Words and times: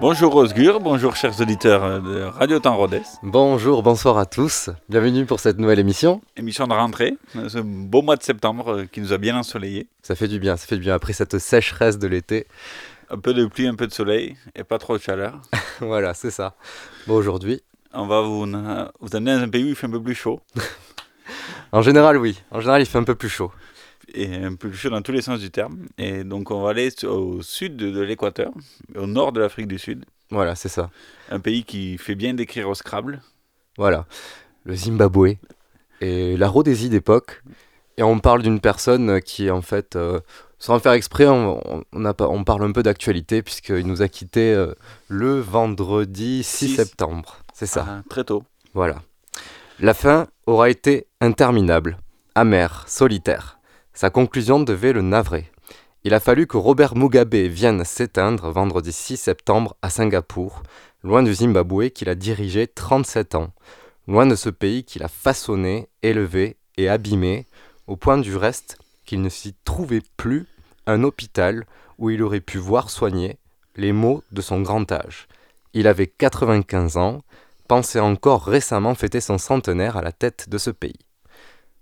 Bonjour 0.00 0.36
Osgur, 0.36 0.78
bonjour 0.78 1.16
chers 1.16 1.40
auditeurs 1.40 2.00
de 2.00 2.22
Radio 2.22 2.60
Temps 2.60 2.76
Rhodes. 2.76 3.02
Bonjour, 3.24 3.82
bonsoir 3.82 4.16
à 4.16 4.26
tous. 4.26 4.70
Bienvenue 4.88 5.26
pour 5.26 5.40
cette 5.40 5.58
nouvelle 5.58 5.80
émission. 5.80 6.20
Émission 6.36 6.68
de 6.68 6.72
rentrée, 6.72 7.16
ce 7.34 7.58
beau 7.58 8.00
mois 8.02 8.14
de 8.14 8.22
septembre 8.22 8.84
qui 8.92 9.00
nous 9.00 9.12
a 9.12 9.18
bien 9.18 9.36
ensoleillé. 9.36 9.88
Ça 10.02 10.14
fait 10.14 10.28
du 10.28 10.38
bien, 10.38 10.56
ça 10.56 10.68
fait 10.68 10.76
du 10.76 10.82
bien 10.82 10.94
après 10.94 11.14
cette 11.14 11.40
sécheresse 11.40 11.98
de 11.98 12.06
l'été. 12.06 12.46
Un 13.10 13.18
peu 13.18 13.34
de 13.34 13.44
pluie, 13.46 13.66
un 13.66 13.74
peu 13.74 13.88
de 13.88 13.92
soleil 13.92 14.36
et 14.54 14.62
pas 14.62 14.78
trop 14.78 14.96
de 14.96 15.02
chaleur. 15.02 15.42
voilà, 15.80 16.14
c'est 16.14 16.30
ça. 16.30 16.54
Bon, 17.08 17.14
aujourd'hui. 17.16 17.60
On 17.92 18.06
va 18.06 18.20
vous, 18.20 18.46
vous 19.00 19.16
amener 19.16 19.34
dans 19.36 19.42
un 19.42 19.48
pays 19.48 19.64
où 19.64 19.68
il 19.68 19.74
fait 19.74 19.88
un 19.88 19.90
peu 19.90 20.02
plus 20.02 20.14
chaud. 20.14 20.40
en 21.72 21.82
général, 21.82 22.18
oui. 22.18 22.40
En 22.52 22.60
général, 22.60 22.82
il 22.82 22.86
fait 22.86 22.98
un 22.98 23.04
peu 23.04 23.16
plus 23.16 23.28
chaud 23.28 23.50
et 24.14 24.34
un 24.36 24.54
peu 24.54 24.68
plus 24.68 24.78
chaud 24.78 24.90
dans 24.90 25.02
tous 25.02 25.12
les 25.12 25.22
sens 25.22 25.40
du 25.40 25.50
terme. 25.50 25.86
Et 25.98 26.24
donc 26.24 26.50
on 26.50 26.62
va 26.62 26.70
aller 26.70 26.90
au 27.04 27.42
sud 27.42 27.76
de 27.76 28.00
l'équateur, 28.00 28.52
au 28.96 29.06
nord 29.06 29.32
de 29.32 29.40
l'Afrique 29.40 29.68
du 29.68 29.78
Sud. 29.78 30.04
Voilà, 30.30 30.54
c'est 30.54 30.68
ça. 30.68 30.90
Un 31.30 31.40
pays 31.40 31.64
qui 31.64 31.96
fait 31.98 32.14
bien 32.14 32.34
décrire 32.34 32.68
au 32.68 32.74
Scrabble. 32.74 33.22
Voilà, 33.76 34.06
le 34.64 34.74
Zimbabwe 34.74 35.36
et 36.00 36.36
la 36.36 36.48
Rhodésie 36.48 36.88
d'époque. 36.88 37.42
Et 37.96 38.02
on 38.02 38.20
parle 38.20 38.42
d'une 38.42 38.60
personne 38.60 39.20
qui 39.20 39.50
en 39.50 39.62
fait, 39.62 39.96
euh, 39.96 40.20
sans 40.58 40.78
faire 40.78 40.92
exprès, 40.92 41.26
on, 41.26 41.84
on, 41.92 42.04
a, 42.04 42.14
on 42.20 42.44
parle 42.44 42.64
un 42.64 42.72
peu 42.72 42.82
d'actualité 42.82 43.42
puisqu'il 43.42 43.86
nous 43.86 44.02
a 44.02 44.08
quitté 44.08 44.52
euh, 44.52 44.72
le 45.08 45.40
vendredi 45.40 46.44
6, 46.44 46.76
septembre. 46.76 47.38
C'est 47.52 47.66
ça. 47.66 47.86
Ah, 47.88 48.02
très 48.08 48.22
tôt. 48.22 48.44
Voilà. 48.74 49.02
La 49.80 49.94
fin 49.94 50.28
aura 50.46 50.70
été 50.70 51.06
interminable, 51.20 51.98
amère, 52.34 52.84
solitaire. 52.86 53.57
Sa 54.00 54.10
conclusion 54.10 54.60
devait 54.60 54.92
le 54.92 55.02
navrer. 55.02 55.50
Il 56.04 56.14
a 56.14 56.20
fallu 56.20 56.46
que 56.46 56.56
Robert 56.56 56.94
Mugabe 56.94 57.34
vienne 57.34 57.84
s'éteindre 57.84 58.48
vendredi 58.52 58.92
6 58.92 59.16
septembre 59.16 59.74
à 59.82 59.90
Singapour, 59.90 60.62
loin 61.02 61.24
du 61.24 61.34
Zimbabwe 61.34 61.88
qu'il 61.88 62.08
a 62.08 62.14
dirigé 62.14 62.68
37 62.68 63.34
ans, 63.34 63.50
loin 64.06 64.24
de 64.24 64.36
ce 64.36 64.50
pays 64.50 64.84
qu'il 64.84 65.02
a 65.02 65.08
façonné, 65.08 65.88
élevé 66.04 66.58
et 66.76 66.88
abîmé, 66.88 67.48
au 67.88 67.96
point 67.96 68.18
du 68.18 68.36
reste 68.36 68.78
qu'il 69.04 69.20
ne 69.20 69.28
s'y 69.28 69.56
trouvait 69.64 70.04
plus 70.16 70.46
un 70.86 71.02
hôpital 71.02 71.66
où 71.98 72.08
il 72.10 72.22
aurait 72.22 72.38
pu 72.38 72.58
voir 72.58 72.90
soigner 72.90 73.40
les 73.74 73.90
maux 73.90 74.22
de 74.30 74.42
son 74.42 74.60
grand 74.60 74.92
âge. 74.92 75.26
Il 75.74 75.88
avait 75.88 76.06
95 76.06 76.98
ans, 76.98 77.22
pensait 77.66 77.98
encore 77.98 78.44
récemment 78.44 78.94
fêter 78.94 79.20
son 79.20 79.38
centenaire 79.38 79.96
à 79.96 80.02
la 80.02 80.12
tête 80.12 80.48
de 80.48 80.58
ce 80.58 80.70
pays. 80.70 81.07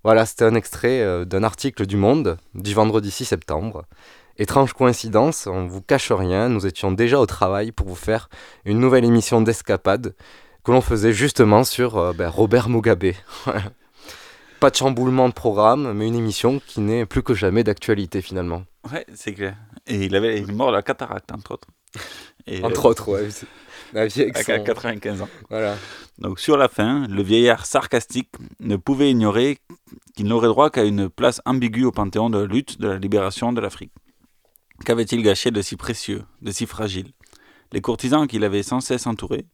Voilà, 0.07 0.25
c'était 0.25 0.45
un 0.45 0.55
extrait 0.55 1.01
euh, 1.01 1.25
d'un 1.25 1.43
article 1.43 1.85
du 1.85 1.97
Monde 1.97 2.37
du 2.53 2.73
vendredi 2.73 3.11
6 3.11 3.25
septembre. 3.25 3.83
Étrange 4.37 4.71
coïncidence, 4.71 5.47
on 5.47 5.67
vous 5.67 5.81
cache 5.81 6.13
rien, 6.13 6.47
nous 6.47 6.65
étions 6.65 6.93
déjà 6.93 7.19
au 7.19 7.25
travail 7.25 7.73
pour 7.73 7.89
vous 7.89 7.95
faire 7.95 8.29
une 8.63 8.79
nouvelle 8.79 9.03
émission 9.03 9.41
d'escapade 9.41 10.15
que 10.63 10.71
l'on 10.71 10.79
faisait 10.79 11.11
justement 11.11 11.65
sur 11.65 11.97
euh, 11.97 12.13
ben, 12.13 12.29
Robert 12.29 12.69
Mugabe. 12.69 13.15
Pas 14.61 14.69
de 14.69 14.75
chamboulement 14.77 15.27
de 15.27 15.33
programme, 15.33 15.91
mais 15.91 16.07
une 16.07 16.15
émission 16.15 16.61
qui 16.65 16.79
n'est 16.79 17.05
plus 17.05 17.21
que 17.21 17.33
jamais 17.33 17.65
d'actualité 17.65 18.21
finalement. 18.21 18.63
Ouais, 18.89 19.05
c'est 19.13 19.33
clair. 19.33 19.57
Et 19.87 20.05
il 20.05 20.15
avait 20.15 20.39
il 20.39 20.49
est 20.49 20.53
mort 20.53 20.69
de 20.69 20.77
la 20.77 20.83
cataracte, 20.83 21.33
entre 21.33 21.51
autres. 21.51 21.67
Et 22.47 22.63
entre 22.63 22.85
euh, 22.85 22.89
autres, 22.91 23.09
ouais. 23.09 23.27
La 23.93 24.07
vie 24.07 24.21
avec 24.21 24.49
à 24.49 24.59
95 24.59 25.21
ans. 25.21 25.29
Voilà. 25.49 25.75
Donc 26.19 26.39
sur 26.39 26.57
la 26.57 26.67
fin, 26.67 27.07
le 27.07 27.21
vieillard 27.21 27.65
sarcastique 27.65 28.29
ne 28.59 28.75
pouvait 28.75 29.11
ignorer 29.11 29.59
qu'il 30.15 30.25
n'aurait 30.25 30.47
droit 30.47 30.69
qu'à 30.69 30.83
une 30.83 31.09
place 31.09 31.41
ambiguë 31.45 31.85
au 31.85 31.91
panthéon 31.91 32.29
de 32.29 32.39
la 32.39 32.45
lutte 32.45 32.79
de 32.79 32.87
la 32.87 32.97
libération 32.97 33.53
de 33.53 33.61
l'Afrique. 33.61 33.91
Qu'avait-il 34.85 35.21
gâché 35.23 35.51
de 35.51 35.61
si 35.61 35.75
précieux, 35.75 36.23
de 36.41 36.51
si 36.51 36.65
fragile? 36.65 37.11
Les 37.71 37.81
courtisans 37.81 38.27
qu'il 38.27 38.43
avait 38.43 38.63
sans 38.63 38.79
cesse 38.79 39.07
entourés 39.07 39.45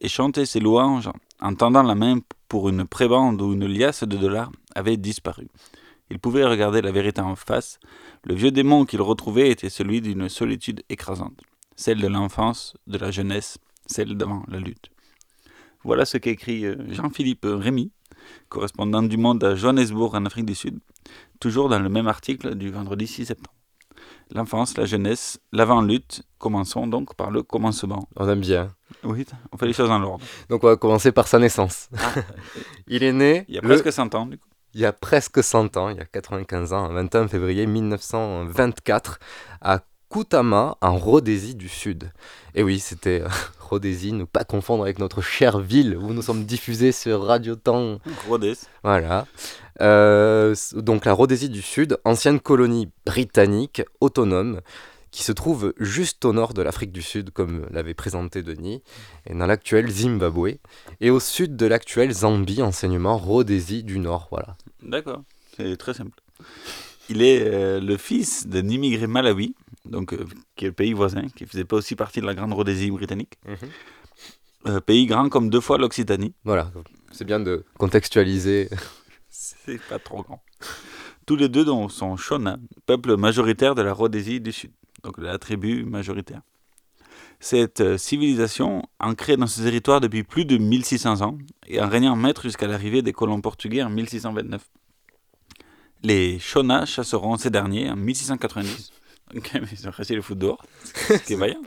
et 0.00 0.08
chanté 0.08 0.46
ses 0.46 0.60
louanges 0.60 1.10
en 1.40 1.54
tendant 1.54 1.82
la 1.82 1.94
main 1.94 2.18
pour 2.48 2.68
une 2.68 2.86
prébande 2.86 3.40
ou 3.40 3.52
une 3.52 3.66
liasse 3.66 4.04
de 4.04 4.16
dollars 4.16 4.52
avaient 4.74 4.96
disparu. 4.96 5.48
Il 6.10 6.18
pouvait 6.18 6.44
regarder 6.44 6.82
la 6.82 6.92
vérité 6.92 7.20
en 7.20 7.36
face. 7.36 7.78
Le 8.24 8.34
vieux 8.34 8.50
démon 8.50 8.84
qu'il 8.84 9.00
retrouvait 9.00 9.50
était 9.50 9.70
celui 9.70 10.00
d'une 10.00 10.28
solitude 10.28 10.82
écrasante, 10.88 11.40
celle 11.74 12.00
de 12.00 12.08
l'enfance, 12.08 12.76
de 12.86 12.98
la 12.98 13.10
jeunesse, 13.10 13.58
celle 13.92 14.16
d'avant 14.16 14.42
la 14.48 14.58
lutte. 14.58 14.90
Voilà 15.84 16.04
ce 16.04 16.16
qu'écrit 16.16 16.64
euh, 16.64 16.76
Jean-Philippe 16.88 17.46
Rémy, 17.46 17.92
correspondant 18.48 19.02
du 19.02 19.16
Monde 19.16 19.42
à 19.44 19.54
Johannesburg 19.54 20.14
en 20.14 20.24
Afrique 20.26 20.46
du 20.46 20.54
Sud, 20.54 20.78
toujours 21.40 21.68
dans 21.68 21.80
le 21.80 21.88
même 21.88 22.08
article 22.08 22.54
du 22.54 22.70
vendredi 22.70 23.06
6 23.06 23.26
septembre. 23.26 23.56
L'enfance, 24.34 24.76
la 24.78 24.86
jeunesse, 24.86 25.40
l'avant-lutte, 25.52 26.22
commençons 26.38 26.86
donc 26.86 27.14
par 27.14 27.30
le 27.30 27.42
commencement. 27.42 28.08
On 28.16 28.28
aime 28.28 28.40
bien. 28.40 28.68
Oui, 29.04 29.26
on 29.52 29.58
fait 29.58 29.66
les 29.66 29.72
choses 29.72 29.88
dans 29.88 29.98
l'ordre. 29.98 30.24
Donc 30.48 30.64
on 30.64 30.68
va 30.68 30.76
commencer 30.76 31.12
par 31.12 31.28
sa 31.28 31.38
naissance. 31.38 31.88
Ah. 31.98 32.14
il 32.86 33.02
est 33.02 33.12
né... 33.12 33.44
Il 33.48 33.54
y 33.54 33.58
a 33.58 33.62
presque 33.62 33.92
100 33.92 34.14
ans 34.14 34.26
du 34.26 34.38
coup. 34.38 34.48
Il 34.74 34.80
y 34.80 34.86
a 34.86 34.92
presque 34.92 35.42
100 35.42 35.76
ans, 35.76 35.90
il 35.90 35.98
y 35.98 36.00
a 36.00 36.06
95 36.06 36.72
ans, 36.72 36.88
le 36.88 36.94
21 36.94 37.28
février 37.28 37.66
1924, 37.66 39.18
à 39.60 39.80
Koutama, 40.08 40.78
en 40.80 40.96
Rhodésie 40.96 41.54
du 41.54 41.68
Sud. 41.68 42.10
Et 42.54 42.62
oui, 42.62 42.80
c'était 42.80 43.22
euh, 43.72 43.76
Rhodésie, 43.76 44.12
ne 44.12 44.24
pas 44.24 44.44
confondre 44.44 44.82
avec 44.82 44.98
notre 44.98 45.22
chère 45.22 45.58
ville 45.58 45.96
où 45.96 46.12
nous 46.12 46.22
sommes 46.22 46.44
diffusés 46.44 46.92
sur 46.92 47.24
Radio 47.24 47.56
Temps. 47.56 47.98
Rhodes. 48.28 48.56
Voilà. 48.82 49.26
Euh, 49.80 50.54
donc 50.74 51.04
la 51.04 51.12
Rhodésie 51.12 51.48
du 51.48 51.62
Sud, 51.62 51.98
ancienne 52.04 52.40
colonie 52.40 52.90
britannique 53.06 53.82
autonome 54.00 54.60
qui 55.10 55.22
se 55.22 55.32
trouve 55.32 55.74
juste 55.78 56.24
au 56.24 56.32
nord 56.32 56.54
de 56.54 56.62
l'Afrique 56.62 56.92
du 56.92 57.02
Sud, 57.02 57.30
comme 57.30 57.66
l'avait 57.70 57.94
présenté 57.94 58.42
Denis, 58.42 58.82
et 59.26 59.34
dans 59.34 59.46
l'actuel 59.46 59.90
Zimbabwe, 59.90 60.58
et 61.00 61.10
au 61.10 61.20
sud 61.20 61.54
de 61.54 61.66
l'actuel 61.66 62.12
Zambie, 62.12 62.62
enseignement 62.62 63.18
Rhodésie 63.18 63.84
du 63.84 63.98
Nord. 63.98 64.28
Voilà. 64.30 64.56
D'accord, 64.82 65.22
c'est 65.54 65.76
très 65.76 65.92
simple. 65.92 66.18
Il 67.10 67.20
est 67.20 67.42
euh, 67.42 67.78
le 67.78 67.98
fils 67.98 68.46
d'un 68.46 68.66
immigré 68.68 69.06
malawi, 69.06 69.54
donc, 69.84 70.12
euh, 70.12 70.26
qui 70.56 70.64
est 70.64 70.68
le 70.68 70.74
pays 70.74 70.92
voisin, 70.92 71.22
qui 71.34 71.46
faisait 71.46 71.64
pas 71.64 71.76
aussi 71.76 71.96
partie 71.96 72.20
de 72.20 72.26
la 72.26 72.34
grande 72.34 72.52
Rhodésie 72.52 72.90
britannique. 72.90 73.34
Mhm. 73.46 73.56
Euh, 74.68 74.80
pays 74.80 75.06
grand 75.06 75.28
comme 75.28 75.50
deux 75.50 75.60
fois 75.60 75.76
l'Occitanie. 75.76 76.34
Voilà, 76.44 76.70
c'est 77.10 77.24
bien 77.24 77.40
de 77.40 77.64
contextualiser. 77.78 78.68
c'est 79.28 79.80
pas 79.88 79.98
trop 79.98 80.22
grand. 80.22 80.42
Tous 81.26 81.36
les 81.36 81.48
deux 81.48 81.64
donc, 81.64 81.90
sont 81.90 82.16
Shona, 82.16 82.58
peuple 82.86 83.16
majoritaire 83.16 83.74
de 83.74 83.82
la 83.82 83.92
Rhodésie 83.92 84.40
du 84.40 84.52
Sud, 84.52 84.72
donc 85.02 85.18
la 85.18 85.38
tribu 85.38 85.84
majoritaire. 85.84 86.42
Cette 87.40 87.96
civilisation, 87.96 88.84
ancrée 89.00 89.36
dans 89.36 89.48
ce 89.48 89.60
territoire 89.62 90.00
depuis 90.00 90.22
plus 90.22 90.44
de 90.44 90.58
1600 90.58 91.22
ans 91.22 91.38
et 91.66 91.80
en 91.80 91.88
régnant 91.88 92.14
maître 92.14 92.42
jusqu'à 92.42 92.68
l'arrivée 92.68 93.02
des 93.02 93.12
colons 93.12 93.40
portugais 93.40 93.82
en 93.82 93.90
1629. 93.90 94.62
Les 96.04 96.38
Shona 96.38 96.86
chasseront 96.86 97.36
ces 97.36 97.50
derniers 97.50 97.90
en 97.90 97.96
1690. 97.96 98.92
Ils 99.34 99.88
ont 99.88 99.90
resté 99.90 100.14
le 100.14 100.22
foot 100.22 100.38
dehors, 100.38 100.64
ce 100.84 101.34
vaillant. 101.34 101.62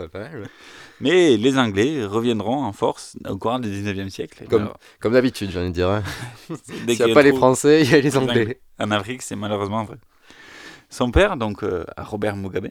Mais 1.01 1.35
les 1.35 1.57
Anglais 1.57 2.05
reviendront 2.05 2.63
en 2.63 2.71
force 2.71 3.17
au 3.27 3.37
cours 3.37 3.59
du 3.59 3.69
19e 3.69 4.09
siècle. 4.09 4.45
Comme, 4.49 4.71
comme 4.99 5.13
d'habitude, 5.13 5.51
j'en 5.51 5.63
ai 5.63 5.71
dire. 5.71 5.89
Hein. 5.89 6.03
S'il 6.87 7.05
n'y 7.05 7.11
a 7.11 7.13
pas 7.13 7.23
les 7.23 7.33
Français, 7.33 7.81
il 7.81 7.91
y 7.91 7.95
a 7.95 7.99
les 7.99 8.15
Anglais. 8.17 8.61
En 8.79 8.91
Afrique, 8.91 9.21
c'est 9.21 9.35
malheureusement 9.35 9.83
vrai. 9.83 9.97
Son 10.89 11.11
père, 11.11 11.35
donc 11.37 11.63
euh, 11.63 11.85
Robert 11.97 12.37
Mugabe, 12.37 12.69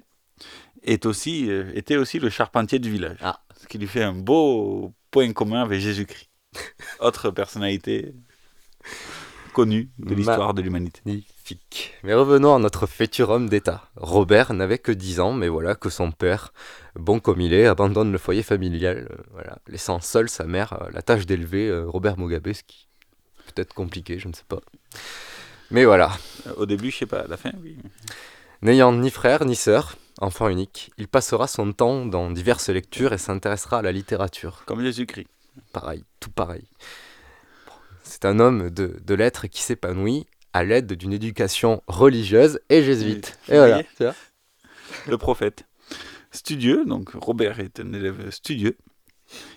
est 0.82 1.06
aussi, 1.06 1.50
euh, 1.50 1.70
était 1.74 1.96
aussi 1.96 2.18
le 2.18 2.30
charpentier 2.30 2.78
du 2.78 2.90
village. 2.90 3.18
Ah. 3.20 3.40
Ce 3.60 3.66
qui 3.66 3.78
lui 3.78 3.86
fait 3.86 4.02
un 4.02 4.14
beau 4.14 4.92
point 5.10 5.32
commun 5.32 5.62
avec 5.62 5.80
Jésus-Christ. 5.80 6.30
Autre 7.00 7.30
personnalité 7.30 8.14
connue 9.52 9.90
de 9.98 10.14
l'histoire 10.14 10.54
de 10.54 10.62
l'humanité. 10.62 11.00
Magnifique. 11.44 11.92
Mais 12.02 12.14
revenons 12.14 12.54
à 12.54 12.58
notre 12.58 12.86
futur 12.86 13.28
homme 13.28 13.50
d'État. 13.50 13.84
Robert 13.96 14.54
n'avait 14.54 14.78
que 14.78 14.92
10 14.92 15.20
ans, 15.20 15.32
mais 15.32 15.48
voilà 15.48 15.74
que 15.74 15.90
son 15.90 16.10
père, 16.10 16.54
bon 16.96 17.20
comme 17.20 17.40
il 17.40 17.52
est, 17.52 17.66
abandonne 17.66 18.10
le 18.12 18.16
foyer 18.16 18.42
familial, 18.42 19.08
euh, 19.10 19.22
voilà, 19.32 19.58
laissant 19.68 20.00
seule 20.00 20.30
sa 20.30 20.44
mère 20.44 20.72
euh, 20.72 20.88
la 20.92 21.02
tâche 21.02 21.26
d'élever 21.26 21.68
euh, 21.68 21.84
Robert 21.86 22.18
Mugabe, 22.18 22.50
ce 22.54 22.62
qui 22.62 22.88
peut 23.46 23.60
être 23.60 23.74
compliqué, 23.74 24.18
je 24.18 24.28
ne 24.28 24.32
sais 24.32 24.44
pas. 24.48 24.60
Mais 25.70 25.84
voilà. 25.84 26.12
Euh, 26.46 26.54
Au 26.56 26.64
début, 26.64 26.90
je 26.90 26.98
sais 26.98 27.06
pas, 27.06 27.20
à 27.20 27.26
la 27.26 27.36
fin, 27.36 27.52
oui. 27.62 27.76
N'ayant 28.62 28.92
ni 28.94 29.10
frère 29.10 29.44
ni 29.44 29.54
sœur, 29.54 29.96
enfant 30.20 30.48
unique, 30.48 30.92
il 30.96 31.08
passera 31.08 31.46
son 31.46 31.74
temps 31.74 32.06
dans 32.06 32.30
diverses 32.30 32.70
lectures 32.70 33.12
et 33.12 33.18
s'intéressera 33.18 33.80
à 33.80 33.82
la 33.82 33.92
littérature. 33.92 34.62
Comme 34.64 34.80
Jésus-Christ. 34.80 35.28
Pareil, 35.74 36.04
tout 36.20 36.30
pareil. 36.30 36.64
C'est 38.02 38.24
un 38.24 38.38
homme 38.38 38.70
de, 38.70 38.98
de 39.04 39.14
lettres 39.14 39.46
qui 39.46 39.62
s'épanouit 39.62 40.26
à 40.54 40.64
l'aide 40.64 40.92
d'une 40.94 41.12
éducation 41.12 41.82
religieuse 41.86 42.60
et 42.70 42.82
jésuite. 42.82 43.38
Et 43.48 43.56
voilà. 43.56 43.82
tu 43.82 44.04
vois. 44.04 44.14
le 45.08 45.18
prophète. 45.18 45.64
Studieux, 46.30 46.84
donc 46.86 47.10
Robert 47.14 47.60
est 47.60 47.78
un 47.80 47.92
élève 47.92 48.30
studieux. 48.30 48.76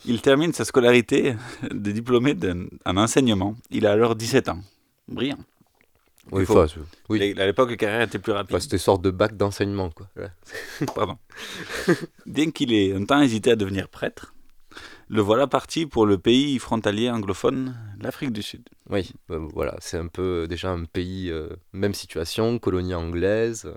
Il 0.06 0.22
termine 0.22 0.54
sa 0.54 0.66
scolarité 0.66 1.36
de 1.72 1.92
diplômé 1.92 2.34
d'un 2.34 2.66
en 2.86 2.98
enseignement. 2.98 3.56
Il 3.70 3.86
a 3.86 3.92
alors 3.92 4.16
17 4.16 4.50
ans. 4.50 4.60
Brillant. 5.08 5.38
Oui, 6.32 6.46
faut- 6.46 6.62
enfin, 6.62 6.82
oui. 7.10 7.34
À 7.40 7.46
l'époque, 7.46 7.70
les 7.70 7.78
carrières 7.78 8.02
étaient 8.02 8.20
plus 8.20 8.34
rapides. 8.34 8.54
Enfin, 8.56 8.60
c'était 8.62 8.76
une 8.76 8.82
sorte 8.82 9.02
de 9.02 9.12
bac 9.12 9.38
d'enseignement, 9.38 9.90
quoi. 9.92 10.10
Ouais. 10.18 10.28
Pardon. 10.96 11.18
Bien 12.26 12.52
qu'il 12.52 12.74
ait 12.74 12.94
un 12.94 13.06
temps 13.06 13.22
hésité 13.22 13.52
à 13.52 13.56
devenir 13.56 13.88
prêtre, 13.88 14.34
le 15.10 15.22
voilà 15.22 15.48
parti 15.48 15.86
pour 15.86 16.06
le 16.06 16.18
pays 16.18 16.60
frontalier 16.60 17.10
anglophone, 17.10 17.76
l'Afrique 18.02 18.32
du 18.32 18.42
Sud. 18.44 18.64
Oui, 18.90 19.12
euh, 19.32 19.40
voilà, 19.54 19.76
c'est 19.80 19.98
un 19.98 20.08
peu 20.08 20.44
euh, 20.44 20.48
déjà 20.48 20.72
un 20.72 20.84
pays, 20.86 21.30
euh, 21.32 21.50
même 21.74 21.94
situation, 21.94 22.60
colonie 22.60 22.94
anglaise. 22.96 23.64
euh, 23.66 23.74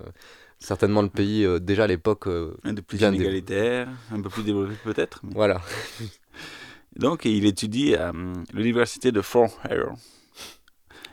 certainement 0.59 1.01
le 1.03 1.09
pays, 1.09 1.47
déjà 1.61 1.85
à 1.85 1.87
l'époque. 1.87 2.27
Un 2.65 2.73
de 2.75 2.81
plus 2.83 2.99
dé- 2.99 3.07
inégalitaire, 3.07 3.89
un 4.13 4.21
peu 4.21 4.29
plus 4.29 4.43
développé 4.43 4.75
peut-être. 4.85 5.21
mais- 5.23 5.33
Voilà. 5.35 5.61
Donc, 6.97 7.25
il 7.25 7.47
étudie 7.47 7.95
à 7.95 8.11
hum, 8.11 8.45
l'université 8.53 9.11
de 9.13 9.23
Fort 9.23 9.59
Hare. 9.65 9.95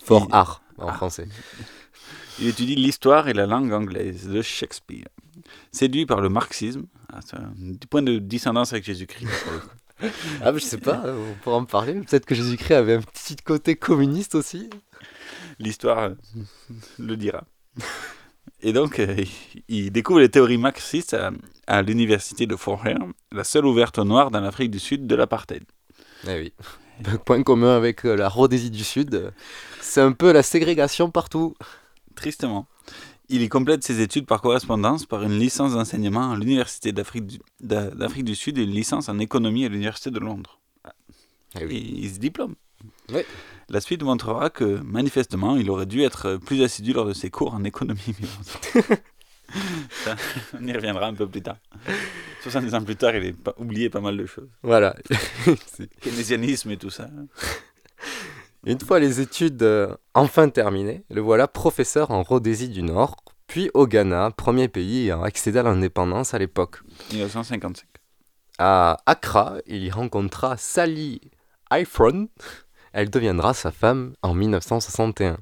Fort 0.03 0.27
art 0.31 0.61
en 0.77 0.87
Ah. 0.89 0.93
français. 0.93 1.27
Il 2.39 2.47
étudie 2.47 2.75
l'histoire 2.75 3.27
et 3.29 3.33
la 3.33 3.47
langue 3.47 3.71
anglaise 3.73 4.27
de 4.27 4.41
Shakespeare. 4.43 5.07
Séduit 5.71 6.05
par 6.05 6.21
le 6.21 6.29
marxisme, 6.29 6.85
ah, 7.11 7.19
c'est 7.25 7.35
un 7.37 7.51
point 7.89 8.03
de 8.03 8.19
descendance 8.19 8.73
avec 8.73 8.83
Jésus-Christ. 8.85 9.27
Le. 10.01 10.09
Ah, 10.41 10.51
mais 10.51 10.59
je 10.59 10.65
sais 10.65 10.77
pas, 10.77 11.03
euh, 11.05 11.31
on 11.31 11.43
pourra 11.43 11.57
en 11.57 11.65
parler. 11.65 11.93
Peut-être 11.93 12.25
que 12.25 12.35
Jésus-Christ 12.35 12.73
avait 12.73 12.95
un 12.95 13.01
petit 13.01 13.35
côté 13.35 13.75
communiste 13.75 14.35
aussi. 14.35 14.69
L'histoire 15.59 15.99
euh, 15.99 16.15
le 16.99 17.17
dira. 17.17 17.43
Et 18.61 18.73
donc, 18.73 18.99
euh, 18.99 19.23
il 19.67 19.91
découvre 19.91 20.19
les 20.19 20.29
théories 20.29 20.57
marxistes 20.57 21.13
à, 21.13 21.31
à 21.67 21.81
l'université 21.81 22.47
de 22.47 22.55
Fort 22.55 22.85
Hare, 22.85 23.07
la 23.31 23.43
seule 23.43 23.65
ouverte 23.65 23.97
aux 23.99 24.03
Noirs 24.03 24.31
dans 24.31 24.41
l'Afrique 24.41 24.71
du 24.71 24.79
Sud 24.79 25.07
de 25.07 25.15
l'apartheid. 25.15 25.63
Eh 26.27 26.39
oui. 26.39 26.53
Un 27.05 27.17
point 27.25 27.43
commun 27.43 27.75
avec 27.75 28.03
la 28.03 28.29
Rhodésie 28.29 28.71
du 28.71 28.83
Sud, 28.83 29.31
c'est 29.81 30.01
un 30.01 30.11
peu 30.13 30.31
la 30.31 30.43
ségrégation 30.43 31.11
partout. 31.11 31.55
Tristement. 32.15 32.67
Il 33.29 33.41
y 33.41 33.49
complète 33.49 33.83
ses 33.83 34.01
études 34.01 34.25
par 34.25 34.41
correspondance 34.41 35.05
par 35.05 35.23
une 35.23 35.37
licence 35.37 35.73
d'enseignement 35.73 36.31
à 36.31 36.37
l'université 36.37 36.93
d'Afrique 36.93 37.25
du, 37.25 38.35
Sud 38.35 38.57
et 38.57 38.63
une 38.63 38.71
licence 38.71 39.09
en 39.09 39.19
économie 39.19 39.65
à 39.65 39.69
l'université 39.69 40.11
de 40.11 40.19
Londres. 40.19 40.59
Et 41.59 41.65
oui. 41.65 41.99
il 42.03 42.09
se 42.09 42.19
diplôme. 42.19 42.55
Oui. 43.09 43.21
La 43.69 43.81
suite 43.81 44.01
montrera 44.03 44.49
que, 44.49 44.79
manifestement, 44.81 45.57
il 45.57 45.69
aurait 45.69 45.85
dû 45.85 46.03
être 46.03 46.37
plus 46.37 46.63
assidu 46.63 46.93
lors 46.93 47.05
de 47.05 47.13
ses 47.13 47.29
cours 47.29 47.53
en 47.53 47.65
économie. 47.65 47.99
ça- 49.91 50.15
on 50.57 50.65
y 50.65 50.71
reviendra 50.71 51.07
un 51.07 51.13
peu 51.13 51.27
plus 51.27 51.41
tard. 51.41 51.57
70 52.43 52.75
ans 52.75 52.83
plus 52.83 52.95
tard, 52.95 53.13
il 53.15 53.35
a 53.45 53.59
oublié 53.59 53.89
pas 53.89 53.99
mal 53.99 54.15
de 54.15 54.25
choses. 54.25 54.49
Voilà. 54.63 54.95
Keynésianisme 56.01 56.71
et 56.71 56.77
tout 56.77 56.89
ça. 56.89 57.09
Une 58.67 58.81
fois 58.81 58.99
les 58.99 59.21
études 59.21 59.63
euh, 59.63 59.95
enfin 60.13 60.49
terminées, 60.49 61.05
le 61.09 61.21
voilà 61.21 61.47
professeur 61.47 62.11
en 62.11 62.21
Rhodésie 62.21 62.67
du 62.67 62.83
Nord, 62.83 63.15
puis 63.47 63.71
au 63.73 63.87
Ghana, 63.87 64.31
premier 64.31 64.67
pays 64.67 65.09
à 65.09 65.23
accéder 65.23 65.59
à 65.59 65.63
l'indépendance 65.63 66.33
à 66.33 66.37
l'époque. 66.37 66.81
1955. 67.13 67.87
À 68.57 68.97
Accra, 69.05 69.59
il 69.67 69.85
y 69.85 69.89
rencontra 69.89 70.57
Sally 70.57 71.21
Ifron. 71.71 72.27
Elle 72.91 73.09
deviendra 73.09 73.53
sa 73.53 73.71
femme 73.71 74.15
en 74.21 74.33
1961. 74.33 75.37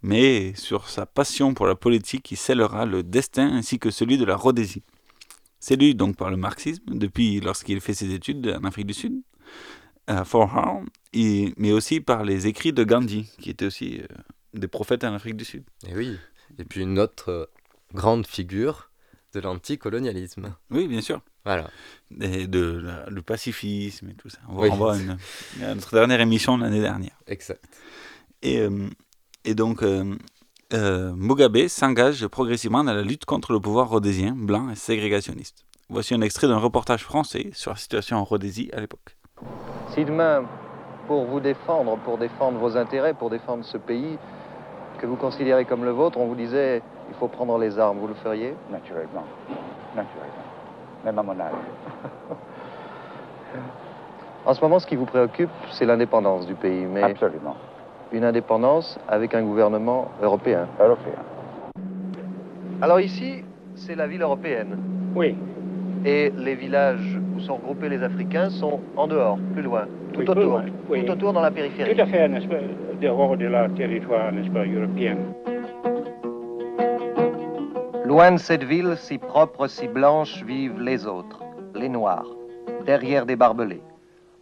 Mais 0.00 0.54
sur 0.54 0.88
sa 0.88 1.04
passion 1.04 1.52
pour 1.52 1.66
la 1.66 1.74
politique, 1.74 2.30
il 2.30 2.38
scellera 2.38 2.86
le 2.86 3.02
destin 3.02 3.52
ainsi 3.52 3.78
que 3.78 3.90
celui 3.90 4.16
de 4.16 4.24
la 4.24 4.36
Rhodésie. 4.36 4.82
Séduit 5.60 5.94
donc 5.94 6.16
par 6.16 6.30
le 6.30 6.38
marxisme, 6.38 6.84
depuis 6.86 7.40
lorsqu'il 7.40 7.82
fait 7.82 7.92
ses 7.92 8.14
études 8.14 8.58
en 8.58 8.64
Afrique 8.66 8.86
du 8.86 8.94
Sud, 8.94 9.20
Fort 10.24 10.56
Hare, 10.56 10.80
et- 11.12 11.52
mais 11.56 11.72
aussi 11.72 12.00
par 12.00 12.24
les 12.24 12.46
écrits 12.46 12.72
de 12.72 12.84
Gandhi, 12.84 13.30
qui 13.40 13.50
était 13.50 13.64
aussi 13.66 14.00
euh, 14.00 14.06
des 14.54 14.68
prophètes 14.68 15.04
en 15.04 15.14
Afrique 15.14 15.36
du 15.36 15.44
Sud. 15.44 15.64
Et 15.88 15.94
oui. 15.94 16.16
Et 16.58 16.64
puis 16.64 16.82
une 16.82 16.98
autre 16.98 17.30
euh, 17.30 17.46
grande 17.94 18.26
figure 18.26 18.90
de 19.32 19.40
l'anticolonialisme. 19.40 20.54
Oui, 20.70 20.88
bien 20.88 21.00
sûr. 21.00 21.20
Voilà. 21.44 21.70
Et 22.20 22.46
de 22.46 22.60
la- 22.84 23.06
le 23.08 23.22
pacifisme 23.22 24.10
et 24.10 24.14
tout 24.14 24.28
ça. 24.28 24.38
On 24.48 24.56
va 24.56 24.92
Oui. 24.94 25.08
à 25.62 25.74
notre 25.74 25.94
dernière 25.94 26.20
émission 26.20 26.58
de 26.58 26.64
l'année 26.64 26.80
dernière. 26.82 27.16
Exact. 27.26 27.64
Et, 28.42 28.58
euh, 28.60 28.88
et 29.44 29.54
donc, 29.54 29.82
euh, 29.82 30.14
euh, 30.74 31.12
Mugabe 31.14 31.68
s'engage 31.68 32.26
progressivement 32.26 32.84
dans 32.84 32.92
la 32.92 33.02
lutte 33.02 33.24
contre 33.24 33.52
le 33.52 33.60
pouvoir 33.60 33.88
rhodésien, 33.88 34.34
blanc 34.36 34.68
et 34.70 34.74
ségrégationniste. 34.76 35.64
Voici 35.88 36.14
un 36.14 36.20
extrait 36.20 36.48
d'un 36.48 36.58
reportage 36.58 37.02
français 37.04 37.50
sur 37.54 37.70
la 37.72 37.76
situation 37.76 38.16
en 38.18 38.24
Rhodésie 38.24 38.70
à 38.72 38.80
l'époque. 38.80 39.16
Si 39.92 40.06
demain, 40.06 40.44
pour 41.06 41.26
vous 41.26 41.38
défendre, 41.40 41.98
pour 41.98 42.16
défendre 42.16 42.58
vos 42.58 42.78
intérêts, 42.78 43.12
pour 43.12 43.28
défendre 43.28 43.62
ce 43.62 43.76
pays 43.76 44.16
que 44.98 45.06
vous 45.06 45.16
considérez 45.16 45.66
comme 45.66 45.84
le 45.84 45.90
vôtre, 45.90 46.18
on 46.18 46.26
vous 46.26 46.34
disait 46.34 46.80
il 47.10 47.14
faut 47.16 47.28
prendre 47.28 47.58
les 47.58 47.78
armes, 47.78 47.98
vous 47.98 48.06
le 48.06 48.14
feriez? 48.14 48.54
Naturellement. 48.70 49.24
Naturellement. 49.94 50.46
Même 51.04 51.18
à 51.18 51.22
mon 51.22 51.38
âge. 51.38 51.52
En 54.44 54.54
ce 54.54 54.60
moment, 54.60 54.80
ce 54.80 54.88
qui 54.88 54.96
vous 54.96 55.04
préoccupe, 55.04 55.50
c'est 55.70 55.84
l'indépendance 55.84 56.48
du 56.48 56.54
pays, 56.54 56.84
mais 56.84 57.04
Absolument. 57.04 57.54
une 58.10 58.24
indépendance 58.24 58.98
avec 59.06 59.34
un 59.34 59.42
gouvernement 59.42 60.08
européen. 60.20 60.66
Européen. 60.80 61.22
Alors 62.80 62.98
ici, 62.98 63.44
c'est 63.76 63.94
la 63.94 64.08
ville 64.08 64.22
européenne. 64.22 64.78
Oui. 65.14 65.36
Et 66.04 66.32
les 66.36 66.54
villages 66.56 67.18
où 67.36 67.40
sont 67.40 67.56
regroupés 67.56 67.88
les 67.88 68.02
Africains 68.02 68.50
sont 68.50 68.80
en 68.96 69.06
dehors, 69.06 69.38
plus 69.52 69.62
loin, 69.62 69.86
tout 70.12 70.20
Oui, 70.20 70.28
autour, 70.28 70.42
loin, 70.42 70.64
oui. 70.88 71.04
tout 71.04 71.12
autour 71.12 71.32
dans 71.32 71.40
la 71.40 71.50
périphérie. 71.50 71.94
Tout 71.94 72.02
à 72.02 72.06
fait, 72.06 72.28
n'est-ce 72.28 72.46
pas, 72.48 72.56
dehors 73.00 73.36
de 73.36 73.46
leur 73.46 73.72
territoire, 73.74 74.32
n'est-ce 74.32 74.50
pas, 74.50 74.64
européen. 74.64 75.16
Loin 78.04 78.32
de 78.32 78.36
cette 78.38 78.64
ville, 78.64 78.94
si 78.96 79.18
propre, 79.18 79.68
si 79.68 79.86
blanche, 79.86 80.42
vivent 80.44 80.80
les 80.80 81.06
autres, 81.06 81.40
les 81.74 81.88
Noirs, 81.88 82.26
derrière 82.84 83.24
des 83.24 83.36
barbelés. 83.36 83.80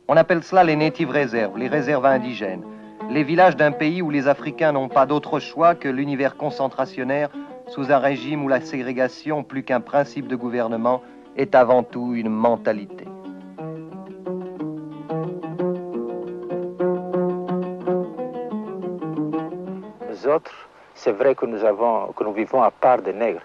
On 0.08 0.16
appelle 0.16 0.42
cela 0.42 0.64
les 0.64 0.76
native 0.76 1.10
réserves, 1.10 1.58
les 1.58 1.68
réserves 1.68 2.06
indigènes, 2.06 2.64
les 3.10 3.22
villages 3.22 3.56
d'un 3.56 3.72
pays 3.72 4.00
où 4.00 4.10
les 4.10 4.28
Africains 4.28 4.72
n'ont 4.72 4.88
pas 4.88 5.04
d'autre 5.04 5.38
choix 5.40 5.74
que 5.74 5.88
l'univers 5.88 6.36
concentrationnaire 6.36 7.28
sous 7.68 7.92
un 7.92 7.98
régime 7.98 8.44
où 8.44 8.48
la 8.48 8.60
ségrégation, 8.60 9.44
plus 9.44 9.62
qu'un 9.62 9.80
principe 9.80 10.26
de 10.26 10.36
gouvernement, 10.36 11.02
est 11.40 11.54
avant 11.54 11.82
tout 11.82 12.14
une 12.14 12.28
mentalité. 12.28 13.06
Les 20.10 20.26
autres, 20.26 20.54
c'est 20.94 21.12
vrai 21.12 21.34
que 21.34 21.46
nous, 21.46 21.64
avons, 21.64 22.12
que 22.12 22.24
nous 22.24 22.34
vivons 22.34 22.62
à 22.62 22.70
part 22.70 23.00
des 23.00 23.14
nègres, 23.14 23.42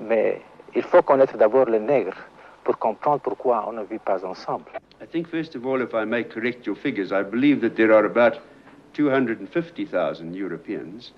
mais 0.00 0.40
il 0.76 0.82
faut 0.82 1.02
connaître 1.02 1.36
d'abord 1.36 1.66
les 1.68 1.80
nègres 1.80 2.16
pour 2.62 2.78
comprendre 2.78 3.20
pourquoi 3.20 3.64
on 3.68 3.72
ne 3.72 3.82
vit 3.82 3.98
pas 3.98 4.24
ensemble. 4.24 4.70
I 5.00 5.06
think, 5.06 5.28
first 5.28 5.56
of 5.56 5.66
all, 5.66 5.80
if 5.82 5.94
I 5.94 6.04
may 6.04 6.22
correct 6.24 6.66
your 6.66 6.76
figures, 6.76 7.10
I 7.12 7.22
believe 7.22 7.60
that 7.62 7.74
there 7.76 7.92
are 7.92 8.04
about 8.04 8.38
250,000 8.94 10.36
Europeans. 10.36 11.12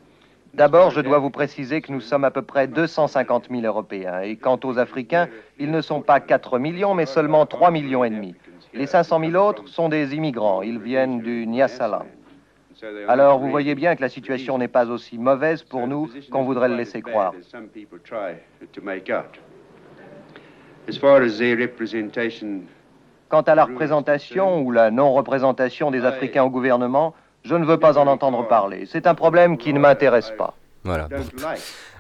D'abord, 0.55 0.91
je 0.91 1.01
dois 1.01 1.19
vous 1.19 1.31
préciser 1.31 1.81
que 1.81 1.93
nous 1.93 2.01
sommes 2.01 2.25
à 2.25 2.31
peu 2.31 2.43
près 2.43 2.67
250 2.67 3.49
000 3.51 3.63
Européens. 3.63 4.21
Et 4.21 4.37
quant 4.37 4.59
aux 4.65 4.79
Africains, 4.79 5.29
ils 5.59 5.71
ne 5.71 5.81
sont 5.81 6.03
pas 6.03 6.19
4 6.19 6.59
millions, 6.59 6.95
mais 6.95 7.07
seulement 7.07 7.47
3 7.47 7.71
millions 7.71 8.05
et 8.05 8.11
demi. 8.11 8.35
Les 8.75 8.87
500 8.87 9.21
000 9.31 9.35
autres 9.35 9.69
sont 9.69 9.89
des 9.89 10.15
immigrants. 10.15 10.63
Ils 10.63 10.81
viennent 10.81 11.21
du 11.21 11.47
are 11.63 12.05
Alors, 13.09 13.39
vous 13.39 13.51
voyez 13.51 13.77
bien 13.77 13.95
que 13.95 14.01
la 14.01 14.09
situation 14.09 14.59
n'est 14.59 14.69
pas 14.69 14.91
aussi 14.91 15.19
mauvaise 15.19 15.63
pour 15.63 15.87
nous 15.87 16.11
qu'on 16.31 16.43
voudrait 16.43 16.69
le 16.69 16.77
laisser 16.77 17.01
croire. 17.01 17.33
Quant 23.29 23.43
à 23.43 23.55
la 23.55 23.65
représentation 23.65 24.63
ou 24.63 24.73
la 24.73 24.91
non-représentation 24.91 25.93
des 25.93 26.05
Africains 26.05 26.43
au 26.43 26.51
gouvernement, 26.51 27.15
je 27.43 27.55
ne 27.55 27.65
veux 27.65 27.79
pas 27.79 27.99
en 27.99 28.07
entendre 28.07 28.47
parler. 28.47 28.87
C'est 28.87 29.07
un 29.07 29.15
problème 29.15 29.57
qui 29.57 29.73
ne 29.73 29.79
m'intéresse 29.79 30.33
pas. 30.37 30.55
Voilà. 30.85 31.09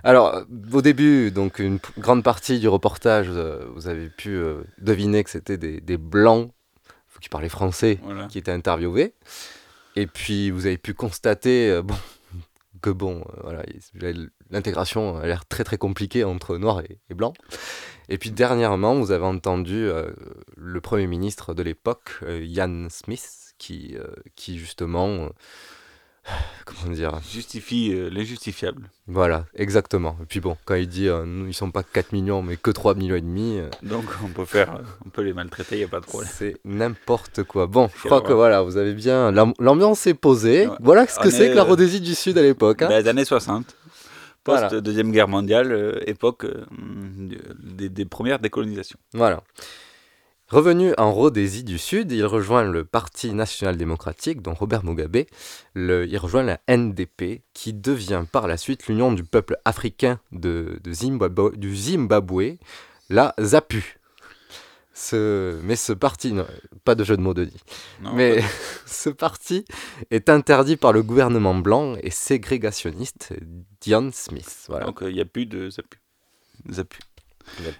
Alors, 0.04 0.42
au 0.72 0.80
début, 0.80 1.30
donc 1.30 1.58
une 1.58 1.78
grande 1.98 2.22
partie 2.22 2.58
du 2.58 2.68
reportage, 2.68 3.26
euh, 3.28 3.66
vous 3.74 3.88
avez 3.88 4.08
pu 4.08 4.30
euh, 4.30 4.62
deviner 4.78 5.22
que 5.22 5.30
c'était 5.30 5.58
des, 5.58 5.80
des, 5.80 5.98
blancs 5.98 6.50
qui 7.20 7.28
parlaient 7.28 7.50
français 7.50 7.98
voilà. 8.02 8.26
qui 8.26 8.38
étaient 8.38 8.52
interviewés. 8.52 9.12
Et 9.96 10.06
puis, 10.06 10.50
vous 10.50 10.64
avez 10.64 10.78
pu 10.78 10.94
constater 10.94 11.70
euh, 11.70 11.82
bon, 11.82 11.94
que 12.80 12.88
bon, 12.88 13.22
voilà, 13.42 13.62
l'intégration 14.50 15.18
a 15.18 15.26
l'air 15.26 15.44
très 15.44 15.64
très 15.64 15.76
compliquée 15.76 16.24
entre 16.24 16.56
noirs 16.56 16.80
et, 16.80 16.98
et, 17.10 17.14
blancs. 17.14 17.36
Et 18.08 18.16
puis 18.16 18.30
dernièrement, 18.30 18.94
vous 18.94 19.10
avez 19.12 19.26
entendu 19.26 19.88
le 20.56 20.80
Premier 20.80 21.06
ministre 21.06 21.54
de 21.54 21.62
l'époque, 21.62 22.18
Ian 22.26 22.88
Smith, 22.90 23.39
qui, 23.60 23.94
qui 24.34 24.58
justement 24.58 25.28
comment 26.64 26.92
dire 26.94 27.20
Justifie 27.30 27.92
euh, 27.92 28.10
l'injustifiable. 28.10 28.90
Voilà, 29.06 29.46
exactement. 29.54 30.16
Et 30.22 30.26
puis 30.26 30.40
bon, 30.40 30.56
quand 30.64 30.74
il 30.74 30.86
dit 30.86 31.08
euh, 31.08 31.24
nous, 31.24 31.46
ils 31.46 31.54
sont 31.54 31.70
pas 31.70 31.82
4 31.82 32.12
millions, 32.12 32.42
mais 32.42 32.56
que 32.56 32.70
3 32.70 32.94
millions 32.94 33.16
et 33.16 33.20
demi. 33.20 33.58
Euh, 33.58 33.68
Donc 33.82 34.04
on 34.24 34.28
peut 34.28 34.44
faire, 34.44 34.80
on 35.04 35.08
peut 35.08 35.22
les 35.22 35.32
maltraiter, 35.32 35.76
il 35.76 35.78
n'y 35.78 35.84
a 35.84 35.88
pas 35.88 36.00
de 36.00 36.06
problème. 36.06 36.30
C'est 36.32 36.56
n'importe 36.64 37.42
quoi. 37.44 37.66
Bon, 37.66 37.90
je 37.96 38.04
crois 38.04 38.20
que 38.20 38.32
voilà, 38.32 38.62
vous 38.62 38.76
avez 38.76 38.94
bien. 38.94 39.30
L'ambiance 39.32 40.06
est 40.06 40.14
posée. 40.14 40.66
Ouais. 40.66 40.76
Voilà 40.80 41.06
ce 41.06 41.18
que 41.18 41.30
c'est 41.30 41.50
que 41.50 41.56
la 41.56 41.64
Rhodésie 41.64 42.00
du 42.00 42.14
Sud 42.14 42.38
à 42.38 42.42
l'époque. 42.42 42.82
Hein. 42.82 42.88
Ben, 42.88 43.02
les 43.02 43.08
années 43.08 43.24
60. 43.24 43.76
Post 44.42 44.62
voilà. 44.62 44.80
Deuxième 44.80 45.12
Guerre 45.12 45.28
mondiale, 45.28 45.70
euh, 45.70 46.00
époque 46.06 46.44
euh, 46.46 46.64
des, 47.58 47.90
des 47.90 48.04
premières 48.06 48.38
décolonisations. 48.38 48.98
Voilà. 49.12 49.42
Revenu 50.50 50.94
en 50.98 51.12
Rhodésie 51.12 51.62
du 51.62 51.78
Sud, 51.78 52.10
il 52.10 52.24
rejoint 52.26 52.64
le 52.64 52.84
Parti 52.84 53.32
national 53.32 53.76
démocratique, 53.76 54.42
dont 54.42 54.52
Robert 54.52 54.84
Mugabe. 54.84 55.26
Le, 55.74 56.08
il 56.08 56.18
rejoint 56.18 56.42
la 56.42 56.58
NDP, 56.68 57.42
qui 57.54 57.72
devient 57.72 58.24
par 58.30 58.48
la 58.48 58.56
suite 58.56 58.88
l'Union 58.88 59.12
du 59.12 59.22
peuple 59.22 59.58
africain 59.64 60.18
de, 60.32 60.80
de 60.82 60.92
Zimbabwe, 60.92 61.56
du 61.56 61.76
Zimbabwe, 61.76 62.58
la 63.10 63.32
ZAPU. 63.38 64.00
Ce, 64.92 65.60
mais 65.62 65.76
ce 65.76 65.92
parti, 65.92 66.32
non, 66.32 66.48
pas 66.84 66.96
de 66.96 67.04
jeu 67.04 67.16
de 67.16 67.22
mots 67.22 67.32
de 67.32 67.44
dit, 67.44 67.62
mais 68.12 68.42
ce 68.86 69.08
parti 69.08 69.64
est 70.10 70.28
interdit 70.28 70.76
par 70.76 70.92
le 70.92 71.04
gouvernement 71.04 71.54
blanc 71.54 71.94
et 72.02 72.10
ségrégationniste 72.10 73.34
Dion 73.80 74.10
Smith. 74.12 74.64
Voilà. 74.68 74.86
Donc 74.86 74.98
il 75.02 75.06
euh, 75.06 75.12
n'y 75.12 75.20
a 75.20 75.24
plus 75.24 75.46
de 75.46 75.70
ZAPU. 75.70 76.00
ZAPU. 76.68 76.98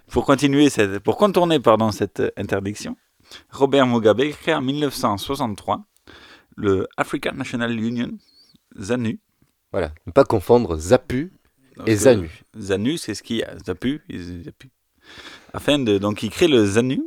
Pour 0.08 0.24
continuer, 0.24 0.70
cette, 0.70 0.98
pour 1.00 1.16
contourner 1.16 1.60
pardon, 1.60 1.90
cette 1.90 2.22
interdiction, 2.36 2.96
Robert 3.50 3.86
Mugabe 3.86 4.30
crée 4.30 4.54
en 4.54 4.62
1963 4.62 5.84
le 6.56 6.86
African 6.96 7.32
National 7.34 7.78
Union, 7.78 8.10
ZANU. 8.78 9.20
Voilà, 9.72 9.92
ne 10.06 10.12
pas 10.12 10.24
confondre 10.24 10.76
ZAPU 10.76 11.32
donc, 11.76 11.88
et 11.88 11.96
ZANU. 11.96 12.30
ZANU, 12.58 12.98
c'est 12.98 13.14
ce 13.14 13.22
qu'il 13.22 13.36
y 13.36 13.42
a, 13.42 13.56
ZAPU 13.64 14.02
et 14.08 14.18
ZAPU. 14.18 14.70
Afin 15.54 15.78
de, 15.78 15.98
donc 15.98 16.22
il 16.22 16.30
crée 16.30 16.48
le 16.48 16.64
ZANU 16.64 17.00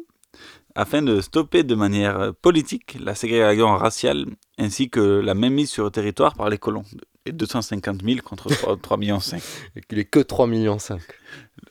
afin 0.75 1.01
de 1.01 1.21
stopper 1.21 1.63
de 1.63 1.75
manière 1.75 2.33
politique 2.41 2.97
la 2.99 3.15
ségrégation 3.15 3.75
raciale 3.77 4.25
ainsi 4.57 4.89
que 4.89 4.99
la 4.99 5.35
même 5.35 5.53
mise 5.53 5.69
sur 5.69 5.83
le 5.83 5.91
territoire 5.91 6.33
par 6.33 6.49
les 6.49 6.57
colons. 6.57 6.85
Et 7.25 7.31
250 7.31 8.03
000 8.03 8.19
contre 8.21 8.49
3,5 8.49 8.97
millions. 8.97 9.19
Il 9.91 9.99
est 9.99 10.05
que 10.05 10.19
3,5 10.19 10.49
millions. 10.49 10.77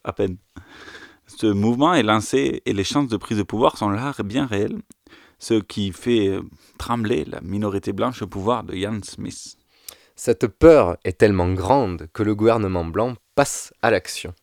À 0.05 0.13
peine. 0.13 0.37
Ce 1.43 1.49
mouvement 1.49 1.93
est 1.93 2.05
lancé 2.05 2.63
et 2.67 2.73
les 2.73 2.85
chances 2.85 3.09
de 3.09 3.17
prise 3.17 3.39
de 3.39 3.43
pouvoir 3.43 3.77
sont 3.77 3.91
là 3.91 4.15
bien 4.25 4.47
réelles, 4.47 4.81
ce 5.41 5.55
qui 5.55 5.91
fait 5.91 6.39
trembler 6.79 7.25
la 7.25 7.41
minorité 7.41 7.93
blanche 7.93 8.23
au 8.23 8.29
pouvoir 8.29 8.63
de 8.63 8.77
Ian 8.77 9.01
Smith. 9.03 9.57
Cette 10.15 10.47
peur 10.47 10.99
est 11.03 11.19
tellement 11.19 11.53
grande 11.53 12.07
que 12.13 12.23
le 12.23 12.37
gouvernement 12.37 12.85
blanc 12.85 13.15
passe 13.35 13.75
à 13.83 13.91
l'action. 13.91 14.35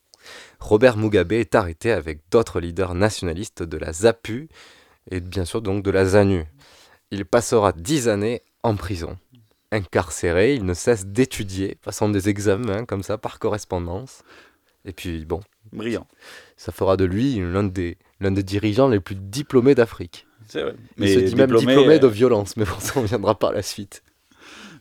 Robert 0.59 0.97
Mugabe 0.97 1.31
est 1.31 1.55
arrêté 1.55 1.93
avec 1.93 2.19
d'autres 2.29 2.59
leaders 2.59 2.95
nationalistes 2.95 3.63
de 3.63 3.77
la 3.77 3.93
ZAPU 3.93 4.49
et 5.09 5.21
bien 5.21 5.45
sûr 5.45 5.61
donc 5.61 5.83
de 5.85 5.91
la 5.91 6.03
ZANU. 6.03 6.43
Il 7.11 7.23
passera 7.23 7.71
dix 7.71 8.09
années 8.09 8.41
en 8.61 8.75
prison. 8.75 9.17
Incarcéré, 9.71 10.53
il 10.53 10.65
ne 10.65 10.73
cesse 10.73 11.05
d'étudier, 11.05 11.77
passant 11.81 12.09
des 12.09 12.27
examens 12.27 12.83
comme 12.83 13.03
ça 13.03 13.17
par 13.17 13.39
correspondance. 13.39 14.21
Et 14.83 14.91
puis 14.91 15.23
bon, 15.23 15.39
brillant. 15.71 16.07
Ça 16.59 16.73
fera 16.73 16.97
de 16.97 17.05
lui 17.05 17.35
l'un 17.39 17.63
des, 17.63 17.97
l'un 18.19 18.31
des 18.31 18.43
dirigeants 18.43 18.89
les 18.89 18.99
plus 18.99 19.15
diplômés 19.15 19.75
d'Afrique. 19.75 20.27
C'est 20.45 20.61
vrai. 20.61 20.75
Mais 20.97 21.09
il 21.09 21.19
se 21.21 21.25
dit 21.25 21.35
même 21.35 21.55
diplômé 21.55 21.95
euh... 21.95 21.99
de 21.99 22.07
violence, 22.07 22.57
mais 22.57 22.65
bon, 22.65 22.75
ça 22.79 22.99
on 22.99 23.03
viendra 23.03 23.39
par 23.39 23.53
la 23.53 23.61
suite. 23.61 24.03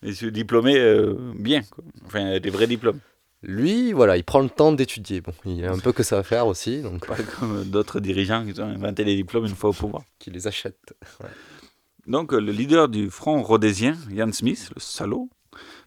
Et 0.02 0.12
ce 0.12 0.26
diplômé 0.26 0.76
euh, 0.76 1.14
bien, 1.36 1.62
quoi. 1.62 1.84
enfin 2.04 2.40
des 2.40 2.50
vrais 2.50 2.66
diplômes. 2.66 2.98
Lui, 3.44 3.92
voilà, 3.92 4.16
il 4.16 4.24
prend 4.24 4.40
le 4.40 4.50
temps 4.50 4.72
d'étudier. 4.72 5.20
Bon, 5.20 5.32
il 5.44 5.60
y 5.60 5.64
a 5.64 5.70
un 5.70 5.78
peu 5.78 5.92
que 5.92 6.02
ça 6.02 6.18
à 6.18 6.24
faire 6.24 6.48
aussi. 6.48 6.82
Donc... 6.82 7.06
Pas 7.06 7.14
comme 7.38 7.62
d'autres 7.66 8.00
dirigeants 8.00 8.44
qui 8.44 8.60
ont 8.60 8.64
inventé 8.64 9.04
les 9.04 9.14
diplômes 9.14 9.46
une 9.46 9.54
fois 9.54 9.70
au 9.70 9.72
pouvoir. 9.72 10.02
Qui 10.18 10.32
les 10.32 10.48
achètent. 10.48 10.94
Ouais. 11.20 11.30
Donc 12.08 12.32
le 12.32 12.50
leader 12.50 12.88
du 12.88 13.08
front 13.08 13.40
rhodésien, 13.40 13.96
Ian 14.10 14.32
Smith, 14.32 14.68
le 14.74 14.80
salaud, 14.80 15.30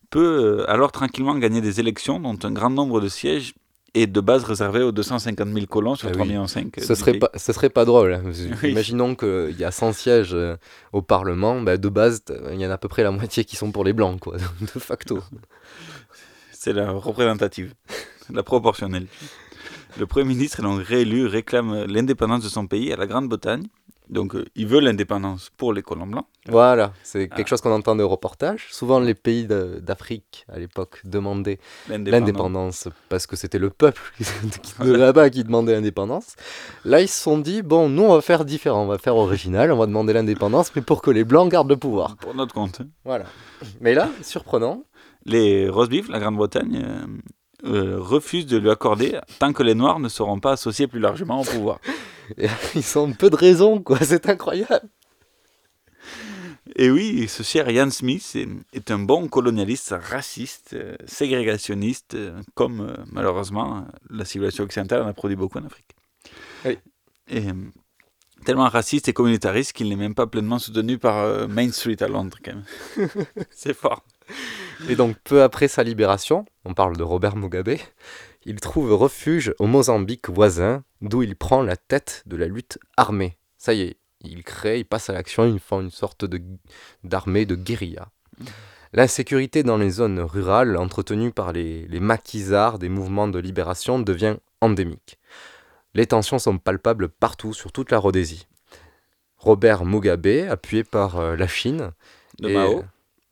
peut 0.09 0.63
alors 0.69 0.93
tranquillement 0.93 1.37
gagner 1.37 1.59
des 1.59 1.81
élections 1.81 2.21
dont 2.21 2.39
un 2.41 2.51
grand 2.53 2.69
nombre 2.69 3.01
de 3.01 3.09
sièges 3.09 3.55
est 3.93 4.07
de 4.07 4.21
base 4.21 4.43
réservé 4.45 4.81
aux 4.83 4.91
250 4.91 5.49
000 5.53 5.65
colons 5.65 5.95
sur 5.95 6.07
Ah 6.09 6.11
3,5 6.13 6.21
oui. 6.21 6.27
millions. 6.27 6.45
Ce 6.47 6.95
serait, 6.95 7.13
pas, 7.19 7.29
ce 7.35 7.51
serait 7.53 7.69
pas 7.69 7.83
drôle. 7.85 8.13
hein. 8.13 8.23
Imaginons 8.63 9.15
qu'il 9.15 9.55
y 9.59 9.63
a 9.65 9.71
100 9.71 9.93
sièges 9.93 10.33
euh, 10.33 10.55
au 10.93 11.01
Parlement. 11.01 11.59
bah, 11.61 11.77
de 11.77 11.89
base, 11.89 12.23
il 12.51 12.59
y 12.61 12.65
en 12.65 12.69
a 12.69 12.75
à 12.75 12.77
peu 12.77 12.87
près 12.87 13.03
la 13.03 13.11
moitié 13.11 13.43
qui 13.43 13.55
sont 13.57 13.71
pour 13.71 13.83
les 13.83 13.93
Blancs, 13.93 14.19
quoi, 14.19 14.37
de 14.61 14.79
facto. 14.79 15.19
C'est 16.51 16.73
la 16.73 16.91
représentative, 16.91 17.73
la 18.31 18.43
proportionnelle. 18.43 19.07
Le 19.99 20.05
Premier 20.07 20.25
ministre 20.25 20.59
est 20.59 20.63
donc 20.63 20.81
réélu, 20.81 21.25
réclame 21.27 21.85
l'indépendance 21.85 22.43
de 22.43 22.49
son 22.49 22.67
pays 22.67 22.91
à 22.93 22.95
la 22.95 23.07
Grande-Bretagne. 23.07 23.63
Donc 24.09 24.35
euh, 24.35 24.43
il 24.55 24.67
veut 24.67 24.81
l'indépendance 24.81 25.51
pour 25.55 25.71
les 25.71 25.81
colons 25.81 26.05
blancs. 26.05 26.25
Voilà, 26.49 26.91
c'est 27.01 27.29
quelque 27.29 27.43
Ah. 27.47 27.49
chose 27.51 27.61
qu'on 27.61 27.71
entend 27.71 27.97
au 27.97 28.09
reportage. 28.09 28.67
Souvent, 28.71 28.99
les 28.99 29.13
pays 29.13 29.45
de- 29.47 29.79
d'Afrique, 29.81 30.45
à 30.51 30.59
l'époque, 30.59 30.99
demandaient 31.05 31.59
L'indépendance. 31.87 32.89
parce 33.07 33.25
que 33.25 33.37
c'était 33.37 33.57
le 33.59 33.69
peuple 33.69 34.01
de 34.83 34.91
là-bas 34.91 35.29
qui 35.29 35.45
demandait 35.45 35.71
l'indépendance. 35.73 36.35
Là, 36.83 36.99
ils 36.99 37.07
se 37.07 37.21
sont 37.21 37.37
dit, 37.37 37.61
bon, 37.61 37.87
nous, 37.87 38.03
on 38.03 38.15
va 38.15 38.21
faire 38.21 38.43
différent, 38.43 38.83
on 38.83 38.87
va 38.87 38.97
faire 38.97 39.15
original, 39.15 39.71
on 39.71 39.77
va 39.77 39.85
demander 39.85 40.11
l'indépendance, 40.11 40.75
mais 40.75 40.81
pour 40.81 41.01
que 41.01 41.11
les 41.11 41.23
Blancs 41.23 41.49
gardent 41.49 41.69
le 41.69 41.77
pouvoir. 41.77 42.17
Pour 42.17 42.35
notre 42.35 42.53
compte. 42.53 42.81
Voilà. 43.05 43.25
Mais 43.79 43.93
là, 43.93 44.09
surprenant, 44.21 44.83
Les 45.25 45.69
Rosebifs, 45.69 46.09
la 46.09 46.19
Grande-Bretagne, 46.19 46.81
euh, 46.83 47.05
euh, 47.63 47.97
refuse 47.99 48.47
de 48.47 48.57
lui 48.57 48.71
accorder 48.71 49.19
tant 49.37 49.53
que 49.53 49.61
les 49.61 49.75
Noirs 49.75 49.99
ne 49.99 50.09
seront 50.09 50.39
pas 50.39 50.53
associés 50.53 50.87
plus 50.87 50.99
largement 50.99 51.41
au 51.41 51.43
pouvoir. 51.43 51.79
Ils 52.75 52.97
ont 52.97 53.13
peu 53.13 53.29
de 53.29 53.35
raison, 53.35 53.81
quoi, 53.81 53.99
c'est 54.01 54.27
incroyable. 54.29 54.87
Et 56.75 56.89
oui, 56.89 57.27
ce 57.27 57.43
cher 57.43 57.69
Ian 57.69 57.91
Smith 57.91 58.35
est, 58.73 58.91
un 58.91 58.99
bon 58.99 59.27
colonialiste 59.27 59.93
raciste, 59.99 60.71
euh, 60.73 60.95
ségrégationniste, 61.05 62.15
euh, 62.15 62.41
comme 62.55 62.95
malheureusement 63.11 63.85
la 64.09 64.25
civilisation 64.25 64.63
occidentale 64.63 65.03
en 65.03 65.07
a 65.07 65.13
produit 65.13 65.35
beaucoup 65.35 65.59
en 65.59 65.65
Afrique. 65.65 65.95
Oui. 66.65 66.79
Et 67.27 67.43
tellement 68.45 68.69
raciste 68.69 69.07
et 69.07 69.13
communautariste 69.13 69.73
qu'il 69.73 69.89
n'est 69.89 69.95
même 69.95 70.15
pas 70.15 70.25
pleinement 70.25 70.57
soutenu 70.57 70.97
par 70.97 71.47
Main 71.47 71.71
Street 71.71 72.01
à 72.01 72.07
Londres, 72.07 72.37
quand 72.43 72.53
même. 72.55 73.09
C'est 73.51 73.75
fort. 73.75 74.03
Et 74.89 74.95
donc, 74.95 75.17
peu 75.23 75.43
après 75.43 75.67
sa 75.67 75.83
libération, 75.83 76.45
on 76.65 76.73
parle 76.73 76.97
de 76.97 77.03
Robert 77.03 77.35
Mugabe, 77.35 77.75
il 78.45 78.59
trouve 78.59 78.91
refuge 78.93 79.53
au 79.59 79.67
Mozambique 79.67 80.29
voisin, 80.29 80.83
d'où 81.01 81.21
il 81.23 81.35
prend 81.35 81.61
la 81.61 81.77
tête 81.77 82.23
de 82.25 82.35
la 82.35 82.47
lutte 82.47 82.79
armée. 82.97 83.37
Ça 83.57 83.73
y 83.73 83.81
est, 83.81 83.97
il 84.21 84.43
crée, 84.43 84.79
il 84.79 84.85
passe 84.85 85.09
à 85.09 85.13
l'action, 85.13 85.45
il 85.45 85.59
fait 85.59 85.75
une 85.75 85.91
sorte 85.91 86.25
de, 86.25 86.41
d'armée 87.03 87.45
de 87.45 87.55
guérilla. 87.55 88.09
L'insécurité 88.93 89.63
dans 89.63 89.77
les 89.77 89.89
zones 89.91 90.19
rurales, 90.19 90.75
entretenues 90.75 91.31
par 91.31 91.53
les, 91.53 91.87
les 91.87 91.99
maquisards 91.99 92.79
des 92.79 92.89
mouvements 92.89 93.27
de 93.27 93.39
libération, 93.39 93.99
devient 93.99 94.35
endémique. 94.59 95.17
Les 95.93 96.07
tensions 96.07 96.39
sont 96.39 96.57
palpables 96.57 97.07
partout, 97.09 97.53
sur 97.53 97.71
toute 97.71 97.91
la 97.91 97.97
Rhodésie. 97.99 98.47
Robert 99.37 99.85
Mugabe, 99.85 100.47
appuyé 100.49 100.83
par 100.83 101.17
euh, 101.17 101.35
la 101.35 101.47
Chine, 101.47 101.91
De 102.39 102.49
et- 102.49 102.53
Mao. 102.53 102.83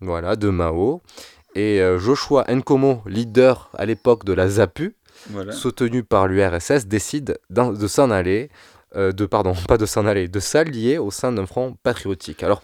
voilà, 0.01 0.35
de 0.35 0.49
Mao, 0.49 1.01
et 1.55 1.81
euh, 1.81 1.97
Joshua 1.99 2.45
Nkomo, 2.47 3.01
leader 3.05 3.69
à 3.77 3.85
l'époque 3.85 4.23
de 4.25 4.33
la 4.33 4.47
ZAPU, 4.49 4.95
Voilà. 5.29 5.51
soutenu 5.51 6.03
par 6.03 6.27
l'URSS, 6.27 6.85
décide 6.87 7.37
de 7.49 7.87
s'en 7.87 8.11
aller, 8.11 8.49
euh, 8.95 9.11
de 9.11 9.25
pardon, 9.25 9.53
pas 9.67 9.77
de 9.77 9.85
s'en 9.85 10.05
aller, 10.05 10.27
de 10.27 10.39
s'allier 10.39 10.97
au 10.97 11.11
sein 11.11 11.31
d'un 11.31 11.45
front 11.45 11.75
patriotique. 11.83 12.43
Alors, 12.43 12.61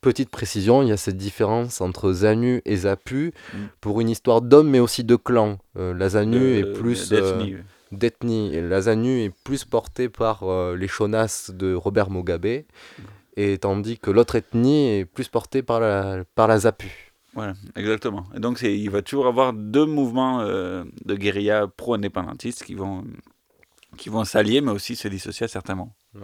petite 0.00 0.30
précision, 0.30 0.82
il 0.82 0.88
y 0.88 0.92
a 0.92 0.96
cette 0.96 1.16
différence 1.16 1.80
entre 1.80 2.12
ZANU 2.12 2.62
et 2.64 2.76
ZAPU 2.76 3.32
Mm. 3.54 3.56
pour 3.80 4.00
une 4.00 4.10
histoire 4.10 4.40
d'hommes, 4.42 4.68
mais 4.70 4.78
aussi 4.80 5.02
de 5.04 5.16
clans. 5.16 5.58
Euh, 5.78 5.92
la 5.94 6.10
ZANU 6.10 6.38
De- 6.38 6.54
est 6.58 6.72
plus, 6.74 7.08
d'ethnie, 7.08 7.54
euh, 7.54 7.58
d'ethnie. 7.92 8.54
Et 8.54 8.60
La 8.60 8.82
ZANU 8.82 9.22
est 9.24 9.32
plus 9.44 9.64
portée 9.64 10.08
par 10.08 10.44
les 10.76 10.88
Shonas 10.88 11.50
de 11.52 11.74
Robert 11.74 12.10
Mugabe, 12.10 12.62
et 13.38 13.58
tandis 13.58 13.98
que 13.98 14.10
l'autre 14.10 14.36
ethnie 14.36 14.98
est 14.98 15.04
plus 15.04 15.28
portée 15.28 15.62
par 15.62 15.80
la, 15.80 16.24
par 16.34 16.46
la 16.48 16.58
ZAPU. 16.58 17.05
Voilà, 17.36 17.52
exactement. 17.76 18.24
Et 18.34 18.40
donc, 18.40 18.62
il 18.62 18.90
va 18.90 19.02
toujours 19.02 19.26
avoir 19.28 19.52
deux 19.52 19.84
mouvements 19.86 20.40
euh, 20.40 20.84
de 21.04 21.14
guérilla 21.14 21.68
pro-indépendantistes 21.68 22.64
qui 22.64 22.74
vont, 22.74 23.04
qui 23.96 24.08
vont 24.08 24.24
s'allier, 24.24 24.60
mais 24.60 24.72
aussi 24.72 24.96
se 24.96 25.06
dissocier 25.06 25.44
à 25.44 25.48
certains 25.48 25.74
moments. 25.76 25.94
Ouais. 26.14 26.22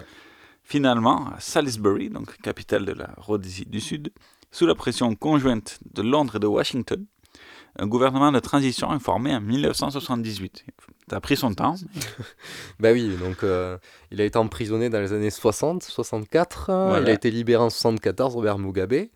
Finalement, 0.65 1.29
à 1.29 1.39
Salisbury, 1.39 2.09
donc 2.09 2.37
capitale 2.39 2.85
de 2.87 2.93
la 2.93 3.11
Rhodésie 3.19 3.67
du 3.67 3.81
Sud, 3.81 4.11
sous 4.51 4.67
la 4.67 4.75
pression 4.75 5.15
conjointe 5.15 5.79
de 5.95 6.03
Londres 6.03 6.37
et 6.37 6.39
de 6.41 6.47
Washington, 6.47 7.05
un 7.79 7.87
gouvernement 7.87 8.33
de 8.33 8.39
transition 8.39 8.95
est 8.95 8.99
formé 9.01 9.35
en 9.35 9.41
1978. 9.41 10.65
Ça 11.11 11.17
a 11.17 11.21
pris 11.21 11.37
son 11.37 11.55
temps. 11.55 11.75
Bah 12.81 12.93
oui, 12.93 13.17
donc 13.17 13.43
euh, 13.45 13.79
il 14.11 14.21
a 14.21 14.25
été 14.25 14.39
emprisonné 14.39 14.89
dans 14.91 15.01
les 15.01 15.13
années 15.13 15.31
60, 15.31 15.83
64, 15.83 16.71
euh, 16.71 16.87
Voilà. 16.89 17.03
il 17.07 17.11
a 17.11 17.13
été 17.13 17.31
libéré 17.31 17.63
en 17.63 17.71
74, 17.71 18.35
Robert 18.35 18.59
Mugabe, 18.59 19.07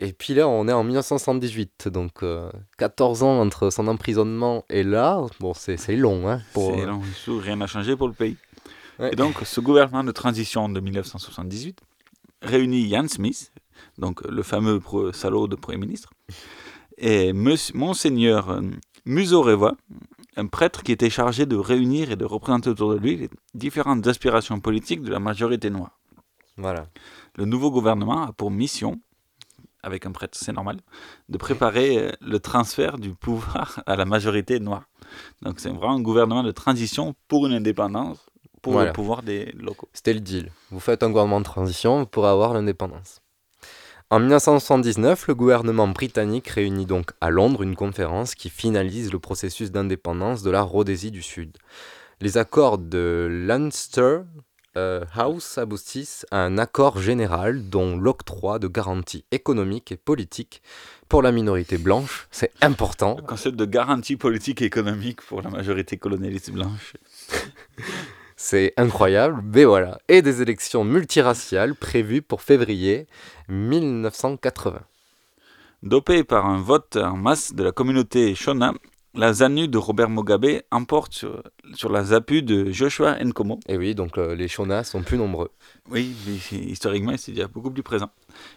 et 0.00 0.12
puis 0.12 0.34
là 0.34 0.48
on 0.48 0.66
est 0.66 0.72
en 0.72 0.82
1978, 0.82 1.88
donc 1.88 2.22
euh, 2.22 2.50
14 2.78 3.22
ans 3.22 3.40
entre 3.40 3.70
son 3.70 3.86
emprisonnement 3.86 4.64
et 4.68 4.82
là, 4.82 5.24
bon 5.38 5.54
c'est 5.54 5.76
long. 5.96 6.28
Hein, 6.28 6.40
C'est 6.54 6.84
long, 6.86 7.02
sous- 7.24 7.38
rien 7.38 7.56
n'a 7.56 7.66
changé 7.68 7.94
pour 7.96 8.08
le 8.08 8.14
pays. 8.14 8.36
Ouais. 8.98 9.12
Et 9.12 9.16
donc, 9.16 9.36
ce 9.44 9.60
gouvernement 9.60 10.04
de 10.04 10.12
transition 10.12 10.68
de 10.68 10.78
1978 10.80 11.78
réunit 12.42 12.90
Jan 12.90 13.08
Smith, 13.08 13.50
donc 13.96 14.20
le 14.28 14.42
fameux 14.42 14.78
salaud 15.12 15.46
de 15.48 15.56
Premier 15.56 15.78
ministre, 15.78 16.10
et 16.98 17.32
Monseigneur 17.32 18.50
euh, 18.50 18.60
Muzorewa, 19.06 19.74
un 20.36 20.46
prêtre 20.46 20.82
qui 20.82 20.92
était 20.92 21.08
chargé 21.08 21.46
de 21.46 21.56
réunir 21.56 22.10
et 22.10 22.16
de 22.16 22.24
représenter 22.26 22.68
autour 22.68 22.92
de 22.92 22.98
lui 22.98 23.16
les 23.16 23.30
différentes 23.54 24.06
aspirations 24.06 24.60
politiques 24.60 25.02
de 25.02 25.10
la 25.10 25.18
majorité 25.18 25.70
noire. 25.70 25.98
Voilà. 26.58 26.86
Le 27.36 27.46
nouveau 27.46 27.70
gouvernement 27.70 28.26
a 28.26 28.32
pour 28.32 28.50
mission, 28.50 29.00
avec 29.82 30.06
un 30.06 30.12
prêtre, 30.12 30.38
c'est 30.40 30.52
normal, 30.52 30.78
de 31.28 31.38
préparer 31.38 31.98
euh, 31.98 32.12
le 32.20 32.38
transfert 32.40 32.98
du 32.98 33.14
pouvoir 33.14 33.82
à 33.86 33.96
la 33.96 34.04
majorité 34.04 34.60
noire. 34.60 34.84
Donc 35.42 35.60
c'est 35.60 35.70
vraiment 35.70 35.94
un 35.96 36.00
gouvernement 36.02 36.42
de 36.42 36.52
transition 36.52 37.14
pour 37.28 37.46
une 37.46 37.52
indépendance, 37.54 38.18
pour 38.62 38.74
Voilà. 38.74 38.88
le 38.88 38.92
pouvoir 38.92 39.22
des 39.22 39.52
locaux. 39.58 39.88
C'était 39.92 40.12
le 40.14 40.20
deal. 40.20 40.50
Vous 40.70 40.80
faites 40.80 41.02
un 41.02 41.08
gouvernement 41.10 41.40
de 41.40 41.44
transition 41.44 42.04
pour 42.04 42.26
avoir 42.26 42.52
l'indépendance. 42.54 43.20
En 44.12 44.18
1979, 44.18 45.28
le 45.28 45.34
gouvernement 45.36 45.86
britannique 45.86 46.48
réunit 46.48 46.84
donc 46.84 47.12
à 47.20 47.30
Londres 47.30 47.62
une 47.62 47.76
conférence 47.76 48.34
qui 48.34 48.50
finalise 48.50 49.12
le 49.12 49.20
processus 49.20 49.70
d'indépendance 49.70 50.42
de 50.42 50.50
la 50.50 50.62
Rhodésie 50.62 51.12
du 51.12 51.22
Sud. 51.22 51.56
Les 52.20 52.36
accords 52.36 52.78
de 52.78 53.28
Leinster 53.30 54.22
euh, 54.76 55.04
House 55.14 55.58
aboutissent 55.58 56.26
à 56.30 56.38
un 56.38 56.58
accord 56.58 57.00
général 57.00 57.68
dont 57.68 57.96
l'octroi 57.96 58.58
de 58.58 58.68
garanties 58.68 59.24
économiques 59.32 59.92
et 59.92 59.96
politiques 59.96 60.62
pour 61.08 61.22
la 61.22 61.32
minorité 61.32 61.76
blanche, 61.76 62.28
c'est 62.30 62.52
important. 62.60 63.16
Le 63.16 63.22
concept 63.22 63.56
de 63.56 63.64
garantie 63.64 64.16
politique 64.16 64.62
et 64.62 64.66
économique 64.66 65.22
pour 65.22 65.42
la 65.42 65.50
majorité 65.50 65.96
colonialiste 65.96 66.52
blanche. 66.52 66.94
C'est 68.42 68.72
incroyable, 68.78 69.42
mais 69.44 69.66
voilà. 69.66 69.98
Et 70.08 70.22
des 70.22 70.40
élections 70.40 70.82
multiraciales 70.82 71.74
prévues 71.74 72.22
pour 72.22 72.40
février 72.40 73.06
1980. 73.50 74.80
Dopé 75.82 76.24
par 76.24 76.46
un 76.46 76.58
vote 76.58 76.96
en 76.96 77.18
masse 77.18 77.52
de 77.52 77.62
la 77.62 77.70
communauté 77.72 78.34
Shona, 78.34 78.72
la 79.14 79.32
ZANU 79.32 79.68
de 79.68 79.78
Robert 79.78 80.08
Mugabe 80.08 80.62
emporte 80.70 81.14
sur, 81.14 81.42
sur 81.74 81.90
la 81.90 82.04
ZAPU 82.04 82.42
de 82.42 82.70
Joshua 82.70 83.22
Nkomo. 83.22 83.58
Et 83.68 83.76
oui, 83.76 83.94
donc 83.94 84.18
euh, 84.18 84.34
les 84.34 84.48
Shona 84.48 84.84
sont 84.84 85.02
plus 85.02 85.18
nombreux. 85.18 85.50
Oui, 85.90 86.14
mais 86.26 86.58
historiquement, 86.58 87.14
c'est 87.16 87.32
déjà 87.32 87.48
beaucoup 87.48 87.70
plus 87.70 87.82
présent. 87.82 88.10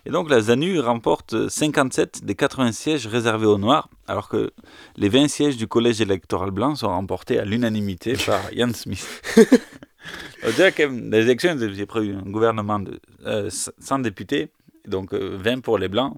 Et 0.06 0.12
donc 0.12 0.30
la 0.30 0.42
ZANU 0.42 0.80
remporte 0.80 1.50
57 1.50 2.24
des 2.24 2.36
80 2.36 2.72
sièges 2.72 3.08
réservés 3.08 3.48
aux 3.48 3.58
Noirs, 3.58 3.90
alors 4.08 4.30
que 4.30 4.52
les 4.96 5.10
20 5.10 5.28
sièges 5.28 5.58
du 5.58 5.68
collège 5.68 6.02
électoral 6.02 6.52
blanc 6.52 6.76
sont 6.76 6.90
remportés 6.90 7.40
à 7.40 7.46
l'unanimité 7.46 8.14
par 8.26 8.54
Ian 8.54 8.74
Smith. 8.74 9.22
On 10.46 10.52
dirait 10.52 10.74
dans 10.78 11.18
les 11.18 11.24
élections, 11.24 11.58
j'ai 11.58 11.86
pris 11.86 12.12
un 12.12 12.30
gouvernement 12.30 12.80
de 12.80 13.00
euh, 13.26 13.50
100 13.50 14.00
députés, 14.00 14.50
donc 14.86 15.14
euh, 15.14 15.38
20 15.42 15.62
pour 15.62 15.78
les 15.78 15.88
blancs, 15.88 16.14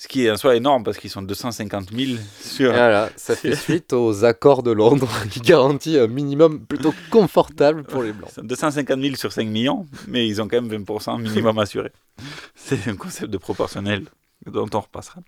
ce 0.00 0.08
qui 0.08 0.24
est 0.24 0.30
en 0.30 0.38
soi 0.38 0.56
énorme 0.56 0.82
parce 0.82 0.96
qu'ils 0.96 1.10
sont 1.10 1.20
250 1.20 1.90
000 1.94 2.18
sur... 2.40 2.70
Voilà, 2.70 3.10
ça 3.16 3.36
fait 3.36 3.54
suite 3.66 3.92
aux 3.92 4.24
accords 4.24 4.62
de 4.62 4.70
Londres 4.70 5.10
qui 5.30 5.40
garantit 5.40 5.98
un 5.98 6.06
minimum 6.06 6.64
plutôt 6.64 6.94
confortable 7.10 7.84
pour 7.84 8.02
les 8.02 8.12
Blancs. 8.14 8.30
Ils 8.30 8.34
sont 8.36 8.42
250 8.42 8.98
000 8.98 9.16
sur 9.16 9.30
5 9.30 9.46
millions, 9.46 9.86
mais 10.08 10.26
ils 10.26 10.40
ont 10.40 10.48
quand 10.48 10.62
même 10.62 10.84
20% 10.84 11.20
minimum 11.20 11.58
assuré. 11.58 11.92
C'est 12.54 12.88
un 12.88 12.96
concept 12.96 13.30
de 13.30 13.36
proportionnel 13.36 14.04
dont 14.46 14.70
on 14.72 14.80
repassera. 14.80 15.20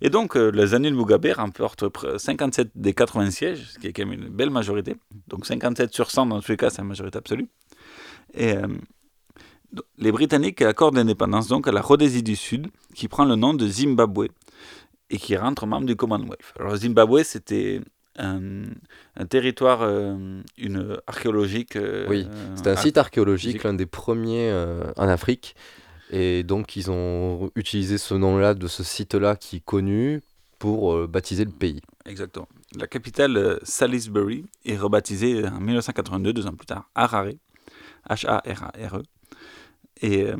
Et 0.00 0.10
donc, 0.10 0.34
les 0.34 0.74
années 0.74 0.90
de 0.90 0.96
Mugabe 0.96 1.28
remportent 1.36 1.84
pr- 1.84 2.18
57 2.18 2.70
des 2.74 2.94
80 2.94 3.30
sièges, 3.30 3.74
ce 3.74 3.78
qui 3.78 3.86
est 3.86 3.92
quand 3.92 4.06
même 4.06 4.20
une 4.20 4.28
belle 4.28 4.50
majorité. 4.50 4.96
Donc 5.28 5.46
57 5.46 5.94
sur 5.94 6.10
100 6.10 6.26
dans 6.26 6.40
tous 6.40 6.50
les 6.50 6.56
cas, 6.56 6.70
c'est 6.70 6.78
la 6.78 6.88
majorité 6.88 7.16
absolue. 7.16 7.46
Et 8.34 8.56
euh, 8.56 8.66
les 9.98 10.12
Britanniques 10.12 10.62
accordent 10.62 10.96
l'indépendance 10.96 11.48
donc 11.48 11.68
à 11.68 11.72
la 11.72 11.80
Rhodésie 11.80 12.22
du 12.22 12.36
Sud, 12.36 12.68
qui 12.94 13.08
prend 13.08 13.24
le 13.24 13.36
nom 13.36 13.54
de 13.54 13.66
Zimbabwe 13.66 14.28
et 15.10 15.18
qui 15.18 15.36
rentre 15.36 15.66
membre 15.66 15.86
du 15.86 15.96
Commonwealth. 15.96 16.40
Alors 16.58 16.76
Zimbabwe, 16.76 17.22
c'était 17.22 17.80
un, 18.18 18.40
un 19.16 19.26
territoire, 19.26 19.80
euh, 19.82 20.40
une 20.58 20.96
archéologique. 21.06 21.76
euh, 21.76 22.06
Oui, 22.08 22.26
c'est 22.54 22.66
un 22.68 22.76
site 22.76 22.96
archéologique, 22.98 23.62
l'un 23.62 23.74
des 23.74 23.86
premiers 23.86 24.50
euh, 24.50 24.90
en 24.96 25.06
Afrique. 25.08 25.54
Et 26.10 26.42
donc, 26.44 26.76
ils 26.76 26.90
ont 26.90 27.50
utilisé 27.56 27.98
ce 27.98 28.14
nom-là, 28.14 28.54
de 28.54 28.68
ce 28.68 28.82
site-là 28.84 29.36
qui 29.36 29.56
est 29.56 29.64
connu, 29.64 30.22
pour 30.58 31.06
baptiser 31.06 31.44
le 31.44 31.50
pays. 31.50 31.82
Exactement. 32.06 32.48
La 32.78 32.86
capitale, 32.86 33.58
Salisbury, 33.62 34.46
est 34.64 34.76
rebaptisée 34.76 35.46
en 35.46 35.60
1982, 35.60 36.32
deux 36.32 36.46
ans 36.46 36.52
plus 36.54 36.64
tard, 36.66 36.88
Harare, 36.94 37.32
H-A-R-A-R-E. 38.08 39.02
Et 40.00 40.24
euh, 40.24 40.36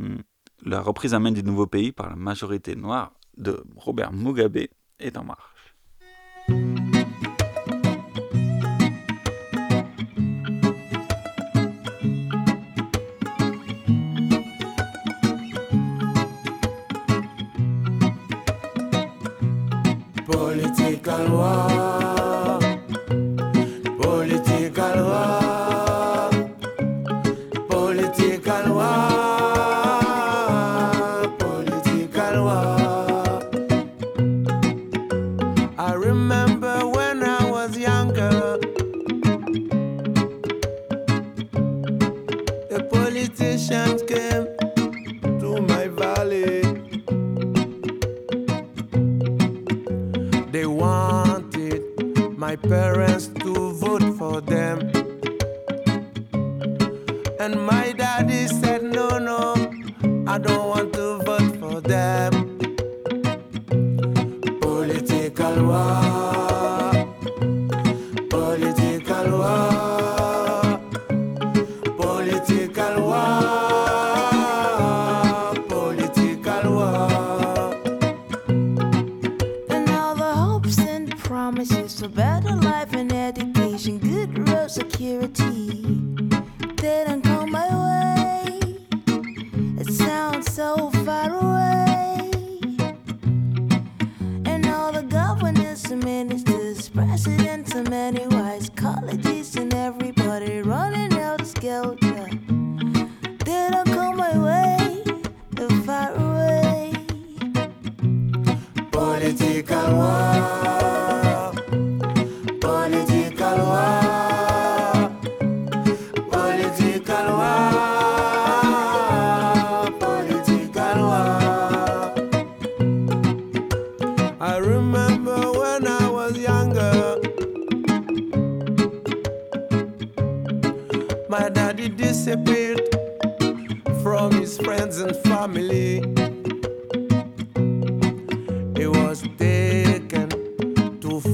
la 0.64 0.80
reprise 0.80 1.14
main 1.20 1.32
du 1.32 1.42
nouveau 1.42 1.66
pays 1.66 1.92
par 1.92 2.08
la 2.08 2.16
majorité 2.16 2.76
noire 2.76 3.12
de 3.36 3.62
Robert 3.76 4.12
Mugabe 4.12 4.68
est 4.98 5.16
en 5.16 5.24
marche. 5.24 5.56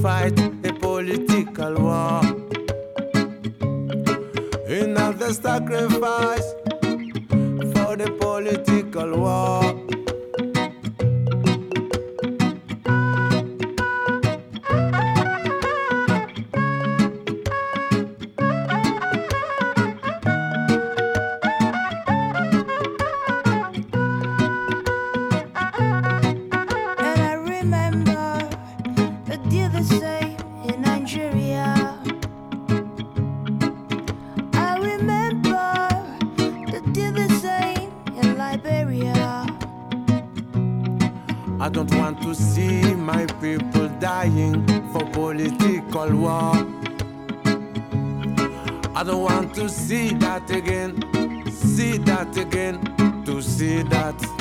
Fight 0.03 0.37
a 0.65 0.73
political 0.73 1.75
war. 1.75 2.21
Another 4.67 5.31
sacrifice 5.31 6.47
for 7.73 7.95
the 7.95 8.13
political 8.19 9.17
war. 9.17 9.82
I 49.03 49.05
don't 49.05 49.21
want 49.21 49.53
to 49.55 49.67
see 49.67 50.13
that 50.13 50.49
again, 50.49 50.95
see 51.51 51.97
that 51.97 52.37
again, 52.37 52.79
to 53.25 53.41
see 53.41 53.81
that. 53.81 54.32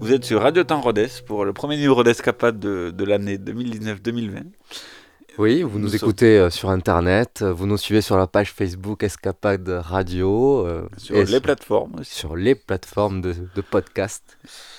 Vous 0.00 0.12
êtes 0.12 0.24
sur 0.24 0.40
Radio 0.42 0.62
Temps 0.64 0.80
Rhodes 0.80 1.08
pour 1.26 1.44
le 1.44 1.52
premier 1.52 1.76
numéro 1.76 2.02
d'Escapade 2.04 2.58
de, 2.58 2.90
de 2.90 3.04
l'année 3.04 3.36
2019-2020. 3.36 4.44
Oui, 5.38 5.62
vous 5.62 5.78
nous, 5.78 5.84
Nous 5.86 5.96
écoutez 5.96 6.38
euh, 6.38 6.50
sur 6.50 6.70
Internet, 6.70 7.42
vous 7.44 7.66
nous 7.66 7.76
suivez 7.76 8.00
sur 8.00 8.16
la 8.16 8.26
page 8.26 8.52
Facebook 8.52 9.02
Escapade 9.04 9.68
Radio. 9.68 10.66
euh, 10.66 10.88
Sur 10.96 11.16
et 11.16 11.24
les 11.24 11.40
plateformes 11.40 11.94
aussi. 12.00 12.12
Sur 12.14 12.34
les 12.36 12.54
plateformes 12.56 13.20
de, 13.20 13.34
de 13.54 13.60
podcast. 13.60 14.38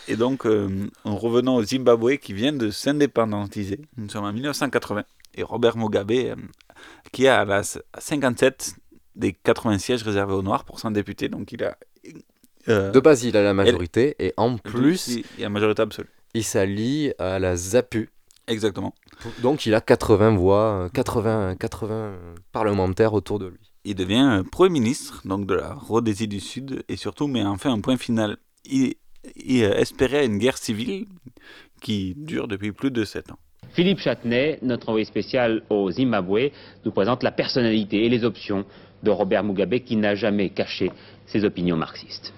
Et 0.10 0.16
donc, 0.18 0.46
euh, 0.46 0.70
en 1.06 1.16
revenant 1.16 1.56
au 1.56 1.64
Zimbabwe 1.64 2.18
qui 2.18 2.34
vient 2.34 2.52
de 2.54 2.72
s'indépendantiser, 2.72 3.80
nous 3.98 4.10
sommes 4.10 4.26
en 4.26 4.34
1980, 4.34 5.04
et 5.36 5.44
Robert 5.44 5.78
Mugabe, 5.78 6.12
euh, 6.12 6.36
qui 7.14 7.28
a 7.28 7.46
la 7.46 7.62
57 7.64 8.76
des 9.16 9.32
80 9.34 9.78
sièges 9.78 10.04
réservés 10.04 10.34
aux 10.34 10.44
Noirs 10.44 10.66
pour 10.66 10.80
s'en 10.80 10.92
député, 10.92 11.30
donc 11.30 11.52
il 11.54 11.64
a... 11.64 11.78
euh, 12.70 12.92
De 12.92 13.00
base, 13.00 13.24
il 13.24 13.36
a 13.38 13.44
la 13.44 13.54
majorité, 13.54 14.16
et 14.20 14.34
en 14.38 14.58
plus, 14.58 15.08
il 15.08 15.26
il 15.38 15.46
a 15.46 15.50
majorité 15.50 15.82
absolue. 15.82 16.10
il 16.34 16.44
s'allie 16.44 17.12
à 17.18 17.40
la 17.40 17.56
ZAPU. 17.56 18.10
Exactement. 18.48 18.96
Donc 19.44 19.66
il 19.66 19.76
a 19.76 19.82
80 19.82 20.36
voix, 20.36 20.86
euh, 20.86 20.90
80, 20.90 21.56
80 21.56 22.14
parlementaires 22.52 23.14
autour 23.14 23.38
de 23.38 23.48
lui. 23.48 23.60
Il 23.86 23.96
devient 23.96 24.40
euh, 24.40 24.44
Premier 24.44 24.80
ministre 24.80 25.22
donc 25.26 25.46
de 25.46 25.54
la 25.54 25.74
Rhodésie 25.74 26.28
du 26.28 26.40
Sud 26.40 26.84
et 26.90 26.96
surtout 26.96 27.28
met 27.28 27.44
enfin 27.44 27.72
un 27.72 27.80
point 27.80 27.98
final. 27.98 28.38
Il, 28.66 28.96
il, 29.36 29.64
espérait 29.64 30.26
une 30.26 30.40
guerre 30.40 30.58
civile 30.58 31.06
qui 31.82 32.16
dure 32.18 32.48
depuis 32.48 32.72
plus 32.72 32.92
de 32.92 33.04
7 33.04 33.32
ans. 33.32 33.40
Philippe 33.74 34.00
Châtenay, 34.00 34.58
notre 34.64 34.90
envoyé 34.90 35.06
spécial 35.06 35.62
au 35.70 35.92
Zimbabwe, 35.92 36.50
nous 36.86 36.92
présente 36.92 37.22
la 37.22 37.32
personnalité 37.32 38.06
et 38.06 38.10
les 38.10 38.24
options 38.24 38.66
de 39.04 39.12
Robert 39.12 39.44
Mugabe 39.44 39.80
qui 39.80 39.96
n'a 39.96 40.16
jamais 40.16 40.50
caché 40.50 40.92
ses 41.28 41.46
opinions 41.46 41.78
marxistes. 41.78 42.34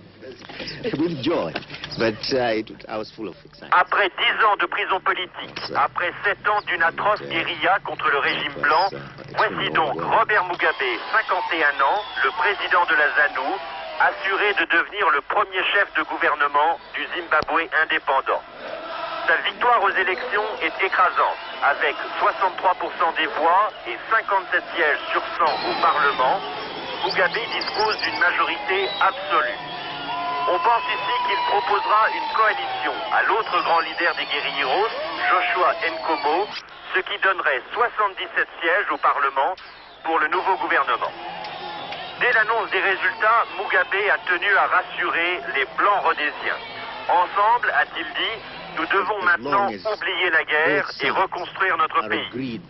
With 0.97 1.21
joy, 1.23 1.53
but 1.97 2.21
uh, 2.33 2.59
it, 2.59 2.69
I 2.87 2.97
was 2.97 3.11
full 3.11 3.27
of 3.27 3.35
excitement. 3.45 3.73
Après 3.73 4.09
dix 4.09 4.35
ans 4.45 4.55
de 4.57 4.65
prison 4.65 4.99
politique, 5.01 5.57
après 5.75 6.11
sept 6.23 6.47
ans 6.47 6.61
d'une 6.67 6.83
atroce 6.83 7.21
guérilla 7.21 7.79
contre 7.83 8.09
le 8.09 8.19
régime 8.19 8.53
blanc, 8.61 8.89
voici 9.35 9.69
donc 9.71 9.95
Robert 10.01 10.45
Mugabe, 10.45 10.89
51 11.11 11.81
ans, 11.81 12.01
le 12.23 12.31
président 12.37 12.85
de 12.85 12.95
la 12.95 13.07
ZANU, 13.15 13.49
assuré 14.01 14.53
de 14.53 14.65
devenir 14.65 15.09
le 15.11 15.21
premier 15.21 15.63
chef 15.73 15.87
de 15.97 16.03
gouvernement 16.03 16.79
du 16.93 17.05
Zimbabwe 17.13 17.69
indépendant. 17.83 18.41
Sa 19.27 19.37
victoire 19.47 19.81
aux 19.83 19.93
élections 19.93 20.47
est 20.61 20.73
écrasante, 20.85 21.37
avec 21.61 21.95
63% 22.19 23.15
des 23.17 23.27
voix 23.37 23.69
et 23.87 23.97
57 24.09 24.63
sièges 24.75 25.03
sur 25.11 25.21
100 25.37 25.45
au 25.45 25.81
Parlement. 25.81 26.41
Mugabe 27.05 27.37
dispose 27.53 27.97
d'une 28.01 28.19
majorité 28.19 28.89
absolue. 28.99 29.70
On 30.47 30.59
pense 30.59 30.83
ici 30.89 31.15
qu'il 31.27 31.37
proposera 31.47 32.09
une 32.09 32.33
coalition 32.33 32.93
à 33.13 33.23
l'autre 33.23 33.61
grand 33.63 33.79
leader 33.79 34.13
des 34.15 34.25
guérilleros, 34.25 34.87
Joshua 35.29 35.73
Nkomo, 35.85 36.47
ce 36.95 36.99
qui 37.01 37.17
donnerait 37.19 37.61
77 37.73 38.47
sièges 38.61 38.91
au 38.91 38.97
Parlement 38.97 39.55
pour 40.03 40.19
le 40.19 40.27
nouveau 40.27 40.55
gouvernement. 40.57 41.11
Dès 42.19 42.31
l'annonce 42.33 42.69
des 42.71 42.81
résultats, 42.81 43.45
Mugabe 43.57 44.09
a 44.11 44.17
tenu 44.29 44.55
à 44.57 44.67
rassurer 44.67 45.41
les 45.55 45.65
Blancs 45.77 46.03
rhodésiens. 46.03 46.59
Ensemble, 47.07 47.71
a-t-il 47.77 48.05
dit, 48.05 48.37
nous 48.77 48.85
devons 48.85 49.21
maintenant 49.23 49.67
oublier 49.67 50.29
la 50.31 50.43
guerre 50.43 50.89
et 51.01 51.09
reconstruire 51.09 51.77
notre 51.77 52.07
pays. 52.07 52.61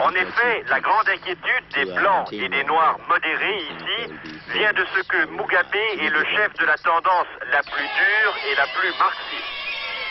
En 0.00 0.10
effet, 0.12 0.64
la 0.68 0.80
grande 0.80 1.08
inquiétude 1.08 1.64
des 1.74 1.86
Blancs 1.86 2.32
et 2.32 2.48
des 2.48 2.64
Noirs 2.64 2.98
modérés 3.08 3.58
ici 3.58 4.12
vient 4.50 4.72
de 4.72 4.84
ce 4.94 5.02
que 5.02 5.26
Mugabe 5.30 5.74
est 5.74 6.10
le 6.10 6.24
chef 6.36 6.52
de 6.54 6.66
la 6.66 6.76
tendance 6.78 7.26
la 7.52 7.62
plus 7.62 7.82
dure 7.84 8.34
et 8.50 8.54
la 8.56 8.66
plus 8.78 8.92
marxiste. 8.98 9.52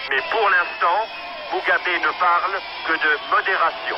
Mais 0.10 0.22
pour 0.32 0.50
l'instant, 0.50 1.08
Mugabe 1.54 2.02
ne 2.02 2.20
parle 2.20 2.60
que 2.88 2.94
de 2.94 3.36
modération. 3.36 3.98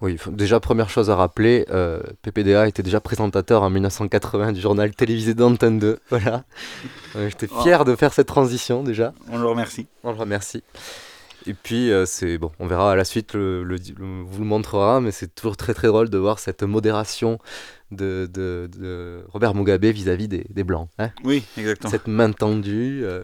Oui, 0.00 0.18
déjà 0.28 0.60
première 0.60 0.90
chose 0.90 1.08
à 1.10 1.16
rappeler, 1.16 1.64
euh, 1.70 2.00
PPDA 2.22 2.66
était 2.68 2.82
déjà 2.82 3.00
présentateur 3.00 3.62
en 3.62 3.70
1980 3.70 4.52
du 4.52 4.60
journal 4.60 4.94
télévisé 4.94 5.34
d'Antenne 5.34 5.78
2. 5.78 5.98
Voilà. 6.10 6.44
Euh, 7.16 7.28
J'étais 7.30 7.46
fier 7.62 7.84
de 7.84 7.94
faire 7.96 8.12
cette 8.12 8.26
transition 8.28 8.82
déjà. 8.82 9.14
On 9.30 9.38
le 9.38 9.46
remercie. 9.46 9.86
On 10.02 10.10
le 10.12 10.18
remercie. 10.18 10.62
Et 11.46 11.52
puis, 11.54 11.90
euh, 11.92 12.06
c'est 12.06 12.38
bon, 12.38 12.50
on 12.58 12.66
verra 12.66 12.92
à 12.92 12.96
la 12.96 13.04
suite, 13.04 13.34
le, 13.34 13.62
le- 13.64 13.76
le- 13.76 14.22
vous 14.26 14.38
le 14.38 14.46
montrera, 14.46 15.00
mais 15.02 15.10
c'est 15.10 15.34
toujours 15.34 15.56
très 15.58 15.74
très 15.74 15.88
drôle 15.88 16.08
de 16.08 16.16
voir 16.18 16.38
cette 16.38 16.62
modération 16.62 17.38
de, 17.94 18.28
de- 18.32 18.68
de 18.78 19.24
Robert 19.32 19.54
Mugabe 19.54 19.84
vis-à-vis 19.86 20.28
des, 20.28 20.44
des 20.50 20.64
Blancs. 20.64 20.88
hein. 20.98 21.10
Oui, 21.24 21.42
exactement. 21.56 21.90
Cette 21.90 22.06
main 22.06 22.30
tendue. 22.32 23.00
euh, 23.04 23.22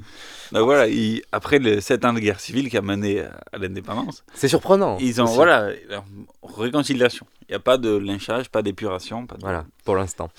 Donc 0.53 0.65
voilà, 0.65 0.87
il- 0.87 1.23
après 1.33 1.59
les 1.59 1.81
sept 1.81 2.05
ans 2.05 2.13
de 2.13 2.21
guerre 2.21 2.41
civile 2.41 2.71
qui 2.71 2.77
a 2.77 2.83
mené 2.83 3.21
à, 3.21 3.59
l'indépendance. 3.59 4.25
C'est 4.35 4.49
surprenant. 4.49 4.97
Ils 5.01 5.21
ont, 5.21 5.27
voilà, 5.27 5.69
réconciliation. 6.43 7.27
Il 7.49 7.53
n'y 7.53 7.57
a 7.57 7.61
pas 7.61 7.79
de 7.79 7.97
lynchage, 7.97 8.49
pas 8.51 8.63
d'épuration. 8.63 9.23
De- 9.25 9.29
Voilà, 9.41 9.65
pour 9.85 9.97
l'instant. 9.97 10.31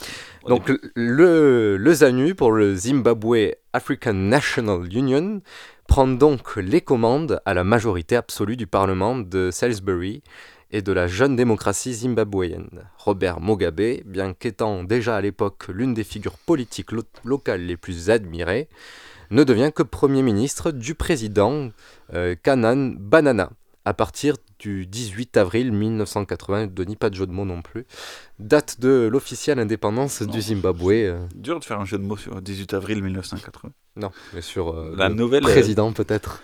Donc 0.48 0.72
le, 0.96 1.78
le 1.78 1.94
ZANU, 1.94 2.36
pour 2.36 2.52
le 2.52 2.76
Zimbabwe 2.76 3.54
African 3.74 4.14
National 4.14 4.88
Union, 4.94 5.42
prend 5.88 6.08
donc 6.08 6.56
les 6.56 6.82
commandes 6.82 7.42
à 7.46 7.54
la 7.54 7.64
majorité 7.64 8.16
absolue 8.16 8.56
du 8.56 8.66
Parlement 8.68 9.18
de 9.18 9.52
Salisbury 9.52 10.24
et 10.72 10.82
de 10.82 10.92
la 10.92 11.08
jeune 11.08 11.36
démocratie 11.36 11.94
zimbabwéenne. 11.94 12.84
Robert 12.98 13.42
Mugabe, 13.42 14.02
bien 14.06 14.34
qu'étant 14.34 14.84
déjà 14.84 15.18
à 15.18 15.22
l'époque 15.22 15.68
l'une 15.68 15.94
des 15.94 16.04
figures 16.04 16.38
politiques 16.38 16.92
lo- 16.92 17.04
locales 17.26 17.62
les 17.66 17.78
plus 17.78 18.10
admirées, 18.10 18.70
ne 19.30 19.44
devient 19.44 19.72
que 19.74 19.84
Premier 19.84 20.22
ministre 20.22 20.72
du 20.72 20.96
président 20.96 21.70
euh, 22.14 22.36
Kanan 22.42 22.96
Banana 22.98 23.50
à 23.84 23.94
partir 23.94 24.36
du 24.60 24.86
18 24.86 25.38
avril 25.38 25.72
1980, 25.72 26.68
Denis, 26.68 26.96
pas 26.96 27.10
de 27.10 27.16
jeu 27.16 27.26
de 27.26 27.32
mots 27.32 27.46
non 27.46 27.64
plus, 27.64 27.86
date 28.38 28.80
de 28.80 29.10
l'officielle 29.12 29.58
indépendance 29.58 30.22
du 30.22 30.40
Zimbabwe. 30.40 30.92
euh, 30.92 31.26
Dur 31.34 31.60
de 31.60 31.66
faire 31.66 31.80
un 31.80 31.86
jeu 31.86 31.98
de 31.98 32.04
mots 32.04 32.16
sur 32.18 32.36
le 32.36 32.42
18 32.42 32.76
avril 32.76 33.02
1980. 33.02 33.74
non, 33.96 34.12
mais 34.36 34.42
sur 34.42 34.70
euh, 34.70 34.94
La 34.96 35.10
le 35.10 35.16
nouvelle, 35.16 35.44
euh, 35.46 35.50
président 35.52 35.92
peut-être. 35.94 36.44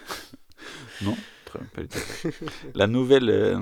Non, 1.03 1.15
pas 1.75 1.81
du 1.83 1.87
tout. 1.89 1.99
La 2.73 2.87
nouvelle 2.87 3.29
euh, 3.29 3.59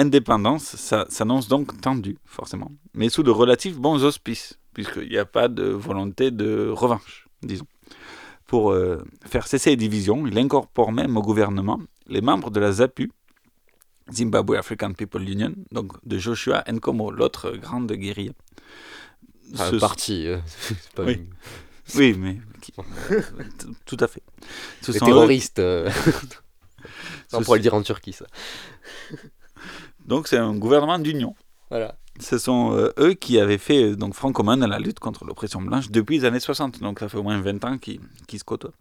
indépendance 0.00 0.64
ça- 0.76 1.06
s'annonce 1.08 1.48
donc 1.48 1.80
tendue, 1.80 2.18
forcément, 2.24 2.70
mais 2.94 3.08
sous 3.08 3.22
de 3.22 3.30
relatifs 3.30 3.76
bons 3.78 4.02
auspices, 4.04 4.58
puisqu'il 4.74 5.08
n'y 5.08 5.18
a 5.18 5.24
pas 5.24 5.48
de 5.48 5.64
volonté 5.64 6.30
de 6.30 6.68
revanche, 6.70 7.28
disons. 7.42 7.66
Pour 8.46 8.72
euh, 8.72 9.04
faire 9.26 9.46
cesser 9.46 9.70
les 9.70 9.76
divisions, 9.76 10.26
il 10.26 10.36
incorpore 10.38 10.90
même 10.92 11.16
au 11.16 11.22
gouvernement 11.22 11.78
les 12.08 12.20
membres 12.20 12.50
de 12.50 12.58
la 12.60 12.72
ZAPU, 12.72 13.12
Zimbabwe 14.12 14.56
African 14.56 14.92
People 14.92 15.22
Union, 15.28 15.54
donc 15.70 15.92
de 16.04 16.18
Joshua 16.18 16.64
Nkomo, 16.68 17.12
l'autre 17.12 17.52
grande 17.56 17.92
guérilla. 17.92 18.32
Enfin, 19.54 19.70
Ce- 19.70 19.76
parti, 19.76 20.26
euh, 20.26 20.38
c'est 20.46 20.92
pas 20.94 21.04
oui. 21.04 21.12
une- 21.14 21.28
oui, 21.96 22.14
mais 22.18 22.40
qui- 22.60 22.72
tout 23.86 23.96
à 24.00 24.08
fait. 24.08 24.22
Ce 24.82 24.90
Les 24.92 24.98
sont 24.98 25.06
eux- 25.06 25.08
terroristes. 25.08 25.58
euh, 25.60 25.88
Ce 27.28 27.36
on 27.36 27.42
pourrait 27.42 27.58
le 27.58 27.62
dire 27.62 27.74
en 27.74 27.82
Turquie, 27.82 28.12
ça. 28.12 28.26
Donc 30.06 30.28
c'est 30.28 30.38
un 30.38 30.54
gouvernement 30.54 30.98
d'union. 30.98 31.34
Voilà. 31.70 31.94
Ce 32.18 32.36
sont 32.38 32.72
euh, 32.76 32.92
eux 32.98 33.14
qui 33.14 33.38
avaient 33.38 33.58
fait 33.58 33.92
euh, 33.92 33.96
donc 33.96 34.14
front 34.14 34.32
commun 34.32 34.56
dans 34.56 34.66
la 34.66 34.78
lutte 34.78 34.98
contre 34.98 35.24
l'oppression 35.24 35.60
blanche 35.62 35.90
depuis 35.90 36.18
les 36.18 36.24
années 36.24 36.40
60. 36.40 36.80
Donc 36.80 36.98
ça 37.00 37.08
fait 37.08 37.16
au 37.18 37.22
moins 37.22 37.40
20 37.40 37.64
ans 37.64 37.78
qu'ils 37.78 38.00
qu'ils 38.26 38.38
se 38.38 38.44
côtoient. 38.44 38.72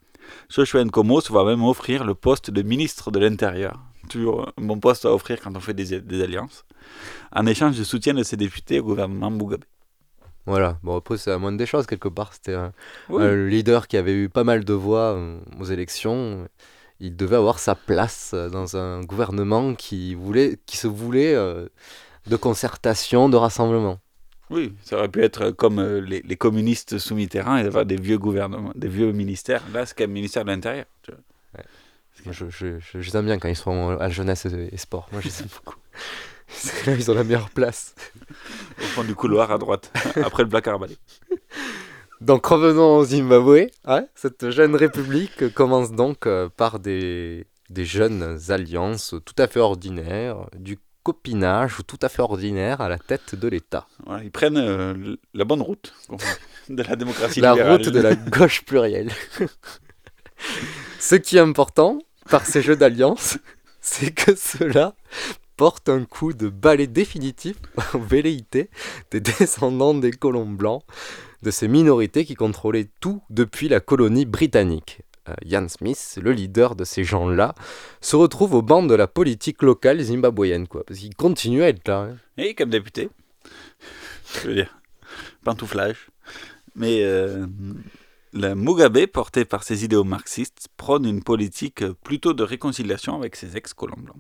Joshua 0.50 0.84
Nkomo 0.84 1.22
se 1.22 1.32
va 1.32 1.44
même 1.44 1.64
offrir 1.64 2.04
le 2.04 2.16
poste 2.16 2.52
de 2.52 2.62
ministre 2.62 3.12
de 3.12 3.20
l'Intérieur. 3.20 3.80
Toujours 4.10 4.52
un 4.58 4.66
bon 4.66 4.80
poste 4.80 5.06
à 5.06 5.14
offrir 5.14 5.40
quand 5.42 5.56
on 5.56 5.60
fait 5.60 5.74
des, 5.74 6.02
des 6.02 6.22
alliances. 6.24 6.66
En 7.32 7.46
échange 7.46 7.78
de 7.78 7.84
soutien 7.84 8.14
de 8.14 8.24
ses 8.24 8.38
députés 8.38 8.80
au 8.80 8.84
gouvernement 8.84 9.30
Mugabe. 9.32 9.64
Voilà, 10.46 10.80
bon 10.84 10.98
après 10.98 11.18
c'est 11.18 11.30
la 11.30 11.38
moindre 11.38 11.58
des 11.60 11.66
choses 11.68 11.86
quelque 11.86 12.08
part. 12.10 12.34
C'était 12.34 12.56
un, 12.56 12.72
Oui. 13.10 13.24
un 13.24 13.46
leader 13.48 13.88
qui 13.88 13.98
avait 13.98 14.14
eu 14.16 14.30
pas 14.30 14.44
mal 14.44 14.66
de 14.66 14.74
voix 14.74 15.14
euh, 15.14 15.40
aux 15.60 15.66
élections. 15.66 16.48
Il 17.00 17.16
devait 17.16 17.38
avoir 17.38 17.60
sa 17.60 17.76
place 17.76 18.32
euh, 18.34 18.50
dans 18.50 18.76
un 18.76 19.02
gouvernement 19.02 19.74
qui, 19.74 20.16
voulait, 20.16 20.60
qui 20.66 20.78
se 20.78 20.88
voulait 20.88 21.34
euh, 21.34 21.68
de 22.28 22.36
concertation, 22.36 23.30
de 23.30 23.38
rassemblement. 23.38 24.00
Oui, 24.50 24.74
ça 24.84 24.98
aurait 24.98 25.10
pu 25.10 25.24
être 25.24 25.52
comme 25.52 25.80
euh, 25.80 26.02
les, 26.02 26.22
les 26.22 26.36
communistes 26.36 26.98
sous 26.98 27.16
Mitterrand 27.16 27.58
et 27.58 27.62
avoir 27.62 27.86
des 27.86 27.96
vieux 27.96 28.18
gouvernements, 28.18 28.72
des 28.76 28.88
vieux 28.88 29.12
ministères. 29.12 29.64
Là, 29.74 29.86
c'est 29.86 29.96
quand 29.96 30.04
même 30.04 30.12
ministère 30.12 30.44
de 30.44 30.50
l'Intérieur. 30.50 30.86
Moi, 32.26 32.34
je, 32.34 32.50
je, 32.50 32.80
je, 32.80 33.00
je 33.00 33.12
les 33.12 33.18
aime 33.18 33.26
bien 33.26 33.40
quand 33.40 33.48
ils 33.48 33.56
sont 33.56 33.98
à 33.98 34.10
jeunesse 34.10 34.46
et, 34.46 34.76
sport. 34.76 35.08
Moi, 35.14 35.22
je 35.22 35.28
les 35.28 35.42
aime 35.42 35.48
beaucoup. 35.56 35.78
C'est 36.48 36.88
là 36.88 36.96
ils 36.96 37.10
ont 37.12 37.14
la 37.14 37.24
meilleure 37.24 37.52
place. 37.52 37.96
Au 38.80 38.82
fond 38.82 39.04
du 39.04 39.14
couloir 39.14 39.52
à 39.52 39.58
droite, 39.58 39.92
après 40.24 40.44
le 40.44 40.50
placard 40.50 40.76
à 40.76 40.78
balai. 40.80 40.98
Donc 42.22 42.46
revenons 42.46 42.98
au 42.98 43.06
Zimbabwe. 43.06 43.68
Cette 44.16 44.50
jeune 44.50 44.76
république 44.76 45.54
commence 45.54 45.92
donc 45.92 46.28
euh, 46.28 46.50
par 46.50 46.80
des, 46.80 47.48
des 47.70 47.86
jeunes 47.86 48.38
alliances 48.50 49.16
tout 49.26 49.36
à 49.38 49.48
fait 49.48 49.60
ordinaires, 49.62 50.48
du 50.58 50.78
copinage 51.04 51.78
tout 51.88 51.98
à 52.02 52.10
fait 52.10 52.22
ordinaire 52.22 52.82
à 52.82 52.90
la 52.90 52.98
tête 53.00 53.36
de 53.36 53.48
l'État. 53.48 53.88
Voilà, 54.06 54.24
ils 54.24 54.32
prennent 54.32 54.58
euh, 54.58 55.16
la 55.34 55.46
bonne 55.46 55.62
route 55.62 55.94
de 56.70 56.84
la 56.84 56.96
démocratie 56.96 57.40
La 57.40 57.52
libérale. 57.54 57.78
route 57.78 57.90
de 57.90 58.00
la 58.02 58.16
gauche 58.16 58.64
plurielle. 58.66 59.12
Ce 61.00 61.16
qui 61.16 61.38
est 61.38 61.42
important 61.42 62.00
par 62.30 62.46
ces 62.46 62.62
jeux 62.62 62.76
d'alliance, 62.76 63.38
c'est 63.82 64.12
que 64.12 64.36
cela 64.36 64.94
porte 65.56 65.90
un 65.90 66.06
coup 66.06 66.34
de 66.34 66.48
balai 66.50 66.88
définitif 66.88 67.58
aux 67.94 68.00
velléités 68.00 68.70
des 69.12 69.20
descendants 69.20 69.94
des 69.94 70.12
colons 70.12 70.46
blancs, 70.46 70.84
de 71.42 71.52
ces 71.52 71.68
minorités 71.68 72.26
qui 72.26 72.36
contrôlaient 72.36 72.90
tout 73.00 73.22
depuis 73.30 73.68
la 73.70 73.80
colonie 73.80 74.26
britannique. 74.26 75.02
Euh, 75.30 75.68
Smith, 75.68 76.20
le 76.22 76.32
leader 76.32 76.76
de 76.76 76.84
ces 76.84 77.04
gens-là, 77.04 77.54
se 78.02 78.16
retrouve 78.16 78.56
au 78.56 78.62
banc 78.62 78.84
de 78.84 78.96
la 78.96 79.08
politique 79.08 79.62
locale 79.62 80.02
zimbabwéenne, 80.02 80.68
quoi, 80.68 80.84
parce 80.84 81.00
qu'il 81.00 81.16
continue 81.16 81.62
à 81.64 81.70
être 81.70 81.88
là. 81.88 82.10
hein. 82.12 82.18
Et 82.38 82.56
comme 82.56 82.70
député. 82.70 83.10
Je 84.42 84.48
veux 84.48 84.56
dire, 84.56 84.80
pantouflage. 85.44 86.10
Mais 86.76 87.04
euh, 87.04 87.46
le 88.34 88.54
Mugabe, 88.56 89.06
porté 89.08 89.46
par 89.46 89.64
ses 89.64 89.84
idéaux 89.84 90.04
marxistes, 90.04 90.68
prône 90.78 91.06
une 91.06 91.24
politique 91.24 91.84
plutôt 92.04 92.34
de 92.34 92.44
réconciliation 92.44 93.16
avec 93.16 93.36
ses 93.36 93.58
ex-colons 93.58 93.98
blancs 93.98 94.18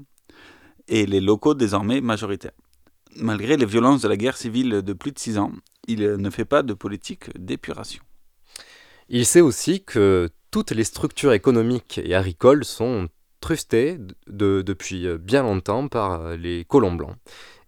et 0.89 1.05
les 1.05 1.21
locaux 1.21 1.53
désormais 1.53 2.01
majoritaires. 2.01 2.51
Malgré 3.15 3.57
les 3.57 3.65
violences 3.65 4.01
de 4.01 4.07
la 4.07 4.17
guerre 4.17 4.37
civile 4.37 4.81
de 4.81 4.93
plus 4.93 5.11
de 5.11 5.19
six 5.19 5.37
ans, 5.37 5.51
il 5.91 6.01
ne 6.17 6.29
fait 6.29 6.45
pas 6.45 6.61
de 6.63 6.73
politique 6.73 7.25
d'épuration. 7.37 8.01
Il 9.09 9.25
sait 9.25 9.41
aussi 9.41 9.83
que 9.83 10.29
toutes 10.51 10.71
les 10.71 10.83
structures 10.83 11.33
économiques 11.33 11.99
et 12.03 12.13
agricoles 12.15 12.63
sont 12.63 13.07
trustées 13.41 13.97
de- 13.97 14.15
de- 14.27 14.61
depuis 14.61 15.07
euh, 15.07 15.17
bien 15.17 15.43
longtemps 15.43 15.87
par 15.87 16.21
euh, 16.21 16.35
les 16.35 16.65
colons 16.65 16.93
blancs 16.93 17.15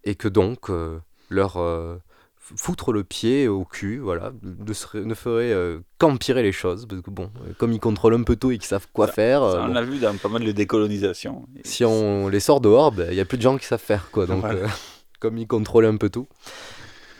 et 0.04 0.14
que 0.14 0.28
donc 0.28 0.70
euh, 0.70 0.98
leur 1.30 1.56
euh, 1.56 1.96
foutre 2.36 2.92
le 2.92 3.02
pied 3.04 3.48
au 3.48 3.64
cul, 3.64 3.98
voilà, 3.98 4.32
ne, 4.42 4.72
serait- 4.72 5.04
ne 5.04 5.14
ferait 5.14 5.52
euh, 5.52 5.80
qu'empirer 5.98 6.42
les 6.42 6.52
choses 6.52 6.86
parce 6.86 7.00
que 7.02 7.10
bon, 7.10 7.30
euh, 7.46 7.52
comme 7.58 7.72
ils 7.72 7.80
contrôlent 7.80 8.14
un 8.14 8.22
peu 8.24 8.36
tout 8.36 8.50
et 8.52 8.58
qu'ils 8.58 8.66
savent 8.68 8.88
quoi 8.92 9.06
faire, 9.08 9.40
Ça, 9.42 9.46
euh, 9.58 9.62
on 9.62 9.66
bon, 9.68 9.72
l'a 9.74 9.82
vu 9.82 9.98
dans 9.98 10.14
pas 10.16 10.28
mal 10.28 10.44
de 10.44 10.52
décolonisation. 10.52 11.46
si 11.64 11.84
on 11.84 12.28
les 12.28 12.40
sort 12.40 12.60
dehors, 12.60 12.92
ben, 12.92 13.08
il 13.10 13.16
y 13.16 13.20
a 13.20 13.24
plus 13.24 13.38
de 13.38 13.42
gens 13.42 13.56
qui 13.58 13.66
savent 13.66 13.80
faire 13.80 14.10
quoi. 14.12 14.26
Donc 14.26 14.40
Voilà. 14.42 14.60
euh, 14.60 14.68
comme 15.20 15.38
ils 15.38 15.46
contrôlent 15.46 15.86
un 15.86 15.96
peu 15.96 16.10
tout. 16.10 16.28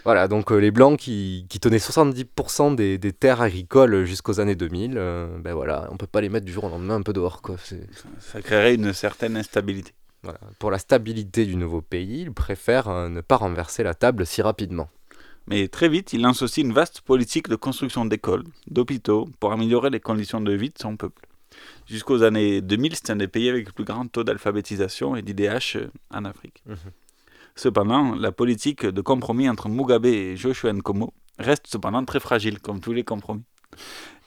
Voilà, 0.05 0.27
donc 0.27 0.51
euh, 0.51 0.57
les 0.57 0.71
Blancs 0.71 0.99
qui, 0.99 1.47
qui 1.49 1.61
tenaient 1.61 1.79
70% 1.79 2.75
des, 2.75 2.99
des 2.99 3.13
terres 3.13 3.41
agricoles 3.41 4.05
jusqu'aux 4.05 4.41
années 4.41 4.57
2000, 4.57 4.95
euh, 4.97 5.39
ben 5.39 5.55
voilà, 5.55 5.89
on 5.93 5.97
peut 5.97 6.09
pas 6.09 6.21
les 6.21 6.29
mettre 6.29 6.45
du 6.45 6.53
jour 6.53 6.65
au 6.65 6.69
lendemain 6.69 6.97
un 6.97 7.03
peu 7.03 7.13
dehors. 7.13 7.41
Quoi. 7.41 7.57
Ça 8.19 8.43
créerait 8.43 8.75
une 8.75 8.93
certaine 8.93 9.37
instabilité. 9.37 9.93
Voilà. 10.23 10.39
Pour 10.59 10.71
la 10.71 10.79
stabilité 10.79 11.47
du 11.47 11.57
nouveau 11.57 11.81
pays, 11.81 12.23
ils 12.23 12.33
préfèrent 12.33 12.89
euh, 12.89 13.09
ne 13.09 13.21
pas 13.21 13.37
renverser 13.37 13.83
la 13.83 13.95
table 13.95 14.27
si 14.27 14.43
rapidement. 14.43 14.89
Mais 15.49 15.67
très 15.69 15.89
vite, 15.89 16.13
il 16.13 16.23
lance 16.23 16.43
aussi 16.43 16.61
une 16.61 16.73
vaste 16.73 17.01
politique 17.01 17.49
de 17.49 17.57
construction 17.57 18.05
d'écoles, 18.05 18.45
d'hôpitaux, 18.69 19.29
pour 19.41 19.53
améliorer 19.53 19.91
les 19.91 19.99
conditions 19.99 20.41
de 20.41 20.53
vie 20.53 20.71
de 20.71 20.79
son 20.79 20.97
peuple. 20.97 21.27
Jusqu'aux 21.87 22.23
années 22.23 22.61
2000, 22.61 22.95
c'est 22.95 23.11
un 23.11 23.17
des 23.17 23.29
pays 23.29 23.49
avec 23.49 23.67
le 23.67 23.73
plus 23.73 23.85
grand 23.85 24.07
taux 24.07 24.23
d'alphabétisation 24.25 25.17
et 25.17 25.23
d'IDH 25.23 25.77
euh, 25.77 25.87
en 26.13 26.25
Afrique. 26.25 26.63
Mhm. 26.67 26.77
Cependant, 27.55 28.15
la 28.15 28.33
politique 28.33 28.87
de 28.87 29.01
compromis 29.01 29.49
entre 29.49 29.69
Mugabe 29.69 30.07
et 30.07 30.37
Joshua 30.37 30.73
Nkomo 30.73 31.13
reste 31.39 31.67
cependant 31.67 32.05
très 32.05 32.21
fragile, 32.21 32.61
comme 32.61 32.81
tous 32.81 32.93
les 32.93 33.05
compromis. 33.05 33.45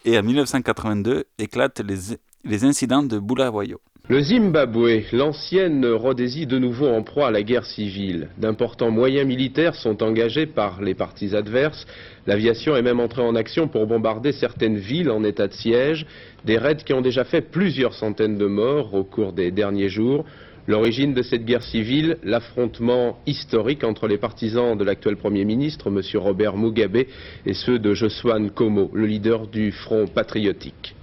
Et 0.06 0.18
en 0.18 0.24
1982 0.24 1.26
éclatent 1.40 1.82
les, 1.82 2.64
incidents 2.64 3.04
de 3.04 3.18
Bulawayo. 3.20 3.82
Le 4.08 4.22
Zimbabwe, 4.22 5.02
l'ancienne 5.14 5.84
Rhodésie 5.84 6.46
de 6.46 6.60
nouveau 6.60 6.86
en 6.86 7.02
proie 7.02 7.30
à 7.30 7.32
la 7.32 7.42
guerre 7.42 7.66
civile. 7.66 8.30
D'importants 8.38 8.92
moyens 8.92 9.26
militaires 9.26 9.74
sont 9.74 10.04
engagés 10.04 10.46
par 10.46 10.80
les 10.80 10.94
partis 10.94 11.36
adverses. 11.36 11.88
L'aviation 12.28 12.76
est 12.76 12.84
même 12.84 13.00
entrée 13.00 13.24
en 13.24 13.34
action 13.34 13.68
pour 13.68 13.88
bombarder 13.88 14.32
certaines 14.32 14.78
villes 14.78 15.10
en 15.10 15.24
état 15.24 15.48
de 15.48 15.54
siège. 15.54 16.06
Des 16.46 16.60
raids 16.60 16.84
qui 16.86 16.94
ont 16.94 17.02
déjà 17.02 17.24
fait 17.24 17.42
plusieurs 17.42 17.96
centaines 17.96 18.38
de 18.38 18.46
morts 18.46 18.94
au 18.94 19.04
cours 19.04 19.34
des 19.34 19.50
derniers 19.50 19.90
jours. 19.90 20.24
L'origine 20.68 21.14
de 21.14 21.22
cette 21.22 21.46
guerre 21.46 21.62
civile, 21.62 22.18
l'affrontement 22.24 23.20
historique 23.28 23.84
entre 23.84 24.08
les 24.08 24.18
partisans 24.18 24.76
de 24.76 24.84
l'actuel 24.84 25.16
Premier 25.16 25.46
ministre, 25.46 25.90
M. 25.90 26.02
Robert 26.16 26.58
Mugabe, 26.58 27.06
et 27.46 27.54
ceux 27.54 27.78
de 27.78 27.94
Joshua 27.94 28.40
Nkomo, 28.40 28.90
le 28.92 29.06
leader 29.06 29.46
du 29.46 29.72
Front 29.72 30.08
patriotique. 30.08 30.96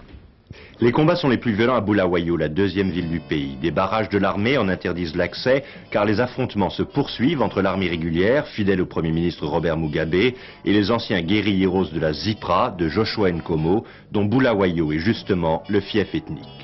Les 0.80 0.90
combats 0.90 1.14
sont 1.14 1.28
les 1.28 1.38
plus 1.38 1.52
violents 1.52 1.76
à 1.76 1.80
Bulawayo, 1.80 2.36
la 2.36 2.48
deuxième 2.48 2.90
ville 2.90 3.08
du 3.08 3.20
pays. 3.20 3.56
Des 3.62 3.70
barrages 3.70 4.08
de 4.08 4.18
l'armée 4.18 4.58
en 4.58 4.68
interdisent 4.68 5.14
l'accès 5.14 5.62
car 5.92 6.04
les 6.04 6.18
affrontements 6.18 6.70
se 6.70 6.82
poursuivent 6.82 7.40
entre 7.40 7.62
l'armée 7.62 7.88
régulière, 7.88 8.48
fidèle 8.48 8.80
au 8.80 8.86
Premier 8.86 9.12
ministre 9.12 9.46
Robert 9.46 9.76
Mugabe, 9.76 10.14
et 10.14 10.34
les 10.64 10.90
anciens 10.90 11.22
guérilleros 11.22 11.84
de 11.84 12.00
la 12.00 12.12
ZIPRA, 12.12 12.74
de 12.76 12.88
Joshua 12.88 13.30
Nkomo, 13.30 13.84
dont 14.10 14.24
Bulawayo 14.24 14.90
est 14.90 14.98
justement 14.98 15.62
le 15.68 15.78
fief 15.78 16.12
ethnique. 16.16 16.61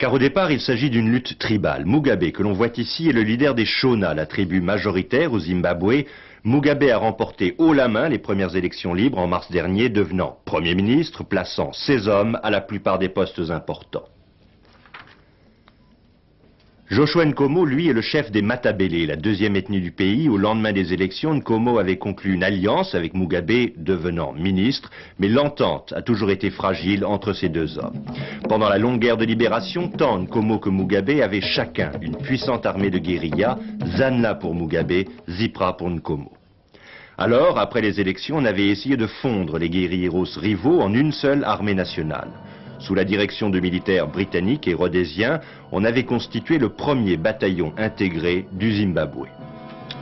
Car 0.00 0.14
au 0.14 0.18
départ, 0.18 0.50
il 0.50 0.62
s'agit 0.62 0.88
d'une 0.88 1.10
lutte 1.10 1.38
tribale. 1.38 1.84
Mugabe, 1.84 2.30
que 2.30 2.42
l'on 2.42 2.54
voit 2.54 2.74
ici, 2.78 3.10
est 3.10 3.12
le 3.12 3.20
leader 3.20 3.54
des 3.54 3.66
Shona, 3.66 4.14
la 4.14 4.24
tribu 4.24 4.62
majoritaire 4.62 5.30
au 5.34 5.38
Zimbabwe. 5.38 6.06
Mugabe 6.42 6.84
a 6.84 6.96
remporté 6.96 7.54
haut 7.58 7.74
la 7.74 7.86
main 7.86 8.08
les 8.08 8.16
premières 8.16 8.56
élections 8.56 8.94
libres 8.94 9.18
en 9.18 9.26
mars 9.26 9.50
dernier, 9.52 9.90
devenant 9.90 10.38
Premier 10.46 10.74
ministre, 10.74 11.22
plaçant 11.22 11.74
ses 11.74 12.08
hommes 12.08 12.40
à 12.42 12.48
la 12.48 12.62
plupart 12.62 12.98
des 12.98 13.10
postes 13.10 13.50
importants. 13.50 14.06
Joshua 16.90 17.24
Nkomo, 17.24 17.64
lui, 17.64 17.88
est 17.88 17.92
le 17.92 18.00
chef 18.00 18.32
des 18.32 18.42
Matabele, 18.42 19.06
la 19.06 19.14
deuxième 19.14 19.54
ethnie 19.54 19.80
du 19.80 19.92
pays. 19.92 20.28
Au 20.28 20.36
lendemain 20.36 20.72
des 20.72 20.92
élections, 20.92 21.32
Nkomo 21.32 21.78
avait 21.78 21.98
conclu 21.98 22.34
une 22.34 22.42
alliance 22.42 22.96
avec 22.96 23.14
Mugabe, 23.14 23.70
devenant 23.76 24.32
ministre, 24.32 24.90
mais 25.20 25.28
l'entente 25.28 25.94
a 25.96 26.02
toujours 26.02 26.32
été 26.32 26.50
fragile 26.50 27.04
entre 27.04 27.32
ces 27.32 27.48
deux 27.48 27.78
hommes. 27.78 28.02
Pendant 28.48 28.68
la 28.68 28.78
longue 28.78 28.98
guerre 28.98 29.16
de 29.16 29.24
libération, 29.24 29.86
tant 29.86 30.18
Nkomo 30.18 30.58
que 30.58 30.68
Mugabe 30.68 31.20
avaient 31.22 31.40
chacun 31.40 31.92
une 32.02 32.16
puissante 32.16 32.66
armée 32.66 32.90
de 32.90 32.98
guérilla, 32.98 33.56
Zanla 33.96 34.34
pour 34.34 34.56
Mugabe, 34.56 35.04
Zipra 35.28 35.76
pour 35.76 35.90
Nkomo. 35.90 36.32
Alors, 37.16 37.60
après 37.60 37.82
les 37.82 38.00
élections, 38.00 38.38
on 38.38 38.44
avait 38.44 38.66
essayé 38.66 38.96
de 38.96 39.06
fondre 39.06 39.58
les 39.58 39.70
guérilleros 39.70 40.26
rivaux 40.36 40.80
en 40.80 40.92
une 40.92 41.12
seule 41.12 41.44
armée 41.44 41.74
nationale. 41.74 42.30
Sous 42.80 42.94
la 42.94 43.04
direction 43.04 43.50
de 43.50 43.60
militaires 43.60 44.08
britanniques 44.08 44.66
et 44.66 44.74
rhodésiens, 44.74 45.40
on 45.70 45.84
avait 45.84 46.04
constitué 46.04 46.58
le 46.58 46.70
premier 46.70 47.16
bataillon 47.16 47.72
intégré 47.76 48.46
du 48.52 48.72
Zimbabwe. 48.72 49.28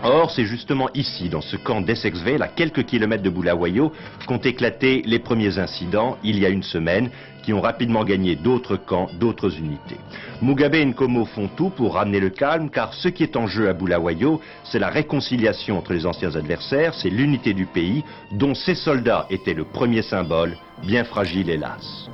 Or, 0.05 0.31
c'est 0.31 0.45
justement 0.45 0.89
ici, 0.95 1.29
dans 1.29 1.41
ce 1.41 1.57
camp 1.57 1.81
d'Essexville, 1.81 2.43
à 2.43 2.47
quelques 2.47 2.85
kilomètres 2.85 3.25
de 3.25 3.31
Bulawayo, 3.31 3.93
qu'ont 4.29 4.39
éclaté 4.39 5.03
les 5.05 5.19
premiers 5.19 5.59
incidents, 5.59 6.19
il 6.23 6.39
y 6.39 6.47
a 6.47 6.51
une 6.51 6.63
semaine, 6.63 7.11
qui 7.43 7.53
ont 7.53 7.61
rapidement 7.61 8.05
gagné 8.05 8.37
d'autres 8.37 8.77
camps, 8.77 9.09
d'autres 9.19 9.59
unités. 9.59 9.97
Mugabe 10.41 10.77
et 10.77 10.85
Nkomo 10.85 11.25
font 11.25 11.49
tout 11.49 11.71
pour 11.71 11.95
ramener 11.95 12.21
le 12.21 12.31
calme, 12.31 12.71
car 12.71 12.95
ce 12.95 13.09
qui 13.09 13.25
est 13.25 13.37
en 13.37 13.49
jeu 13.49 13.69
à 13.69 13.73
Bulawayo, 13.73 14.41
c'est 14.63 14.79
la 14.79 14.89
réconciliation 14.89 15.79
entre 15.79 15.95
les 15.95 16.07
anciens 16.07 16.37
adversaires, 16.37 16.95
c'est 16.95 17.11
l'unité 17.11 17.53
du 17.53 17.67
pays, 17.67 18.05
dont 18.31 18.55
ces 18.55 18.77
soldats 18.77 19.27
étaient 19.31 19.55
le 19.55 19.65
premier 19.65 20.03
symbole, 20.03 20.57
bien 20.85 21.03
fragile 21.03 21.51
hélas. 21.51 22.09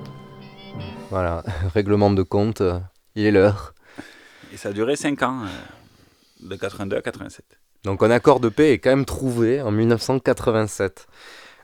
Voilà, 1.15 1.45
règlement 1.75 2.11
de 2.11 2.25
compte, 2.25 2.61
euh, 2.61 2.81
il 3.15 3.25
est 3.25 3.31
l'heure. 3.31 3.73
Et 4.53 4.57
ça 4.57 4.71
a 4.71 4.73
duré 4.73 4.97
5 4.97 5.23
ans, 5.23 5.45
euh, 5.45 6.49
de 6.49 6.57
82 6.57 6.97
à 6.97 7.03
87. 7.03 7.45
Donc 7.85 8.03
un 8.03 8.11
accord 8.11 8.41
de 8.41 8.49
paix 8.49 8.73
est 8.73 8.81
quand 8.81 8.91
même 8.91 9.05
trouvé 9.05 9.63
en 9.63 9.71
1987. 9.71 11.07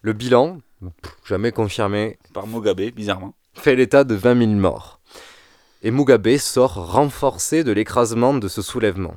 Le 0.03 0.13
bilan, 0.13 0.59
jamais 1.25 1.51
confirmé, 1.51 2.17
Par 2.33 2.47
Mugabe, 2.47 2.93
bizarrement. 2.95 3.35
fait 3.55 3.75
l'état 3.75 4.05
de 4.05 4.15
20 4.15 4.39
000 4.39 4.51
morts. 4.53 5.01
Et 5.83 5.91
Mugabe 5.91 6.37
sort 6.37 6.93
renforcé 6.93 7.65
de 7.65 7.73
l'écrasement 7.73 8.35
de 8.35 8.47
ce 8.47 8.63
soulèvement. 8.63 9.17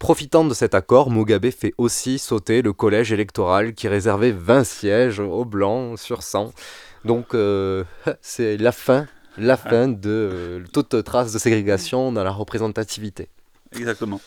Profitant 0.00 0.44
de 0.44 0.54
cet 0.54 0.74
accord, 0.74 1.08
Mugabe 1.08 1.50
fait 1.50 1.72
aussi 1.78 2.18
sauter 2.18 2.62
le 2.62 2.72
collège 2.72 3.12
électoral 3.12 3.74
qui 3.74 3.86
réservait 3.86 4.32
20 4.32 4.64
sièges 4.64 5.20
aux 5.20 5.44
Blancs 5.44 6.00
sur 6.00 6.24
100. 6.24 6.52
Donc 7.04 7.34
euh, 7.34 7.84
c'est 8.20 8.56
la 8.56 8.72
fin, 8.72 9.06
la 9.38 9.56
fin 9.56 9.88
de 9.88 10.10
euh, 10.10 10.64
toute 10.72 11.02
trace 11.04 11.32
de 11.32 11.38
ségrégation 11.38 12.12
dans 12.12 12.24
la 12.24 12.30
représentativité. 12.30 13.28
Exactement. 13.72 14.20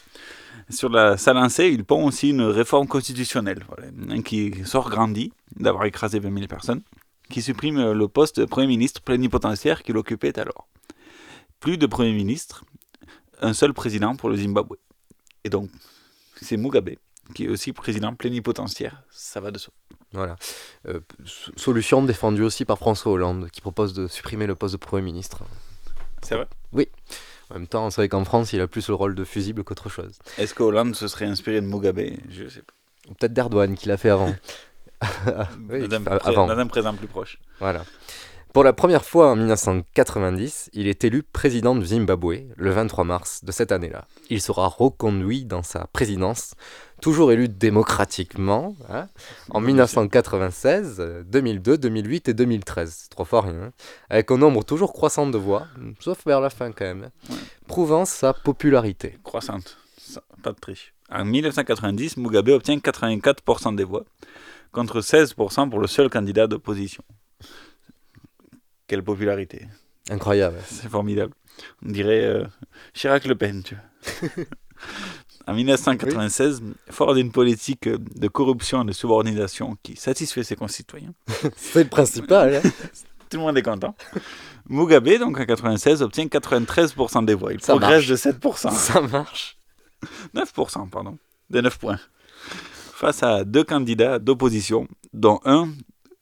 Sur 0.69 0.89
la 0.89 1.17
Salancée, 1.17 1.67
il 1.69 1.83
pond 1.83 2.05
aussi 2.05 2.29
une 2.29 2.43
réforme 2.43 2.87
constitutionnelle 2.87 3.65
hein, 4.09 4.21
qui 4.21 4.63
sort 4.65 4.89
grandi 4.89 5.33
d'avoir 5.55 5.85
écrasé 5.85 6.19
20 6.19 6.33
000 6.33 6.47
personnes, 6.47 6.81
qui 7.29 7.41
supprime 7.41 7.91
le 7.91 8.07
poste 8.07 8.39
de 8.39 8.45
Premier 8.45 8.67
ministre 8.67 9.01
plénipotentiaire 9.01 9.83
qu'il 9.83 9.97
occupait 9.97 10.39
alors. 10.39 10.67
Plus 11.59 11.77
de 11.77 11.85
Premier 11.85 12.13
ministre, 12.13 12.63
un 13.41 13.53
seul 13.53 13.73
président 13.73 14.15
pour 14.15 14.29
le 14.29 14.37
Zimbabwe. 14.37 14.77
Et 15.43 15.49
donc, 15.49 15.69
c'est 16.41 16.57
Mugabe 16.57 16.95
qui 17.33 17.45
est 17.45 17.49
aussi 17.49 17.73
président 17.73 18.13
plénipotentiaire, 18.13 19.03
ça 19.09 19.39
va 19.39 19.51
de 19.51 19.57
soi. 19.57 19.73
Voilà. 20.13 20.35
Euh, 20.87 20.99
solution 21.55 22.03
défendue 22.03 22.43
aussi 22.43 22.65
par 22.65 22.77
François 22.77 23.11
Hollande, 23.11 23.49
qui 23.51 23.61
propose 23.61 23.93
de 23.93 24.07
supprimer 24.07 24.47
le 24.47 24.55
poste 24.55 24.73
de 24.73 24.77
Premier 24.77 25.03
ministre. 25.03 25.43
C'est 26.21 26.35
vrai? 26.35 26.47
Oui. 26.71 26.87
En 27.49 27.55
même 27.55 27.67
temps, 27.67 27.89
c'est 27.89 28.01
vrai 28.01 28.09
qu'en 28.09 28.23
France, 28.23 28.53
il 28.53 28.61
a 28.61 28.67
plus 28.67 28.87
le 28.87 28.93
rôle 28.93 29.15
de 29.15 29.23
fusible 29.23 29.63
qu'autre 29.63 29.89
chose. 29.89 30.17
Est-ce 30.37 30.53
que 30.53 30.63
Hollande 30.63 30.95
se 30.95 31.07
serait 31.07 31.25
inspiré 31.25 31.61
de 31.61 31.65
Mugabe? 31.67 31.99
Je 32.29 32.47
sais 32.47 32.61
pas. 32.61 32.73
Ou 33.09 33.13
peut-être 33.15 33.33
d'Erdogan, 33.33 33.75
qui 33.75 33.87
l'a 33.87 33.97
fait 33.97 34.09
avant. 34.09 34.33
Oui, 35.69 35.83
avant. 36.21 36.47
dans 36.47 36.57
un 36.57 36.67
présent 36.67 36.93
plus 36.93 37.07
proche. 37.07 37.37
Voilà. 37.59 37.83
Pour 38.53 38.63
la 38.63 38.71
première 38.71 39.03
fois 39.03 39.31
en 39.31 39.35
1990, 39.35 40.69
il 40.73 40.87
est 40.87 41.03
élu 41.03 41.23
président 41.23 41.75
du 41.75 41.85
Zimbabwe 41.85 42.43
le 42.55 42.69
23 42.69 43.03
mars 43.03 43.43
de 43.43 43.51
cette 43.51 43.71
année-là. 43.71 44.05
Il 44.29 44.41
sera 44.41 44.67
reconduit 44.67 45.43
dans 45.43 45.63
sa 45.63 45.87
présidence, 45.87 46.53
toujours 47.03 47.33
élu 47.33 47.49
démocratiquement, 47.49 48.77
hein, 48.89 49.09
en 49.49 49.59
1996, 49.59 50.95
euh, 50.99 51.23
2002, 51.25 51.77
2008 51.77 52.29
et 52.29 52.33
2013. 52.33 52.95
C'est 52.97 53.09
Trois 53.09 53.25
fois 53.25 53.41
rien. 53.41 53.61
hein, 53.65 53.71
avec 54.09 54.31
un 54.31 54.37
nombre 54.37 54.63
toujours 54.63 54.93
croissant 54.93 55.27
de 55.27 55.37
voix, 55.37 55.67
sauf 55.99 56.25
vers 56.25 56.39
la 56.39 56.49
fin 56.49 56.71
quand 56.71 56.85
même, 56.85 57.09
hein, 57.29 57.35
prouvant 57.67 58.05
sa 58.05 58.33
popularité. 58.33 59.17
Croissante, 59.21 59.77
Ça, 59.97 60.21
pas 60.43 60.53
de 60.53 60.59
triche. 60.59 60.93
En 61.11 61.25
1990, 61.25 62.15
Mugabe 62.17 62.47
obtient 62.49 62.77
84% 62.77 63.75
des 63.75 63.83
voix, 63.83 64.05
contre 64.71 65.01
16% 65.01 65.69
pour 65.69 65.79
le 65.79 65.87
seul 65.87 66.09
candidat 66.09 66.47
d'opposition. 66.47 67.03
Quelle 68.87 69.03
popularité. 69.03 69.67
Incroyable. 70.09 70.57
C'est 70.65 70.89
formidable. 70.89 71.33
On 71.85 71.91
dirait 71.91 72.23
euh, 72.23 72.45
Chirac-Le 72.93 73.35
Pen, 73.35 73.61
tu 73.61 73.75
vois. 73.75 74.45
en 75.47 75.53
1996, 75.53 76.61
fort 76.89 77.13
d'une 77.15 77.31
politique 77.31 77.87
de 77.89 78.27
corruption 78.27 78.83
et 78.83 78.85
de 78.85 78.91
subordination 78.93 79.75
qui 79.83 79.95
satisfait 79.95 80.43
ses 80.43 80.55
concitoyens, 80.55 81.13
C'est 81.57 81.83
le 81.83 81.89
principal. 81.89 82.55
hein. 82.55 82.61
tout 83.29 83.37
le 83.37 83.43
monde 83.43 83.57
est 83.57 83.63
content. 83.63 83.95
Mugabe, 84.69 85.17
donc 85.19 85.39
en 85.39 85.45
96, 85.45 86.01
obtient 86.01 86.25
93% 86.25 87.25
des 87.25 87.33
voix. 87.33 87.51
Il 87.53 87.59
Ça 87.61 87.73
progresse 87.73 88.07
marche. 88.07 88.07
de 88.07 88.15
7%. 88.15 88.71
Ça 88.71 89.01
marche. 89.01 89.57
9%, 90.35 90.89
pardon. 90.89 91.17
De 91.49 91.61
9 91.61 91.77
points. 91.77 91.99
Face 92.95 93.21
à 93.23 93.43
deux 93.43 93.63
candidats 93.65 94.19
d'opposition, 94.19 94.87
dont 95.13 95.41
un 95.43 95.69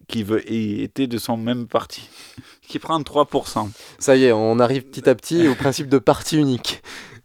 qui 0.07 0.23
veut, 0.23 0.41
était 0.51 1.07
de 1.07 1.17
son 1.17 1.37
même 1.37 1.67
parti, 1.67 2.09
qui 2.67 2.79
prend 2.79 2.99
3%. 2.99 3.69
Ça 3.99 4.15
y 4.15 4.25
est, 4.25 4.31
on 4.31 4.59
arrive 4.59 4.83
petit 4.85 5.07
à 5.07 5.15
petit 5.15 5.47
au 5.47 5.55
principe 5.55 5.87
de 5.87 5.99
parti 5.99 6.37
unique. 6.37 6.81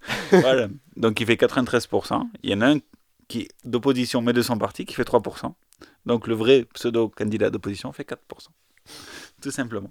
voilà. 0.30 0.68
Donc 0.96 1.20
il 1.20 1.26
fait 1.26 1.34
93%. 1.34 2.22
Il 2.42 2.50
y 2.50 2.54
en 2.54 2.60
a 2.60 2.68
un 2.74 2.78
qui 3.28 3.48
d'opposition 3.64 4.22
mais 4.22 4.32
de 4.32 4.42
son 4.42 4.58
parti 4.58 4.84
qui 4.84 4.94
fait 4.94 5.02
3%. 5.04 5.52
Donc 6.06 6.26
le 6.26 6.34
vrai 6.34 6.66
pseudo-candidat 6.74 7.50
d'opposition 7.50 7.92
fait 7.92 8.08
4%. 8.08 8.16
Tout 9.42 9.50
simplement. 9.50 9.90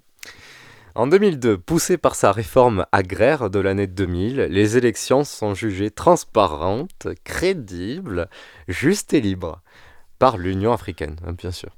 En 0.94 1.06
2002, 1.06 1.58
poussé 1.58 1.98
par 1.98 2.14
sa 2.14 2.32
réforme 2.32 2.86
agraire 2.90 3.50
de 3.50 3.58
l'année 3.58 3.86
2000, 3.86 4.36
les 4.50 4.78
élections 4.78 5.24
sont 5.24 5.52
jugées 5.54 5.90
transparentes, 5.90 7.08
crédibles, 7.22 8.30
justes 8.66 9.12
et 9.12 9.20
libres 9.20 9.60
par 10.18 10.38
l'Union 10.38 10.72
africaine, 10.72 11.16
hein, 11.26 11.32
bien 11.32 11.50
sûr. 11.50 11.76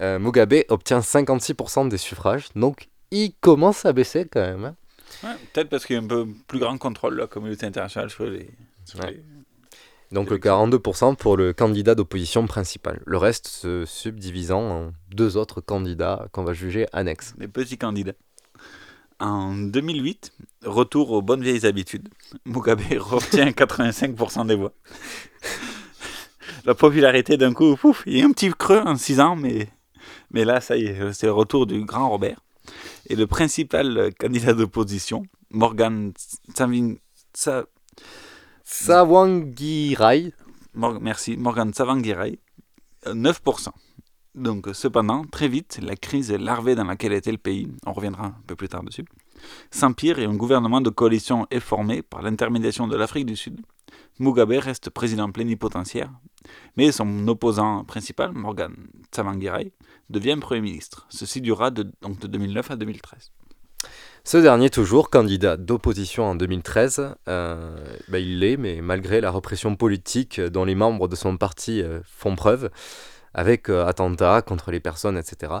Euh, 0.00 0.18
Mugabe 0.18 0.64
obtient 0.70 1.00
56% 1.00 1.88
des 1.90 1.98
suffrages, 1.98 2.46
donc 2.54 2.88
il 3.10 3.34
commence 3.34 3.84
à 3.84 3.92
baisser 3.92 4.26
quand 4.26 4.40
même. 4.40 4.64
hein. 4.64 4.76
Ouais, 5.24 5.30
Peut-être 5.52 5.68
parce 5.68 5.86
qu'il 5.86 5.96
y 5.96 5.98
a 5.98 6.02
un 6.02 6.06
peu 6.06 6.26
plus 6.46 6.58
grand 6.58 6.76
contrôle 6.78 7.16
la 7.16 7.26
communauté 7.26 7.66
internationale 7.66 8.10
sur 8.10 8.24
les... 8.24 8.50
sur 8.84 9.00
Ouais. 9.00 9.12
les- 9.12 9.22
Donc 10.12 10.30
le 10.30 10.38
42% 10.38 11.16
pour 11.16 11.36
le 11.36 11.52
candidat 11.52 11.94
d'opposition 11.94 12.46
principal. 12.46 13.00
Le 13.06 13.16
reste 13.16 13.46
se 13.48 13.84
subdivisant 13.86 14.62
en 14.62 14.92
deux 15.14 15.36
autres 15.36 15.60
candidats 15.60 16.28
qu'on 16.32 16.44
va 16.44 16.52
juger 16.52 16.86
annexes. 16.92 17.34
les 17.38 17.48
petits 17.48 17.78
candidats. 17.78 18.12
En 19.18 19.54
2008, 19.54 20.32
retour 20.64 21.10
aux 21.12 21.22
bonnes 21.22 21.42
vieilles 21.42 21.64
habitudes. 21.66 22.08
Mugabe 22.44 22.82
obtient 23.12 23.48
85% 23.50 24.46
des 24.46 24.54
voix. 24.56 24.72
La 26.66 26.74
popularité 26.74 27.36
d'un 27.36 27.52
coup, 27.54 27.76
pouf, 27.76 28.02
il 28.06 28.18
y 28.18 28.22
a 28.22 28.26
un 28.26 28.32
petit 28.32 28.50
creux 28.50 28.82
en 28.84 28.96
6 28.96 29.20
ans, 29.20 29.36
mais, 29.36 29.68
mais 30.30 30.44
là, 30.44 30.60
ça 30.60 30.76
y 30.76 30.84
est, 30.86 31.12
c'est 31.12 31.26
le 31.26 31.32
retour 31.32 31.66
du 31.66 31.84
grand 31.84 32.10
Robert. 32.10 32.40
Et 33.08 33.16
le 33.16 33.26
principal 33.26 33.98
euh, 33.98 34.10
candidat 34.18 34.52
d'opposition, 34.54 35.22
Morgan 35.50 36.12
Mor- 40.74 41.00
merci, 41.00 41.36
Morgan 41.36 41.72
Tsvangirai, 41.72 42.38
euh, 43.06 43.14
9%. 43.14 43.68
Donc, 44.34 44.68
cependant, 44.74 45.24
très 45.24 45.48
vite, 45.48 45.78
la 45.82 45.96
crise 45.96 46.30
larvée 46.32 46.74
dans 46.74 46.84
laquelle 46.84 47.12
était 47.14 47.32
le 47.32 47.38
pays, 47.38 47.68
on 47.86 47.92
reviendra 47.92 48.26
un 48.26 48.36
peu 48.46 48.54
plus 48.54 48.68
tard 48.68 48.82
dessus, 48.82 49.04
s'empire 49.70 50.18
et 50.18 50.24
un 50.26 50.34
gouvernement 50.34 50.80
de 50.82 50.90
coalition 50.90 51.46
est 51.50 51.60
formé 51.60 52.02
par 52.02 52.20
l'intermédiation 52.22 52.86
de 52.86 52.96
l'Afrique 52.96 53.24
du 53.26 53.36
Sud. 53.36 53.60
Mugabe 54.18 54.50
reste 54.58 54.90
président 54.90 55.30
plénipotentiaire, 55.30 56.10
mais 56.76 56.92
son 56.92 57.26
opposant 57.28 57.84
principal, 57.84 58.32
Morgan 58.32 58.74
Tsvangirai, 59.10 59.72
devient 60.10 60.36
Premier 60.40 60.60
ministre. 60.60 61.06
Ceci 61.08 61.40
durera 61.40 61.70
de, 61.70 61.90
donc 62.02 62.18
de 62.18 62.26
2009 62.26 62.70
à 62.70 62.76
2013. 62.76 63.32
Ce 64.24 64.38
dernier, 64.38 64.70
toujours 64.70 65.08
candidat 65.08 65.56
d'opposition 65.56 66.24
en 66.24 66.34
2013, 66.34 67.14
euh, 67.28 67.76
ben, 68.08 68.18
il 68.18 68.40
l'est, 68.40 68.56
mais 68.56 68.80
malgré 68.80 69.20
la 69.20 69.30
répression 69.30 69.76
politique 69.76 70.40
dont 70.40 70.64
les 70.64 70.74
membres 70.74 71.06
de 71.06 71.14
son 71.14 71.36
parti 71.36 71.80
euh, 71.80 72.00
font 72.04 72.34
preuve, 72.34 72.70
avec 73.34 73.70
euh, 73.70 73.86
attentats 73.86 74.42
contre 74.42 74.72
les 74.72 74.80
personnes, 74.80 75.16
etc., 75.16 75.52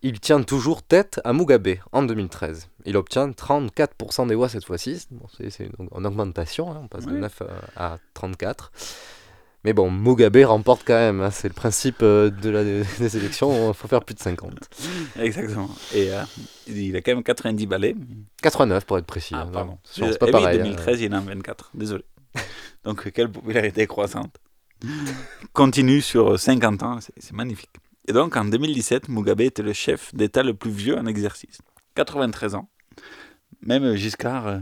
il 0.00 0.20
tient 0.20 0.42
toujours 0.42 0.82
tête 0.82 1.20
à 1.24 1.34
Mugabe 1.34 1.68
en 1.92 2.02
2013. 2.02 2.70
Il 2.86 2.96
obtient 2.96 3.28
34% 3.28 4.28
des 4.28 4.36
voix 4.36 4.48
cette 4.48 4.64
fois-ci, 4.64 5.06
bon, 5.10 5.26
c'est 5.36 5.64
une, 5.64 5.72
une, 5.94 6.06
augmentation, 6.06 6.72
hein, 6.72 6.80
on 6.84 6.88
passe 6.88 7.04
de 7.04 7.12
Oui. 7.12 7.20
9 7.20 7.42
à 7.76 7.98
34. 8.14 8.72
Mais 9.68 9.74
bon, 9.74 9.90
Mugabe 9.90 10.38
remporte 10.46 10.80
quand 10.86 10.94
même, 10.94 11.20
hein, 11.20 11.30
c'est 11.30 11.48
le 11.48 11.52
principe 11.52 11.98
euh, 12.00 12.30
de 12.30 12.48
la, 12.48 12.64
des 12.98 13.16
élections, 13.18 13.68
il 13.68 13.74
faut 13.74 13.86
faire 13.86 14.02
plus 14.02 14.14
de 14.14 14.18
50. 14.20 14.50
Exactement. 15.20 15.68
Et 15.94 16.10
euh, 16.10 16.22
il 16.68 16.96
a 16.96 17.02
quand 17.02 17.12
même 17.14 17.22
90 17.22 17.66
balais. 17.66 17.94
89 18.40 18.86
pour 18.86 18.96
être 18.96 19.04
précis. 19.04 19.34
Ah, 19.36 19.42
hein, 19.42 19.50
pardon. 19.52 19.76
c'est 19.84 20.18
pas 20.18 20.24
Eh 20.28 20.30
oui, 20.30 20.32
pareil. 20.32 20.60
hein. 20.60 20.64
2013, 20.64 21.00
il 21.02 21.12
en 21.14 21.18
a 21.18 21.20
24. 21.20 21.72
Désolé. 21.74 22.02
Donc, 22.84 23.10
quelle 23.12 23.30
popularité 23.30 23.86
croissante. 23.86 24.38
Continue 25.52 26.00
sur 26.00 26.40
50 26.40 26.82
ans, 26.82 26.98
c'est 27.02 27.32
magnifique. 27.34 27.68
Et 28.06 28.14
donc, 28.14 28.38
en 28.38 28.46
2017, 28.46 29.10
Mugabe 29.10 29.42
était 29.42 29.62
le 29.62 29.74
chef 29.74 30.14
d'État 30.14 30.42
le 30.42 30.54
plus 30.54 30.70
vieux 30.70 30.96
en 30.96 31.04
exercice. 31.04 31.58
93 31.94 32.54
ans. 32.54 32.70
Même 33.60 33.96
Giscard 33.96 34.46
euh, 34.46 34.58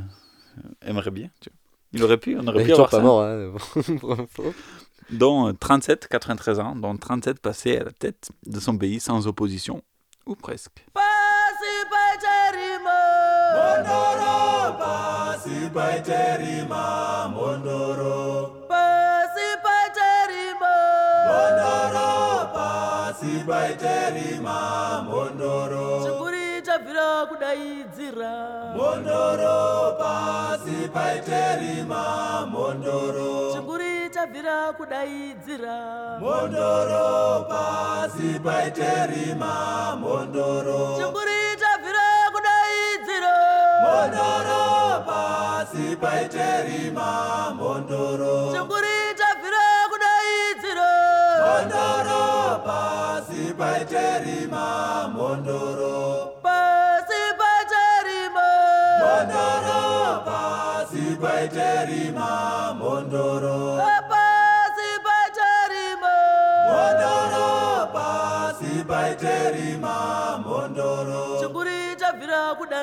aimerait 0.85 1.13
bien. 1.13 1.29
tu 1.41 1.49
vois. 1.51 1.57
Il 1.93 2.03
aurait 2.03 2.19
pu, 2.19 2.37
on 2.37 2.47
aurait 2.49 2.63
est 2.63 2.67
pu 2.67 2.73
avoir 2.73 2.91
pas 2.91 2.97
ça. 2.97 3.03
mort, 3.05 3.23
hein. 3.23 3.53
dont 5.11 5.49
euh, 5.49 5.53
37, 5.53 6.09
93 6.09 6.61
ans, 6.61 6.75
dont 6.77 6.97
37 6.97 7.41
passés 7.41 7.79
à 7.79 7.85
la 7.85 7.93
tête 7.93 8.31
de 8.47 8.61
son 8.61 8.77
pays 8.77 9.01
sans 9.01 9.27
opposition, 9.27 9.83
ou 10.27 10.35
presque. 10.35 10.85
Mondoro, 13.55 14.77
pasi 14.79 15.71
paiterima, 15.73 17.29
mondoro. 17.35 18.67
Pasi 22.53 23.45
paiterima. 23.47 25.03
Mondoro, 28.77 29.97
pasi 29.99 30.89
paiterima, 30.93 32.47
mondoro. 32.51 33.53
chikuri 33.55 33.86
chabvira 34.27 34.73
kudaidzira 34.77 36.19
Mondoro, 36.21 37.47
pasi 37.49 38.39
paiterima, 38.41 39.97
mondoro. 40.01 40.97
chikuri 40.99 41.41
chabvira 41.61 42.07
kudaidzira 42.35 43.35
Mondoro, 43.85 45.05
pasi 45.07 45.97
paiterima, 46.03 47.55
mondoro. 47.59 48.35
chikuri 48.53 48.97
chabvira 49.19 49.67
kudaidzira 49.91 50.91
Mondoro, 51.47 51.71
pasi 52.67 52.67
paiterima, 52.67 52.67
mondoro. 52.67 52.67
chikuri 52.67 52.67
chabvira 52.67 52.67
kudaidzira 52.67 52.67
Mondoro, 52.67 52.67
pasi 52.67 53.43
paiterima, 53.55 55.09
mondoro. 55.15 55.95
pasi 56.05 56.16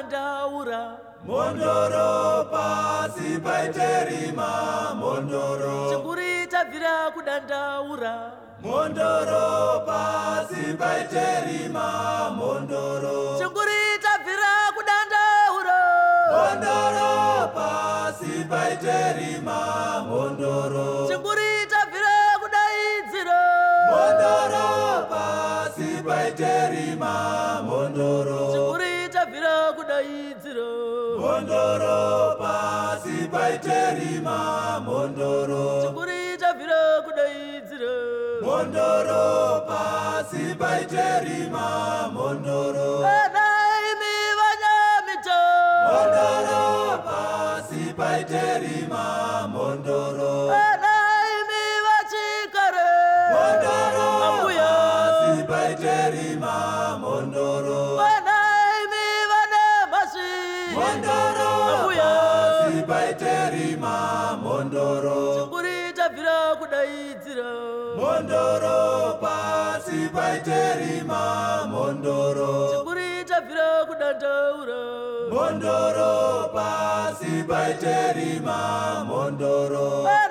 kudandaura 0.03 0.97
Mondoro, 1.25 2.49
pasi 2.51 3.39
paiterima, 3.39 4.93
mondoro. 4.99 5.89
chikuri 5.91 6.47
chabvira 6.51 7.11
kudandaura 7.15 8.31
Mondoro, 8.61 9.85
pasi 9.87 10.73
paiterima, 10.77 12.35
mondoro. 12.37 13.37
chikuri 13.39 13.81
chabvira 14.03 14.53
kudandaura 14.75 15.79
Mondoro, 16.33 17.53
pasi 17.55 18.43
paiterima, 18.51 19.59
mondoro. 20.09 21.07
chikuri 21.07 21.51
chabvira 21.71 22.15
kudaidzira 22.41 23.41
Mondoro, 23.91 24.67
pasi 25.09 25.89
paiterima, 26.03 27.13
mondoro. 27.63 28.52
Chikuri 31.33 31.41
chabvira 31.41 31.41
kudaidzira 31.41 31.41
Mondoro, 31.41 32.37
pasi 32.39 33.27
paiterima, 33.33 34.37
mondoro. 34.85 35.63
chikuri 35.81 36.21
chabvira 36.41 36.81
kudaidzira 37.05 37.95
Mondoro, 38.45 39.65
pasi 39.67 40.43
paiterima, 40.61 41.65
mondoro. 42.13 42.89
anaimi 43.01 43.22
Mondoro, 75.29 76.49
pasi 76.53 77.43
paiterima, 77.47 79.03
mondoro. 79.07 80.03
anaimi 80.03 80.22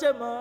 chema 0.00 0.32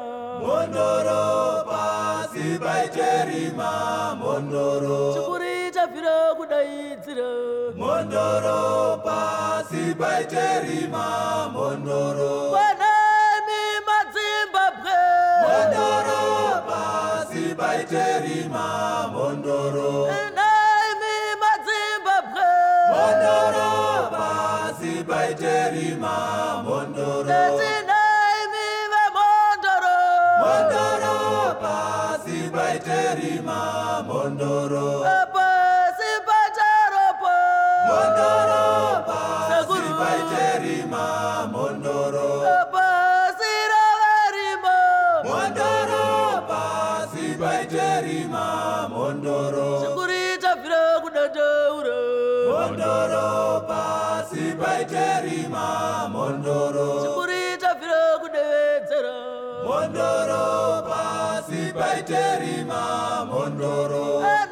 Mondoro, 0.42 1.64
pasi 1.70 2.58
paiterima, 2.60 4.16
mondoro. 4.20 5.14
chikuri 5.14 5.72
chabvira 5.76 6.18
kudaidzira 6.38 7.30
Mondoro, 7.76 8.98
pasi 9.06 9.94
paiterima, 10.00 11.06
mondoro. 11.54 12.56
anaimi 12.66 13.62
madzimbabwe 13.88 15.00
Mondoro, 15.44 16.22
pasi 16.70 17.56
paiterima, 17.56 18.66
mondoro. 19.14 20.06
anaimi 20.06 20.23
sipaiterima 54.34 56.08
mondoro 56.10 57.02
chikurita 57.02 57.74
vira 57.80 58.02
kudevedzera. 58.22 59.16
Mondoro 59.66 60.84
pasi 60.88 61.72
paiterima 61.74 63.26
mondoro 63.32 64.04
anaimi 64.20 64.43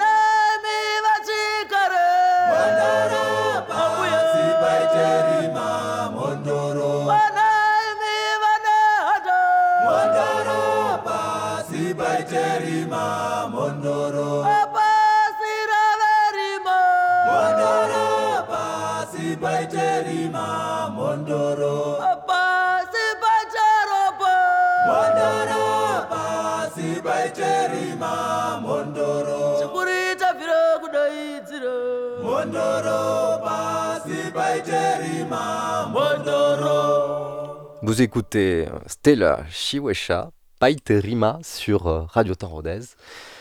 Vous 37.91 38.01
écoutez 38.01 38.69
euh, 38.69 38.79
Stella 38.87 39.43
Chiwesha, 39.49 40.31
Paiterima 40.59 41.39
sur 41.43 41.87
euh, 41.87 42.03
Radio 42.07 42.35
Temps 42.35 42.47
Rodez. 42.47 42.79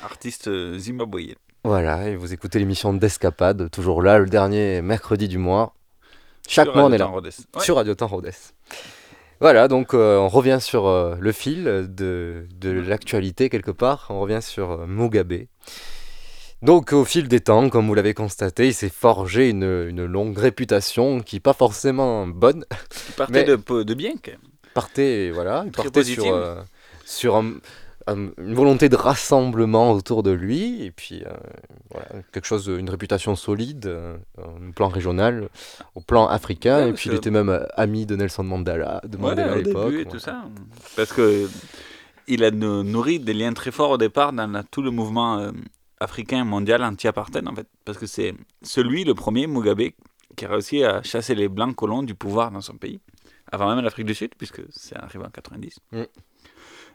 Artiste 0.02 0.48
euh, 0.48 0.76
zimbabwéen. 0.76 1.36
Voilà, 1.62 2.08
et 2.08 2.16
vous 2.16 2.32
écoutez 2.32 2.58
l'émission 2.58 2.92
d'Escapade, 2.92 3.70
toujours 3.70 4.02
là, 4.02 4.18
le 4.18 4.26
dernier 4.26 4.82
mercredi 4.82 5.28
du 5.28 5.38
mois. 5.38 5.72
Chaque 6.48 6.66
Sur 6.66 6.74
mois, 6.74 6.86
on 6.86 6.92
est 6.92 6.98
là. 6.98 7.08
Ouais. 7.12 7.30
Sur 7.60 7.76
Radio 7.76 7.94
Temps 7.94 8.08
Rodez. 8.08 8.32
Voilà, 9.38 9.68
donc 9.68 9.94
euh, 9.94 10.18
on 10.18 10.28
revient 10.28 10.58
sur 10.60 10.88
euh, 10.88 11.14
le 11.20 11.30
fil 11.30 11.86
de, 11.88 12.48
de 12.58 12.70
l'actualité 12.72 13.50
quelque 13.50 13.70
part. 13.70 14.08
On 14.10 14.18
revient 14.18 14.42
sur 14.42 14.72
euh, 14.72 14.86
Mugabe. 14.88 15.44
Donc 16.62 16.92
au 16.92 17.04
fil 17.04 17.26
des 17.28 17.40
temps, 17.40 17.70
comme 17.70 17.86
vous 17.86 17.94
l'avez 17.94 18.12
constaté, 18.14 18.68
il 18.68 18.74
s'est 18.74 18.90
forgé 18.90 19.48
une, 19.48 19.86
une 19.88 20.04
longue 20.04 20.36
réputation 20.36 21.20
qui 21.20 21.36
n'est 21.36 21.40
pas 21.40 21.54
forcément 21.54 22.26
bonne. 22.26 22.64
Qui 23.06 23.12
partait 23.12 23.32
mais- 23.46 23.56
de, 23.56 23.82
de 23.82 23.94
bien 23.94 24.12
quand 24.22 24.32
même. 24.32 24.40
partait, 24.74 25.30
voilà, 25.32 25.62
il 25.66 25.72
partait 25.72 26.04
sur, 26.04 26.26
euh, 26.26 26.60
sur 27.06 27.36
un- 27.36 27.54
un- 28.06 28.28
une 28.38 28.54
volonté 28.54 28.88
de 28.90 28.96
rassemblement 28.96 29.92
autour 29.92 30.22
de 30.22 30.30
lui, 30.32 30.84
et 30.84 30.90
puis 30.90 31.22
euh, 31.24 31.32
voilà, 31.90 32.08
quelque 32.32 32.46
chose, 32.46 32.66
une 32.66 32.90
réputation 32.90 33.36
solide, 33.36 33.86
euh, 33.86 34.16
au 34.38 34.72
plan 34.72 34.88
régional, 34.88 35.48
au 35.94 36.00
plan 36.00 36.26
africain, 36.26 36.84
Ouais, 36.84 36.90
et 36.90 36.92
puis 36.92 37.08
il 37.10 37.16
était 37.16 37.30
même 37.30 37.48
euh, 37.48 37.64
ami 37.76 38.04
de 38.04 38.16
Nelson 38.16 38.44
Mandela, 38.44 39.00
de 39.08 39.16
Ouais, 39.16 39.22
Mandela 39.30 39.52
à 39.52 39.56
au 39.56 39.60
l'époque. 39.62 39.92
ouais. 39.94 40.04
tout 40.04 40.18
ça. 40.18 40.44
Parce 40.96 41.12
que 41.12 41.48
il 42.28 42.44
a 42.44 42.50
nou- 42.50 42.82
nourri 42.84 43.18
des 43.18 43.32
liens 43.32 43.52
très 43.54 43.70
forts 43.70 43.90
au 43.92 43.98
départ 43.98 44.32
dans 44.34 44.46
la- 44.46 44.62
tout 44.62 44.82
le 44.82 44.90
mouvement 44.90 45.38
euh, 45.38 45.50
africain 46.00 46.44
mondial 46.44 46.82
anti-apartheid 46.82 47.46
en 47.46 47.54
fait. 47.54 47.68
Parce 47.84 47.98
que 47.98 48.06
c'est 48.06 48.34
celui, 48.62 49.04
le 49.04 49.14
premier, 49.14 49.46
Mugabe, 49.46 49.90
qui 50.36 50.44
a 50.44 50.48
réussi 50.48 50.82
à 50.82 51.02
chasser 51.02 51.34
les 51.34 51.48
blancs 51.48 51.76
colons 51.76 52.02
du 52.02 52.14
pouvoir 52.14 52.50
dans 52.50 52.60
son 52.60 52.74
pays. 52.74 53.00
Avant 53.52 53.74
même 53.74 53.84
l'Afrique 53.84 54.06
du 54.06 54.14
Sud, 54.14 54.34
puisque 54.36 54.62
c'est 54.70 54.96
arrivé 54.96 55.24
en 55.24 55.30
90. 55.30 55.78
Mm. 55.92 56.02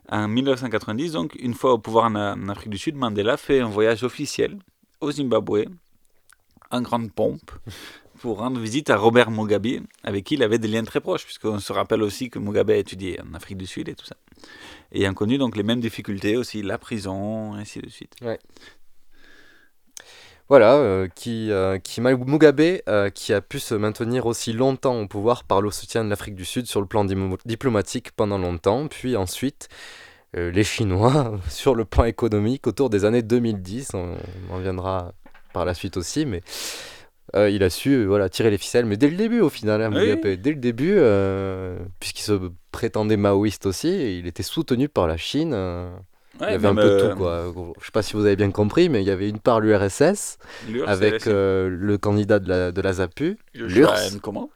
En 0.10 0.28
1990, 0.28 1.12
donc, 1.14 1.36
une 1.40 1.54
fois 1.54 1.74
au 1.74 1.78
pouvoir 1.78 2.06
en, 2.06 2.16
en 2.16 2.50
Afrique 2.50 2.70
du 2.70 2.78
Sud, 2.78 2.96
Mandela 2.96 3.38
fait 3.38 3.60
un 3.60 3.68
voyage 3.68 4.04
officiel 4.04 4.58
au 5.02 5.12
Zimbabwe, 5.12 5.66
en 6.72 6.82
grande 6.82 7.12
pompe, 7.12 7.52
pour 8.20 8.38
rendre 8.38 8.60
visite 8.60 8.90
à 8.90 8.98
Robert 8.98 9.32
Mugabe, 9.32 9.82
avec 10.04 10.24
qui 10.24 10.36
il 10.36 10.44
avait 10.44 10.60
des 10.60 10.68
liens 10.68 10.84
très 10.84 11.02
proches, 11.02 11.26
puisqu'on 11.26 11.60
se 11.60 11.74
rappelle 11.74 12.02
aussi 12.02 12.30
que 12.30 12.40
Mugabe 12.40 12.70
a 12.70 12.76
étudié 12.76 13.20
en 13.22 13.34
Afrique 13.34 13.58
du 13.58 13.68
Sud 13.68 13.90
et 13.90 13.96
tout 13.96 14.06
ça. 14.06 14.16
Et 14.92 15.02
ayant 15.02 15.14
connu 15.14 15.38
donc 15.38 15.58
les 15.58 15.64
mêmes 15.64 15.82
difficultés 15.82 16.38
aussi, 16.38 16.62
la 16.62 16.78
prison, 16.78 17.54
ainsi 17.54 17.80
de 17.80 17.90
suite. 17.90 18.16
Ouais. 18.22 18.40
Voilà, 20.48 20.76
euh, 20.76 21.08
qui, 21.08 21.52
euh, 21.52 21.80
qui 21.80 22.02
Mugabe, 22.02 22.80
euh, 22.88 23.10
qui 23.10 23.34
a 23.34 23.42
pu 23.42 23.60
se 23.60 23.74
maintenir 23.74 24.28
aussi 24.28 24.54
longtemps 24.54 25.02
au 25.02 25.08
pouvoir 25.08 25.44
par 25.44 25.60
le 25.60 25.72
soutien 25.72 26.04
de 26.04 26.10
l'Afrique 26.10 26.36
du 26.36 26.46
Sud 26.46 26.68
sur 26.68 26.82
le 26.82 26.88
plan 26.88 27.04
diplomatique 27.46 28.12
pendant 28.12 28.38
longtemps, 28.38 28.88
puis 28.88 29.16
ensuite 29.16 29.70
les 30.34 30.66
Chinois 30.66 31.40
sur 31.50 31.76
le 31.76 31.86
plan 31.86 32.04
économique 32.04 32.68
autour 32.68 32.90
des 32.90 33.06
années 33.06 33.22
2010, 33.22 33.92
on, 33.94 34.18
on 34.52 34.56
en 34.56 34.60
viendra 34.60 35.14
par 35.54 35.64
la 35.64 35.74
suite 35.74 35.96
aussi, 35.96 36.26
mais 36.26 36.42
il 37.34 37.64
a 37.64 37.70
su 37.70 38.06
voilà, 38.06 38.30
tirer 38.30 38.52
les 38.52 38.58
ficelles, 38.58 38.86
mais 38.86 38.98
dès 38.98 39.10
le 39.10 39.16
début 39.16 39.40
au 39.40 39.50
final, 39.50 39.82
hein, 39.82 39.90
Oui. 39.94 40.02
Mugabe, 40.02 40.40
dès 40.40 40.52
le 40.52 40.58
début, 40.58 41.00
puisqu'il 42.00 42.24
se 42.24 42.52
prétendait 42.72 43.18
maoïste 43.18 43.66
aussi, 43.66 44.20
il 44.20 44.28
était 44.28 44.44
soutenu 44.44 44.90
par 44.90 45.08
la 45.08 45.18
Chine. 45.18 45.56
Il 46.42 46.52
y 46.52 46.54
avait 46.54 46.68
un 46.68 46.76
peu 46.76 46.82
de 46.84 46.88
euh, 46.90 47.10
tout, 47.12 47.18
quoi. 47.18 47.54
Je 47.80 47.86
sais 47.86 47.92
pas 47.92 48.02
si 48.02 48.14
vous 48.14 48.26
avez 48.26 48.36
bien 48.36 48.52
compris, 48.52 48.90
mais 48.90 49.02
il 49.02 49.08
y 49.08 49.12
avait 49.12 49.30
une 49.30 49.40
part 49.40 49.60
l'URSS, 49.60 50.38
avec 50.88 51.28
euh, 51.28 51.70
le 51.70 51.98
candidat 51.98 52.40
de 52.40 52.50
la, 52.50 52.72
de 52.72 52.82
la 52.82 52.94
ZAPU, 52.94 53.38
l'URSS, 53.54 54.16
Nkomo. 54.16 54.50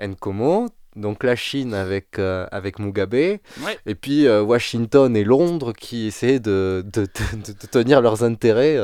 Nkomo, 0.00 0.68
donc 0.94 1.24
la 1.24 1.36
Chine 1.36 1.74
avec, 1.74 2.18
euh, 2.18 2.46
avec 2.52 2.78
Mugabe, 2.78 3.14
Ouais. 3.14 3.40
et 3.86 3.94
puis 3.94 4.28
Washington 4.28 5.16
et 5.16 5.24
Londres 5.24 5.72
qui 5.72 6.06
essayaient 6.06 6.40
de, 6.40 6.84
de- 6.92 7.02
de 7.02 7.66
tenir 7.70 8.00
leurs 8.00 8.22
intérêts. 8.24 8.78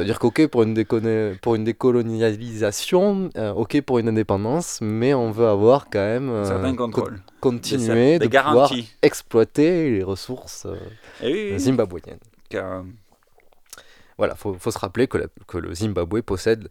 Euh, 0.00 0.04
c'est-à-dire 0.04 0.18
qu'ok 0.18 0.46
pour 0.48 0.62
une, 0.62 0.74
déconne- 0.74 1.36
pour 1.40 1.54
une 1.54 1.64
décolonialisation, 1.64 3.30
euh, 3.36 3.52
ok 3.52 3.80
pour 3.82 3.98
une 3.98 4.08
indépendance, 4.08 4.78
mais 4.82 5.14
on 5.14 5.30
veut 5.30 5.46
avoir 5.48 5.88
quand 5.90 5.98
même 5.98 6.28
euh, 6.30 6.44
certain 6.44 6.76
co- 6.76 6.84
contrôle. 6.84 7.20
continuer 7.40 8.18
Des 8.18 8.28
de 8.28 8.36
pouvoir 8.38 8.72
exploiter 9.02 9.90
les 9.90 10.02
ressources 10.02 10.66
euh, 10.66 10.76
Eh 11.22 11.32
oui, 11.32 11.50
oui. 11.52 11.58
zimbabwéennes. 11.58 12.18
Car, 12.48 12.84
Voilà, 14.18 14.34
il 14.34 14.38
faut, 14.38 14.54
faut 14.54 14.70
se 14.70 14.78
rappeler 14.78 15.06
que, 15.08 15.18
la- 15.18 15.26
que 15.46 15.58
le 15.58 15.74
Zimbabwe 15.74 16.22
possède 16.22 16.68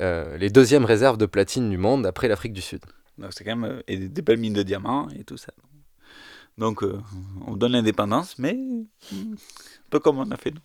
euh, 0.00 0.36
les 0.38 0.50
deuxièmes 0.50 0.84
réserves 0.84 1.18
de 1.18 1.26
platine 1.26 1.68
du 1.70 1.76
monde 1.78 2.06
après 2.06 2.28
l'Afrique 2.28 2.52
du 2.52 2.62
Sud. 2.62 2.80
donc 3.18 3.32
c'est 3.32 3.44
quand 3.44 3.56
même 3.56 3.70
euh, 3.70 3.82
et 3.86 3.96
des 3.96 4.22
belles 4.22 4.38
mines 4.38 4.54
de 4.54 4.62
diamants 4.62 5.08
et 5.10 5.24
tout 5.24 5.36
ça. 5.36 5.52
Donc 6.58 6.82
euh, 6.82 7.00
on 7.46 7.56
donne 7.56 7.72
l'indépendance, 7.72 8.38
mais 8.38 8.54
hmm, 9.12 9.34
un 9.34 9.90
peu 9.90 10.00
comme 10.00 10.18
on 10.18 10.30
a 10.30 10.36
fait 10.36 10.52
nous. 10.52 10.60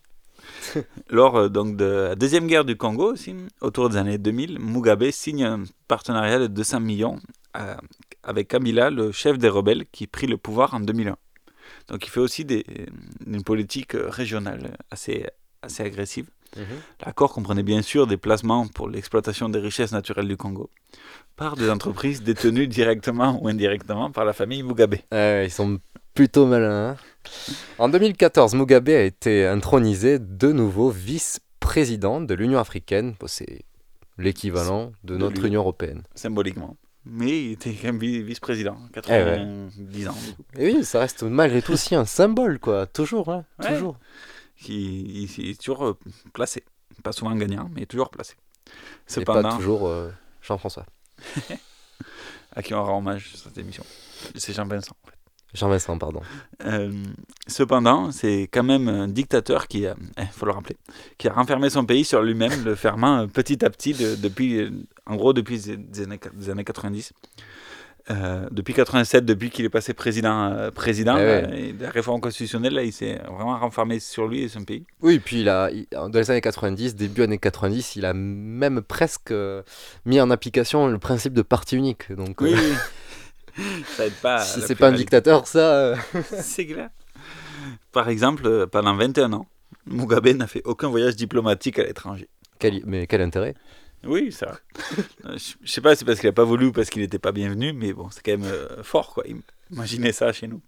Lors 1.10 1.36
euh, 1.36 1.50
donc 1.50 1.76
de 1.76 1.86
la 1.86 2.16
deuxième 2.16 2.48
guerre 2.48 2.66
du 2.66 2.76
Congo 2.76 3.14
aussi, 3.14 3.36
autour 3.62 3.90
des 3.90 3.98
années 3.98 4.18
2000, 4.18 4.60
Mugabe 4.60 5.10
signe 5.12 5.44
un 5.44 5.64
partenariat 5.88 6.40
de 6.40 6.48
200 6.48 6.80
millions 6.80 7.20
euh, 7.58 7.76
avec 8.24 8.50
Kabila, 8.50 8.90
le 8.90 9.12
chef 9.12 9.38
des 9.38 9.50
rebelles 9.50 9.86
qui 9.92 10.08
prit 10.08 10.28
le 10.28 10.38
pouvoir 10.38 10.74
en 10.74 10.80
2001. 10.80 11.18
Donc 11.88 12.06
il 12.06 12.10
fait 12.10 12.20
aussi 12.20 12.46
des, 12.46 12.66
une 13.26 13.44
politique 13.44 13.96
euh, 13.96 14.10
régionale 14.10 14.78
assez, 14.90 15.26
assez 15.62 15.84
agressive. 15.84 16.30
Mhm. 16.58 16.64
L'accord 17.06 17.32
comprenait 17.32 17.64
bien 17.64 17.82
sûr 17.82 18.08
des 18.08 18.18
placements 18.18 18.68
pour 18.68 18.90
l'exploitation 18.90 19.48
des 19.48 19.60
richesses 19.60 19.94
naturelles 19.94 20.28
du 20.28 20.36
Congo 20.36 20.70
par 21.38 21.56
des 21.56 21.70
entreprises 21.70 22.22
détenues 22.22 22.68
directement 22.68 23.40
ou 23.42 23.48
indirectement 23.48 24.12
par 24.12 24.26
la 24.26 24.34
famille 24.34 24.62
Mugabe. 24.62 24.96
Ils 25.14 25.50
sont 25.50 25.80
plutôt 26.14 26.46
malins. 26.46 26.92
hein. 26.92 26.98
En 27.78 27.90
2014, 27.90 28.56
Mugabe 28.56 28.90
a 28.90 29.02
été 29.02 29.46
intronisé 29.46 30.20
de 30.20 30.52
nouveau 30.52 30.90
vice-président 30.90 32.22
de 32.22 32.34
l'Union 32.34 32.60
africaine. 32.60 33.16
Bon, 33.20 33.28
c'est 33.28 33.62
l'équivalent 34.18 34.92
de 35.04 35.14
De 35.14 35.20
notre. 35.20 35.46
Union 35.46 35.62
européenne. 35.62 36.04
Symboliquement. 36.16 36.78
Mais 37.06 37.46
il 37.46 37.52
était 37.54 37.74
quand 37.74 37.88
même 37.88 37.98
vi- 38.00 38.22
vice-président, 38.22 38.78
Eh 38.90 38.94
90 38.94 40.08
ans. 40.08 40.14
du 40.28 40.34
coup. 40.36 40.44
Et 40.58 40.74
oui, 40.74 40.84
ça 40.86 41.00
reste 41.00 41.24
malgré 41.24 41.62
tout 41.62 41.74
aussi 41.74 41.96
un 41.96 42.06
symbole, 42.06 42.60
quoi. 42.60 42.86
Toujours, 42.86 43.30
hein, 43.30 43.44
Ouais. 43.60 43.74
toujours. 43.74 43.98
Il, 44.68 45.40
il 45.40 45.50
est 45.50 45.60
toujours 45.60 45.86
euh, 45.86 45.98
placé. 46.34 46.64
Pas 47.04 47.12
souvent 47.12 47.34
gagnant, 47.36 47.70
mais 47.74 47.88
toujours 47.88 48.10
placé. 48.10 48.36
Et 49.18 49.24
pas 49.24 49.44
toujours 49.56 49.88
euh, 49.88 50.12
Jean-François. 50.44 50.86
à 52.56 52.62
qui 52.62 52.74
on 52.76 52.84
rend 52.84 53.00
hommage 53.00 53.30
sur 53.30 53.40
cette 53.40 53.58
émission. 53.58 53.84
C'est 54.36 54.54
Jean-Vincent. 54.54 54.96
en 55.04 55.10
fait. 55.10 55.16
Jean-Vincent, 55.54 55.98
pardon. 55.98 56.22
Euh, 56.66 56.92
cependant, 57.48 58.12
c'est 58.12 58.44
quand 58.52 58.64
même 58.64 58.88
un 58.88 59.08
dictateur 59.08 59.68
qui, 59.68 59.86
a, 59.86 59.96
il 60.18 60.28
faut 60.28 60.46
le 60.46 60.52
rappeler, 60.54 60.78
qui 61.18 61.28
a 61.28 61.34
renfermé 61.34 61.70
son 61.70 61.86
pays 61.86 62.06
sur 62.06 62.22
lui-même, 62.22 62.64
le 62.64 62.76
fermant 62.76 63.22
euh, 63.24 63.28
petit 63.28 63.64
à 63.66 63.70
petit 63.70 63.94
de- 63.94 64.16
depuis, 64.16 64.60
euh, 64.60 64.70
en 65.06 65.16
gros, 65.18 65.34
depuis 65.34 65.56
les 65.94 66.02
années, 66.04 66.20
des 66.34 66.50
années 66.50 66.64
90. 66.64 67.12
Euh, 68.10 68.48
depuis 68.50 68.74
87, 68.74 69.26
depuis 69.26 69.52
qu'il 69.52 69.64
est 69.64 69.70
passé 69.70 69.94
président, 69.94 70.52
euh, 70.52 70.72
président 70.72 71.16
Eh 71.18 71.22
ouais. 71.22 71.42
là, 71.44 71.56
et 71.56 71.76
la 71.80 71.92
réforme 71.92 72.20
constitutionnelle, 72.20 72.74
là, 72.74 72.82
il 72.84 72.92
s'est 72.92 73.20
vraiment 73.28 73.58
renfermé 73.60 74.00
sur 74.00 74.28
lui 74.28 74.42
et 74.42 74.50
son 74.50 74.64
pays. 74.64 74.84
Oui, 75.04 75.20
puis 75.20 75.42
il 75.42 75.50
a, 75.50 75.70
il- 75.70 75.86
dans 75.92 76.10
les 76.12 76.32
années 76.32 76.42
90, 76.42 76.96
début 76.96 77.22
années 77.22 77.38
90, 77.38 77.96
il 77.98 78.06
a 78.06 78.14
même 78.14 78.82
presque 78.82 79.30
euh, 79.32 79.62
mis 80.06 80.20
en 80.20 80.32
application 80.32 80.88
le 80.88 80.98
principe 80.98 81.34
de 81.34 81.44
parti 81.44 81.78
unique. 81.78 82.12
Donc, 82.12 82.42
Oui, 82.42 82.56
oui. 82.56 82.74
Ça 83.98 84.06
aide 84.06 84.14
pas. 84.22 84.36
à 84.36 84.46
si 84.46 84.62
c'est 84.62 84.76
pas 84.76 84.88
un 84.90 84.94
dictateur, 84.94 85.48
ça. 85.48 85.60
euh, 85.76 85.96
c'est 86.42 86.66
clair. 86.66 86.90
Par 87.92 88.10
exemple, 88.10 88.44
euh, 88.48 88.66
pendant 88.68 88.96
21 88.96 89.34
ans, 89.34 89.48
Mugabe 89.86 90.28
n'a 90.30 90.48
fait 90.48 90.62
aucun 90.66 90.90
voyage 90.90 91.16
diplomatique 91.16 91.80
à 91.80 91.84
l'étranger. 91.84 92.28
quel- 92.60 92.84
mais 92.86 93.08
quel 93.08 93.22
intérêt? 93.22 93.56
Oui, 94.04 94.32
ça. 94.32 94.58
Euh, 95.26 95.38
je 95.64 95.72
sais 95.72 95.82
pas, 95.82 95.96
c'est 95.96 96.06
parce 96.06 96.20
qu'il 96.20 96.30
a 96.30 96.34
pas 96.34 96.44
voulu 96.44 96.68
ou 96.68 96.72
parce 96.72 96.90
qu'il 96.90 97.02
n'était 97.04 97.20
pas 97.20 97.32
bienvenu, 97.32 97.72
mais 97.74 97.94
bon, 97.94 98.10
c'est 98.10 98.24
quand 98.26 98.38
même 98.38 98.52
fort, 98.84 99.14
quoi. 99.14 99.24
Imaginez 99.72 100.12
ça 100.12 100.32
chez 100.34 100.48
nous. 100.48 100.62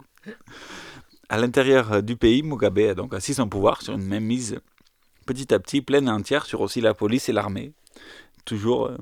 À 1.30 1.38
l'intérieur 1.40 2.04
du 2.04 2.16
pays, 2.16 2.44
Mugabe 2.44 2.78
a 2.80 2.94
donc 2.94 3.14
assis 3.16 3.34
son 3.34 3.48
pouvoir 3.50 3.82
sur 3.82 3.94
une 3.94 4.04
même 4.06 4.26
mise 4.26 4.60
petit 5.26 5.52
à 5.54 5.60
petit, 5.60 5.82
pleine 5.82 6.08
et 6.08 6.12
entière, 6.12 6.46
sur 6.46 6.62
aussi 6.62 6.80
la 6.82 6.94
police 6.94 7.28
et 7.30 7.34
l'armée. 7.34 7.74
Toujours, 8.46 8.88
euh, 8.88 8.98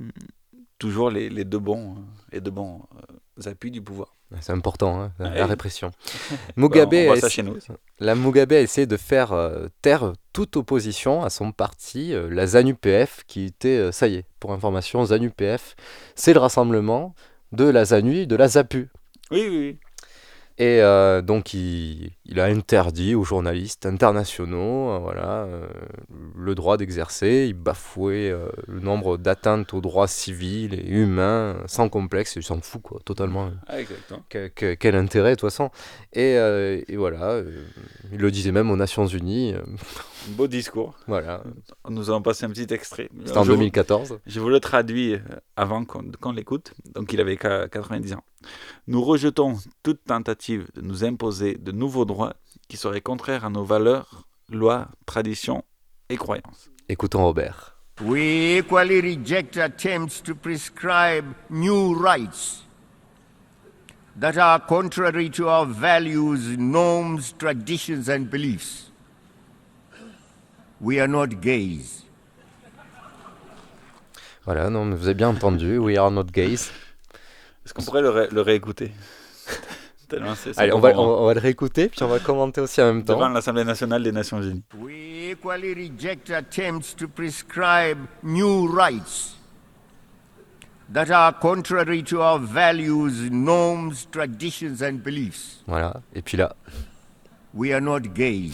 toujours 0.77 1.09
les, 1.09 1.29
les 1.29 1.43
deux 1.43 1.59
bons, 1.59 1.95
les 2.31 2.39
deux 2.39 2.51
bons 2.51 2.83
euh, 2.95 3.15
appuis 3.45 3.71
du 3.71 3.81
pouvoir. 3.81 4.15
C'est 4.39 4.53
important, 4.53 5.01
hein, 5.01 5.11
la 5.19 5.45
répression. 5.45 5.91
Mugabe, 6.55 6.93
essa- 6.93 7.43
nous 7.43 7.57
la 7.99 8.15
Mugabe 8.15 8.53
a 8.53 8.61
essayé 8.61 8.87
de 8.87 8.95
faire 8.95 9.33
euh, 9.33 9.67
taire 9.81 10.13
toute 10.31 10.55
opposition 10.55 11.23
à 11.23 11.29
son 11.29 11.51
parti, 11.51 12.13
euh, 12.13 12.29
la 12.29 12.47
ZANU-PF, 12.47 13.23
qui 13.27 13.43
était, 13.45 13.77
euh, 13.77 13.91
ça 13.91 14.07
y 14.07 14.15
est, 14.15 14.25
pour 14.39 14.53
information, 14.53 15.03
ZANU-PF, 15.03 15.75
c'est 16.15 16.33
le 16.33 16.39
rassemblement 16.39 17.13
de 17.51 17.65
la 17.65 17.83
ZANU 17.83 18.19
et 18.19 18.25
de 18.25 18.35
la 18.37 18.47
ZAPU. 18.47 18.89
Oui, 19.31 19.47
oui, 19.49 19.57
oui. 19.57 19.79
Et 20.57 20.81
donc, 21.23 21.53
il, 21.55 22.11
il 22.31 22.39
a 22.39 22.45
interdit 22.45 23.13
aux 23.13 23.23
journalistes 23.23 23.85
internationaux 23.85 24.89
euh, 24.91 24.99
voilà, 24.99 25.43
euh, 25.43 25.67
le 26.35 26.55
droit 26.55 26.77
d'exercer. 26.77 27.45
Il 27.49 27.53
bafouait 27.53 28.31
euh, 28.31 28.47
le 28.67 28.79
nombre 28.79 29.17
d'atteintes 29.17 29.73
aux 29.73 29.81
droits 29.81 30.07
civils 30.07 30.73
et 30.73 30.87
humains 30.89 31.57
sans 31.67 31.89
complexe. 31.89 32.37
Il 32.37 32.43
s'en 32.43 32.61
fout, 32.61 32.81
quoi, 32.81 32.99
totalement. 33.05 33.51
Ah, 33.67 33.79
exactement. 33.81 34.23
Que- 34.29 34.47
que- 34.47 34.73
quel 34.75 34.95
intérêt, 34.95 35.31
de 35.31 35.35
toute 35.35 35.49
façon. 35.49 35.69
Et, 36.13 36.31
et 36.87 36.95
voilà, 36.95 37.41
il 38.11 38.17
le 38.17 38.31
disait 38.31 38.51
même 38.53 38.71
aux 38.71 38.77
Nations 38.77 39.05
Unies. 39.07 39.53
Beau 40.29 40.47
discours. 40.47 40.95
Voilà. 41.07 41.43
Nous 41.89 42.09
avons 42.09 42.21
passé 42.21 42.45
un 42.45 42.49
petit 42.49 42.71
extrait. 42.73 43.09
C'était 43.25 43.37
en 43.37 43.43
Je 43.43 43.51
vous- 43.51 43.57
2014. 43.57 44.19
Je 44.25 44.39
vous 44.39 44.49
le 44.49 44.59
traduis 44.59 45.17
avant 45.55 45.83
qu'on 45.83 46.31
l'écoute. 46.31 46.73
Donc, 46.95 47.11
il 47.11 47.19
avait 47.19 47.37
qu'à 47.37 47.67
90 47.67 48.13
ans. 48.13 48.23
Nous 48.87 49.03
rejetons 49.03 49.57
toute 49.83 50.03
tentative 50.05 50.67
de 50.75 50.81
nous 50.81 51.03
imposer 51.03 51.55
de 51.55 51.71
nouveaux 51.71 52.05
droits 52.05 52.20
qui 52.67 52.77
seraient 52.77 53.01
contraires 53.01 53.45
à 53.45 53.49
nos 53.49 53.63
valeurs, 53.63 54.23
lois, 54.49 54.87
traditions 55.05 55.63
et 56.09 56.17
croyances. 56.17 56.69
Écoutons 56.89 57.23
Robert. 57.23 57.75
We 58.01 58.57
equally 58.57 58.99
reject 59.01 59.57
attempts 59.57 60.21
to 60.23 60.33
prescribe 60.33 61.25
new 61.49 61.93
rights 61.93 62.63
that 64.19 64.37
are 64.37 64.59
contrary 64.59 65.29
to 65.31 65.47
our 65.47 65.65
values, 65.67 66.57
norms, 66.57 67.33
traditions, 67.37 68.09
and 68.09 68.29
beliefs. 68.29 68.91
We 70.79 70.99
are 70.99 71.07
not 71.07 71.27
gays. 71.41 72.05
Voilà, 74.45 74.69
non, 74.71 74.85
mais 74.85 74.95
vous 74.95 75.05
avez 75.05 75.13
bien 75.13 75.29
entendu. 75.29 75.77
We 75.77 75.97
are 75.97 76.09
not 76.09 76.25
gays. 76.31 76.71
Est-ce 77.63 77.73
qu'on 77.73 77.83
pourrait 77.83 78.01
le, 78.01 78.09
ré- 78.09 78.29
le 78.31 78.41
réécouter? 78.41 78.91
Tellement 80.11 80.35
c'est- 80.35 80.53
c'est 80.53 80.59
Allez, 80.61 80.73
on 80.73 80.79
va, 80.79 80.93
moment. 80.93 81.19
on, 81.19 81.23
on 81.23 81.25
va 81.27 81.33
le 81.33 81.39
réécouter, 81.39 81.87
puis 81.89 82.03
on 82.03 82.07
va 82.07 82.19
commenter 82.19 82.61
aussi 82.61 82.81
en 82.81 82.93
même 82.93 83.03
temps. 83.03 83.13
Devant 83.15 83.29
l'Assemblée 83.29 83.63
nationale 83.63 84.03
des 84.03 84.11
Nations 84.11 84.41
Unies. 84.41 84.61
We 84.79 85.31
equally 85.31 85.73
reject 85.73 86.29
attempts 86.29 86.93
to 86.97 87.07
prescribe 87.07 87.97
new 88.21 88.67
rights 88.67 89.37
that 90.93 91.09
are 91.09 91.33
contrary 91.39 92.03
to 92.03 92.21
our 92.21 92.37
values, 92.39 93.29
norms, 93.31 94.07
traditions, 94.11 94.81
and 94.83 95.01
beliefs. 95.03 95.63
Voilà, 95.67 96.01
et 96.13 96.21
puis 96.21 96.37
là. 96.37 96.53
We 97.53 97.71
are 97.71 97.81
not 97.81 98.01
gays. 98.13 98.53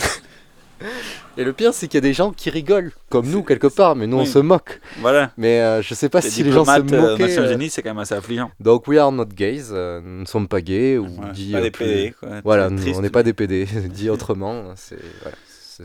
Et 1.37 1.43
le 1.43 1.53
pire, 1.53 1.73
c'est 1.73 1.87
qu'il 1.87 1.97
y 1.97 1.99
a 1.99 2.01
des 2.01 2.13
gens 2.13 2.31
qui 2.31 2.49
rigolent, 2.49 2.91
comme 3.09 3.27
nous, 3.27 3.43
quelque 3.43 3.67
part, 3.67 3.95
mais 3.95 4.07
nous, 4.07 4.17
on 4.17 4.25
se 4.25 4.39
moque. 4.39 4.79
Voilà. 4.99 5.31
Mais 5.37 5.59
euh, 5.61 5.81
je 5.81 5.93
sais 5.93 6.09
pas 6.09 6.19
Les 6.21 6.29
si 6.29 6.43
les 6.43 6.51
gens 6.51 6.65
se 6.65 6.81
diplomates, 6.81 6.93
euh. 6.93 7.17
Nations 7.17 7.43
euh, 7.43 7.53
Unies, 7.53 7.69
c'est 7.69 7.81
quand 7.81 7.89
même 7.89 7.99
assez 7.99 8.15
affligeant. 8.15 8.51
Donc, 8.59 8.87
we 8.87 8.97
are 8.97 9.11
not 9.11 9.25
gays, 9.25 9.71
euh, 9.71 10.01
nous 10.03 10.21
ne 10.21 10.25
sommes 10.25 10.47
pas 10.47 10.61
gays, 10.61 10.97
ou 10.97 11.07
dit. 11.33 11.51
pas 11.51 11.57
euh, 11.59 11.61
des 11.61 11.71
PD, 11.71 12.13
quoi. 12.19 12.29
Voilà, 12.43 12.65
Très 12.67 12.75
nous, 12.75 12.81
triste. 12.81 12.99
on 12.99 13.01
n'est 13.01 13.09
pas 13.09 13.23
des 13.23 13.33
PD. 13.33 13.65
dit 13.89 14.09
autrement, 14.09 14.73
c'est. 14.75 14.97
Voilà, 15.21 15.35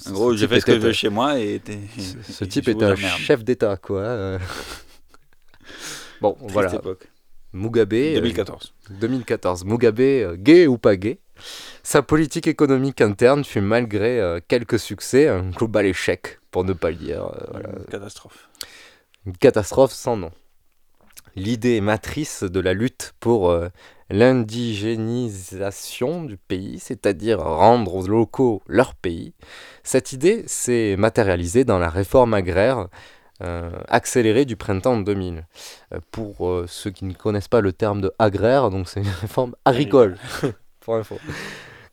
En 0.08 0.12
gros, 0.12 0.36
type 0.36 0.46
fais 0.46 0.60
ce 0.60 0.66
que 0.66 0.74
je 0.74 0.78
veux 0.78 0.92
chez 0.92 1.08
moi 1.10 1.38
et 1.38 1.60
Ce, 1.98 2.32
ce 2.32 2.44
type 2.44 2.68
est 2.68 2.82
un 2.82 2.96
chef 2.96 3.44
d'État, 3.44 3.76
quoi. 3.76 4.38
bon, 6.20 6.36
Triste 6.40 6.52
voilà. 6.52 6.74
époque. 6.74 7.08
Mugabe. 7.54 7.92
euh, 7.92 8.14
2014. 8.14 8.72
2014. 8.90 9.64
Mugabe, 9.66 10.36
gay 10.36 10.66
ou 10.66 10.78
pas 10.78 10.96
gay, 10.96 11.18
sa 11.82 12.02
politique 12.02 12.46
économique 12.46 13.00
interne 13.00 13.44
fut 13.44 13.60
malgré 13.60 14.20
euh, 14.20 14.40
quelques 14.46 14.78
succès 14.78 15.28
un 15.28 15.50
global 15.50 15.86
échec, 15.86 16.38
pour 16.50 16.64
ne 16.64 16.72
pas 16.72 16.90
le 16.90 16.96
dire. 16.96 17.24
euh, 17.24 17.46
voilà. 17.50 17.68
Une 17.78 17.84
catastrophe. 17.86 18.48
Une 19.26 19.36
catastrophe 19.36 19.92
sans 19.92 20.16
nom. 20.16 20.30
L'idée 21.34 21.80
matrice 21.80 22.42
de 22.42 22.60
la 22.60 22.74
lutte 22.74 23.14
pour 23.18 23.50
euh, 23.50 23.68
l'indigénisation 24.10 26.24
du 26.24 26.36
pays, 26.36 26.78
c'est-à-dire 26.78 27.40
rendre 27.40 27.94
aux 27.94 28.06
locaux 28.06 28.62
leur 28.66 28.94
pays, 28.94 29.32
cette 29.82 30.12
idée 30.12 30.44
s'est 30.46 30.96
matérialisée 30.98 31.64
dans 31.64 31.78
la 31.78 31.88
réforme 31.88 32.34
agraire 32.34 32.88
euh, 33.42 33.70
accélérée 33.88 34.44
du 34.44 34.56
printemps 34.56 34.98
2000. 34.98 35.46
Euh, 35.92 35.98
pour 36.12 36.48
euh, 36.48 36.66
ceux 36.68 36.90
qui 36.90 37.04
ne 37.04 37.14
connaissent 37.14 37.48
pas 37.48 37.60
le 37.60 37.72
terme 37.72 38.00
de 38.00 38.12
agraire, 38.18 38.70
donc 38.70 38.88
c'est 38.88 39.00
une 39.00 39.08
réforme 39.08 39.54
agricole, 39.64 40.16
pour 40.84 40.96
info. 40.96 41.18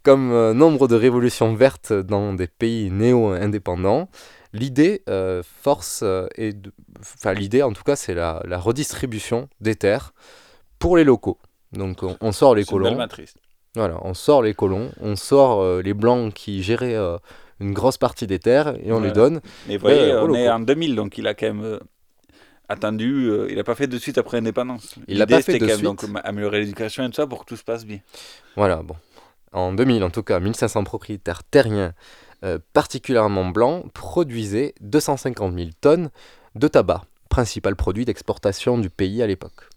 Comme 0.04 0.32
euh, 0.32 0.54
nombre 0.54 0.88
de 0.88 0.96
révolutions 0.96 1.54
vertes 1.56 1.92
dans 1.94 2.34
des 2.34 2.48
pays 2.48 2.90
néo-indépendants, 2.90 4.10
l'idée 4.54 5.04
euh, 5.10 5.44
force 5.62 6.02
euh, 6.04 6.28
est 6.36 6.54
de- 6.54 6.72
enfin 7.00 7.34
l'idée 7.34 7.62
en 7.64 7.74
tout 7.74 7.84
cas 7.84 7.96
c'est 7.96 8.14
la, 8.14 8.42
la 8.46 8.58
redistribution 8.58 9.50
des 9.62 9.76
terres 9.76 10.14
pour 10.80 10.96
les 10.98 11.04
locaux. 11.04 11.38
Donc 11.74 12.02
on, 12.04 12.18
on 12.22 12.32
sort 12.32 12.56
les 12.56 12.64
colons. 12.66 12.90
Voilà, 13.76 13.98
on 14.04 14.14
sort 14.16 14.42
les 14.42 14.54
colons, 14.56 14.92
on 15.00 15.16
sort 15.16 15.62
euh, 15.62 15.82
les 15.82 15.94
blancs 15.94 16.34
qui 16.34 16.64
géraient 16.64 16.96
euh, 16.96 17.18
une 17.60 17.74
grosse 17.74 17.98
partie 17.98 18.26
des 18.26 18.40
terres 18.40 18.74
et 18.82 18.92
on 18.92 19.00
les 19.02 19.10
donne. 19.12 19.42
Mais 19.68 19.76
vous 19.78 19.82
voyez, 19.82 20.12
euh, 20.14 20.24
on 20.24 20.34
est 20.34 20.50
en 20.50 20.60
2000, 20.60 20.96
donc 20.96 21.18
il 21.18 21.28
a 21.28 21.34
quand 21.36 21.46
même 21.48 21.64
euh, 21.64 21.80
attendu. 22.70 23.26
euh, 23.28 23.48
il 23.50 23.56
n'a 23.58 23.64
pas 23.64 23.76
fait 23.76 23.88
de 23.88 23.98
suite 23.98 24.18
après 24.18 24.38
l'indépendance. 24.38 24.96
Il 25.08 25.18
l'a 25.18 25.28
pas 25.28 25.42
fait 25.42 25.54
de 25.54 25.60
quand 25.60 25.66
même 25.66 25.76
suite. 25.76 25.86
donc 25.86 26.06
améliorer 26.24 26.62
l'éducation 26.62 27.04
et 27.04 27.08
tout 27.08 27.16
ça 27.16 27.28
pour 27.28 27.42
que 27.42 27.46
tout 27.46 27.58
se 27.58 27.64
passe 27.64 27.86
bien. 27.86 28.00
Voilà, 28.56 28.78
bon. 28.78 28.96
En 29.52 29.74
2000, 29.74 30.04
en 30.04 30.12
tout 30.12 30.24
cas, 30.24 30.40
1500 30.40 30.84
propriétaires 30.84 31.44
terriens, 31.44 31.94
euh, 32.44 32.60
particulièrement 32.74 33.50
blancs, 33.50 33.92
produisaient 33.92 34.76
250 34.82 35.54
000 35.54 35.70
tonnes 35.82 36.12
de 36.56 36.68
tabac, 36.68 37.04
principal 37.30 37.76
produit 37.76 38.06
d'exportation 38.06 38.78
du 38.78 38.90
pays 38.90 39.22
à 39.24 39.28
l'époque. 39.28 39.68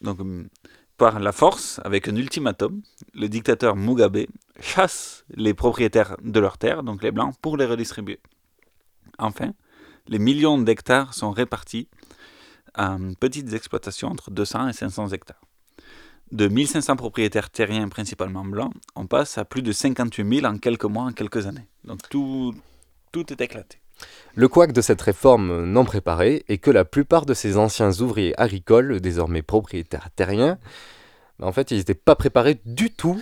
Donc, 0.00 0.20
hum, 0.20 0.48
par 0.96 1.18
la 1.18 1.32
force, 1.32 1.80
avec 1.84 2.08
un 2.08 2.16
ultimatum, 2.16 2.80
le 3.14 3.28
dictateur 3.28 3.76
Mugabe 3.76 4.26
chasse 4.60 5.24
les 5.34 5.52
propriétaires 5.52 6.16
de 6.22 6.40
leurs 6.40 6.56
terres, 6.56 6.82
donc 6.82 7.02
les 7.02 7.10
blancs, 7.10 7.34
pour 7.42 7.56
les 7.56 7.66
redistribuer. 7.66 8.20
Enfin, 9.18 9.52
les 10.08 10.18
millions 10.18 10.58
d'hectares 10.58 11.12
sont 11.14 11.32
répartis 11.32 11.88
en 12.76 13.14
petites 13.14 13.52
exploitations 13.52 14.08
entre 14.08 14.30
200 14.30 14.68
et 14.68 14.72
500 14.72 15.08
hectares. 15.08 15.40
De 16.32 16.48
1500 16.48 16.96
propriétaires 16.96 17.50
terriens 17.50 17.88
principalement 17.88 18.44
blancs, 18.44 18.72
on 18.96 19.06
passe 19.06 19.38
à 19.38 19.44
plus 19.44 19.62
de 19.62 19.70
58 19.70 20.40
000 20.40 20.52
en 20.52 20.58
quelques 20.58 20.84
mois, 20.84 21.04
en 21.04 21.12
quelques 21.12 21.46
années. 21.46 21.68
Donc 21.84 22.00
tout, 22.08 22.54
est 23.14 23.40
éclaté. 23.40 23.78
Le 24.34 24.46
couac 24.48 24.72
de 24.72 24.82
cette 24.82 25.00
réforme 25.00 25.64
non 25.64 25.84
préparée 25.84 26.44
est 26.48 26.58
que 26.58 26.70
la 26.70 26.84
plupart 26.84 27.24
de 27.24 27.32
ces 27.32 27.56
anciens 27.56 27.92
ouvriers 28.00 28.38
agricoles, 28.38 29.00
désormais 29.00 29.40
propriétaires 29.40 30.10
terriens, 30.14 30.58
en 31.40 31.52
fait, 31.52 31.70
ils 31.70 31.78
n'étaient 31.78 31.94
pas 31.94 32.16
préparés 32.16 32.60
du 32.64 32.90
tout 32.90 33.20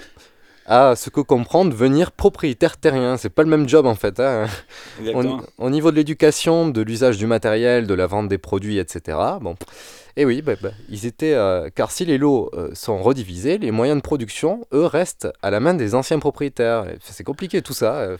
à 0.67 0.97
ce 0.97 1.11
que 1.11 1.21
comprend 1.21 1.65
devenir 1.65 2.13
propriétaire 2.13 2.77
terrien. 2.77 3.17
C'est 3.17 3.31
pas 3.31 3.43
le 3.43 3.49
même 3.51 3.69
job 3.69 3.87
en 3.87 3.95
fait. 3.95 4.19
hein. 4.21 4.47
Exactement. 5.01 5.41
Au, 5.59 5.67
au 5.67 5.71
niveau 5.71 5.91
de 5.91 5.97
l'éducation, 5.97 6.69
de 6.69 6.83
l'usage 6.83 7.19
du 7.19 7.27
matériel, 7.27 7.87
de 7.87 7.95
la 7.95 8.07
vente 8.07 8.29
des 8.29 8.39
produits, 8.39 8.79
etc. 8.79 9.19
Bon. 9.41 9.57
Et 10.17 10.25
oui, 10.25 10.43
bah, 10.43 10.55
bah, 10.63 10.71
ils 10.89 11.07
étaient. 11.07 11.35
euh, 11.35 11.71
car 11.75 11.91
si 11.91 12.05
les 12.05 12.19
lots 12.19 12.49
euh, 12.55 12.71
sont 12.73 13.03
redivisés, 13.03 13.59
les 13.59 13.73
moyens 13.73 13.97
de 13.99 14.03
production, 14.03 14.65
eux, 14.73 14.87
restent 14.87 15.29
à 15.43 15.51
la 15.51 15.59
main 15.59 15.75
des 15.75 15.97
anciens 15.97 16.21
propriétaires. 16.21 16.87
C'est 17.01 17.25
compliqué 17.25 17.63
tout 17.63 17.73
ça. 17.73 17.97
euh. 17.97 18.17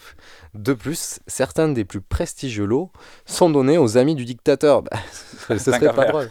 De 0.55 0.73
plus, 0.73 1.21
certains 1.29 1.69
des 1.69 1.85
plus 1.85 2.01
prestigieux 2.01 2.65
lots 2.67 2.91
sont 3.27 3.49
donnés 3.49 3.79
aux 3.79 3.97
amis 3.97 4.17
du 4.17 4.25
dictateur. 4.25 4.83
Bah, 4.83 4.97
ce 5.49 5.59
serait 5.73 5.93
pas 5.95 6.07
drôle. 6.07 6.31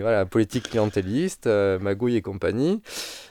Voilà, 0.00 0.26
politique 0.26 0.70
clientéliste, 0.70 1.46
euh, 1.46 1.78
magouille 1.78 2.16
et 2.16 2.22
compagnie. 2.22 2.82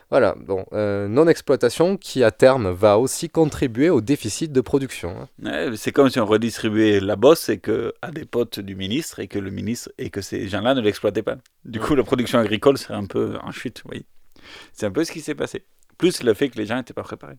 Voilà, 0.10 0.36
bon, 0.40 0.66
euh, 0.72 1.10
non-exploitation 1.10 1.98
qui 1.98 2.24
à 2.24 2.32
terme 2.32 2.70
va 2.72 2.98
aussi 2.98 3.30
contribuer 3.30 3.90
au 3.90 4.00
déficit 4.00 4.54
de 4.54 4.62
production. 4.62 5.14
hein. 5.22 5.28
Ouais, 5.44 5.76
c'est 5.76 5.92
comme 5.92 6.10
si 6.10 6.18
on 6.20 6.26
redistribuait 6.26 7.02
la 7.02 7.18
bosse 7.18 7.50
et 7.50 7.58
que, 7.60 7.94
à 8.02 8.12
des 8.12 8.24
potes 8.24 8.62
du 8.62 8.76
ministre 8.76 9.20
et 9.20 9.28
que 9.28 9.38
le 9.38 9.52
ministre 9.52 9.92
et 9.98 10.10
que 10.10 10.22
ces 10.22 10.48
gens-là 10.48 10.76
ne 10.76 10.82
l'exploitaient 10.82 11.24
pas. 11.24 11.36
Du 11.66 11.82
coup, 11.82 11.94
la 11.94 12.04
production 12.04 12.40
agricole 12.40 12.78
serait 12.78 12.94
un 12.94 13.06
peu 13.06 13.38
en 13.44 13.52
chute. 13.52 13.84
Oui. 13.92 14.06
C'est 14.72 14.86
un 14.86 14.92
peu 14.92 15.04
ce 15.04 15.12
qui 15.12 15.20
s'est 15.20 15.36
passé. 15.36 15.66
Plus 15.98 16.24
le 16.24 16.34
fait 16.34 16.50
que 16.50 16.58
les 16.58 16.66
gens 16.66 16.78
n'étaient 16.78 16.94
pas 16.94 17.04
préparés. 17.04 17.38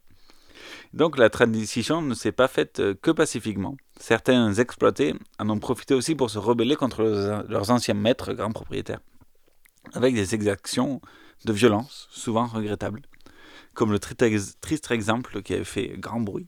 Donc 0.93 1.16
la 1.16 1.31
transition 1.31 2.03
ne 2.03 2.12
s'est 2.14 2.33
pas 2.33 2.49
faite 2.49 2.81
euh, 2.81 2.95
que 3.01 3.11
pacifiquement. 3.11 3.77
Certains 3.99 4.53
exploités 4.55 5.14
en 5.39 5.49
ont 5.49 5.59
profité 5.59 5.95
aussi 5.95 6.14
pour 6.14 6.29
se 6.29 6.39
rebeller 6.39 6.77
contre 6.77 7.03
leurs 7.49 7.71
anciens 7.71 7.95
maîtres, 7.95 8.35
grands 8.35 8.53
propriétaires, 8.53 9.01
avec 9.95 10.14
des 10.14 10.35
exactions 10.35 11.01
de 11.45 11.53
violence, 11.53 12.09
souvent 12.11 12.47
regrettables, 12.47 13.03
comme 13.74 13.93
le 13.93 13.99
tri- 13.99 14.16
triste 14.61 14.91
exemple 14.91 15.43
qui 15.43 15.55
avait 15.55 15.64
fait 15.64 15.97
grand 15.99 16.20
bruit 16.20 16.47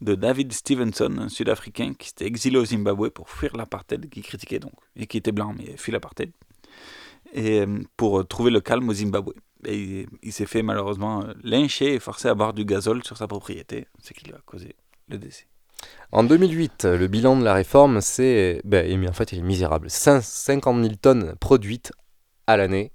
de 0.00 0.14
David 0.14 0.52
Stevenson, 0.52 1.16
un 1.18 1.28
Sud-Africain 1.28 1.92
qui 1.98 2.08
s'était 2.08 2.26
exilé 2.26 2.58
au 2.58 2.64
Zimbabwe 2.64 3.10
pour 3.10 3.30
fuir 3.30 3.56
l'apartheid, 3.56 4.08
qui 4.08 4.22
critiquait 4.22 4.58
donc, 4.58 4.72
et 4.96 5.06
qui 5.06 5.18
était 5.18 5.32
blanc, 5.32 5.54
mais 5.56 5.76
fuit 5.76 5.92
l'apartheid, 5.92 6.32
et 7.32 7.60
euh, 7.60 7.78
pour 7.96 8.26
trouver 8.26 8.50
le 8.50 8.60
calme 8.60 8.88
au 8.88 8.92
Zimbabwe. 8.94 9.32
Et 9.66 9.76
il, 9.76 10.06
il 10.22 10.32
s'est 10.32 10.46
fait 10.46 10.62
malheureusement 10.62 11.22
euh, 11.22 11.34
lyncher 11.44 11.94
et 11.94 11.98
forcé 12.00 12.28
à 12.28 12.34
boire 12.34 12.54
du 12.54 12.64
gazole 12.64 13.04
sur 13.04 13.16
sa 13.16 13.26
propriété, 13.26 13.86
ce 14.02 14.12
qui 14.14 14.24
lui 14.24 14.32
a 14.32 14.40
causé 14.44 14.74
le 15.08 15.18
décès. 15.18 15.46
En 16.12 16.24
2008, 16.24 16.84
le 16.84 17.06
bilan 17.06 17.38
de 17.38 17.44
la 17.44 17.54
réforme, 17.54 18.00
c'est. 18.00 18.60
Ben, 18.64 19.08
en 19.08 19.12
fait, 19.12 19.32
il 19.32 19.38
est 19.38 19.42
misérable. 19.42 19.88
50 19.88 20.82
000 20.82 20.94
tonnes 21.00 21.34
produites 21.40 21.92
à 22.46 22.56
l'année, 22.56 22.92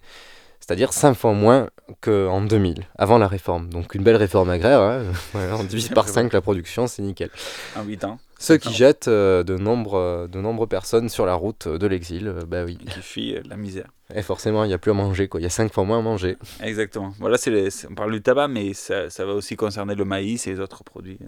c'est-à-dire 0.66 0.94
5 0.94 1.14
fois 1.14 1.34
moins 1.34 1.70
qu'en 2.02 2.42
2000, 2.42 2.88
avant 2.98 3.20
la 3.20 3.28
réforme. 3.28 3.70
Donc 3.70 3.94
une 3.94 4.02
belle 4.04 4.16
réforme 4.16 4.50
agraire, 4.50 4.80
hein. 4.82 5.04
On 5.60 5.64
divise 5.64 5.90
par 5.90 6.08
5 6.10 6.34
la 6.34 6.42
production, 6.42 6.88
c'est 6.88 7.04
nickel. 7.04 7.30
En 7.76 7.84
8 7.84 8.04
ans. 8.06 8.18
Ce 8.40 8.54
qui 8.54 8.74
jette 8.74 9.08
euh, 9.08 9.44
de, 9.44 9.58
nombreux, 9.58 10.28
de 10.30 10.42
nombreuses 10.42 10.68
personnes 10.70 11.08
sur 11.10 11.26
la 11.28 11.36
route 11.36 11.68
de 11.68 11.88
l'exil, 11.88 12.28
euh, 12.28 12.42
bah 12.48 12.64
oui. 12.66 12.78
Qui 12.78 13.00
fuit 13.02 13.36
euh, 13.36 13.42
la 13.48 13.58
misère. 13.58 13.88
Et 14.14 14.24
forcément, 14.24 14.64
il 14.64 14.68
n'y 14.70 14.74
a 14.74 14.78
plus 14.80 14.92
à 14.92 14.96
manger, 14.96 15.28
quoi. 15.28 15.40
Il 15.40 15.44
y 15.44 15.48
a 15.48 15.52
5 15.52 15.72
fois 15.72 15.84
moins 15.84 16.00
à 16.00 16.02
manger. 16.02 16.36
Exactement. 16.64 17.14
Voilà, 17.20 17.38
c'est 17.38 17.52
les- 17.52 17.70
c'est- 17.70 17.88
on 17.90 17.94
parle 17.94 18.12
du 18.12 18.22
tabac, 18.24 18.48
mais 18.48 18.74
ça, 18.74 19.10
ça 19.12 19.24
va 19.26 19.34
aussi 19.34 19.56
concerner 19.56 19.94
le 19.94 20.04
maïs 20.04 20.48
et 20.48 20.52
les 20.54 20.60
autres 20.60 20.84
produits. 20.84 21.20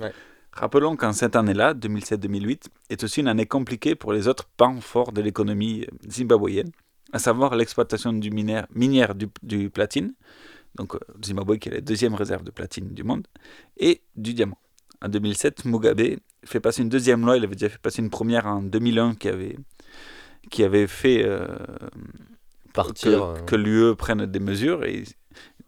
Ouais. 0.00 0.12
Rappelons 0.52 0.96
qu'en 0.96 1.12
cette 1.14 1.34
année-là, 1.34 1.72
2007-2008, 1.72 2.66
est 2.90 3.02
aussi 3.02 3.20
une 3.20 3.28
année 3.28 3.46
compliquée 3.46 3.94
pour 3.94 4.12
les 4.12 4.28
autres 4.28 4.44
pans 4.58 4.80
forts 4.82 5.12
de 5.12 5.22
l'économie 5.22 5.86
euh, 5.90 6.08
zimbabwéenne, 6.10 6.70
à 7.12 7.18
savoir 7.18 7.54
l'exploitation 7.54 8.12
du 8.12 8.30
minière, 8.30 8.66
minière 8.74 9.14
du, 9.14 9.28
du 9.42 9.70
platine, 9.70 10.14
donc 10.74 10.94
euh, 10.94 10.98
Zimbabwe 11.24 11.56
qui 11.56 11.68
est 11.68 11.72
la 11.72 11.80
deuxième 11.80 12.14
réserve 12.14 12.42
de 12.42 12.50
platine 12.50 12.88
du 12.88 13.02
monde, 13.02 13.26
et 13.76 14.02
du 14.16 14.34
diamant. 14.34 14.58
En 15.02 15.08
2007, 15.08 15.64
Mugabe 15.64 16.16
fait 16.44 16.60
passer 16.60 16.82
une 16.82 16.88
deuxième 16.88 17.24
loi, 17.24 17.36
il 17.36 17.44
avait 17.44 17.56
déjà 17.56 17.68
fait 17.68 17.80
passer 17.80 18.02
une 18.02 18.10
première 18.10 18.46
en 18.46 18.62
2001 18.62 19.16
qui 19.16 19.28
avait, 19.28 19.56
qui 20.50 20.62
avait 20.62 20.86
fait 20.86 21.24
euh, 21.24 21.46
Partir, 22.72 23.10
que, 23.10 23.16
euh, 23.16 23.44
que 23.44 23.56
l'UE 23.56 23.96
prenne 23.96 24.26
des 24.26 24.40
mesures 24.40 24.84
et, 24.84 25.04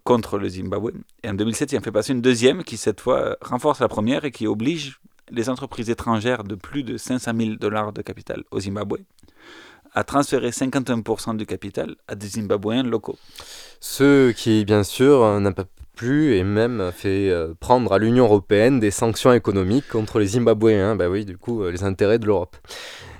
contre 0.04 0.38
le 0.38 0.48
Zimbabwe. 0.48 0.92
Et 1.22 1.30
en 1.30 1.34
2007, 1.34 1.72
il 1.72 1.78
en 1.78 1.80
fait 1.80 1.90
passer 1.90 2.12
une 2.12 2.20
deuxième 2.20 2.62
qui, 2.62 2.76
cette 2.76 3.00
fois, 3.00 3.20
euh, 3.20 3.34
renforce 3.40 3.80
la 3.80 3.88
première 3.88 4.24
et 4.24 4.30
qui 4.30 4.46
oblige 4.46 5.00
les 5.30 5.48
entreprises 5.48 5.90
étrangères 5.90 6.44
de 6.44 6.54
plus 6.54 6.84
de 6.84 6.96
500 6.98 7.32
000 7.36 7.54
dollars 7.56 7.92
de 7.92 8.02
capital 8.02 8.44
au 8.50 8.60
Zimbabwe 8.60 8.98
à 9.94 10.02
transférer 10.02 10.50
51% 10.50 11.36
du 11.36 11.46
capital 11.46 11.94
à 12.08 12.16
des 12.16 12.26
Zimbabwéens 12.26 12.82
locaux. 12.82 13.18
Ce 13.80 14.32
qui, 14.32 14.64
bien 14.64 14.82
sûr, 14.82 15.22
euh, 15.22 15.40
n'a 15.40 15.52
pas 15.52 15.64
plu 15.94 16.34
et 16.34 16.42
même 16.42 16.90
fait 16.92 17.30
euh, 17.30 17.54
prendre 17.58 17.92
à 17.92 17.98
l'Union 17.98 18.24
européenne 18.24 18.80
des 18.80 18.90
sanctions 18.90 19.32
économiques 19.32 19.88
contre 19.88 20.18
les 20.18 20.26
Zimbabwéens. 20.26 20.96
Bah 20.96 21.08
oui, 21.08 21.24
du 21.24 21.38
coup, 21.38 21.62
euh, 21.62 21.70
les 21.70 21.84
intérêts 21.84 22.18
de 22.18 22.26
l'Europe. 22.26 22.56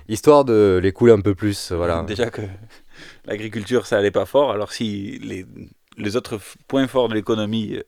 Histoire 0.09 0.43
de 0.43 0.79
les 0.83 0.91
couler 0.91 1.13
un 1.13 1.21
peu 1.21 1.33
plus, 1.33 1.71
voilà. 1.71 2.03
Déjà 2.03 2.29
que 2.29 2.41
l'agriculture, 3.25 3.87
ça 3.87 3.97
allait 3.97 4.11
pas 4.11 4.25
fort, 4.25 4.51
alors 4.51 4.71
si 4.71 5.17
les, 5.23 5.45
les 5.97 6.15
autres 6.15 6.39
points 6.67 6.87
forts 6.87 7.09
de 7.09 7.15
l'économie 7.15 7.79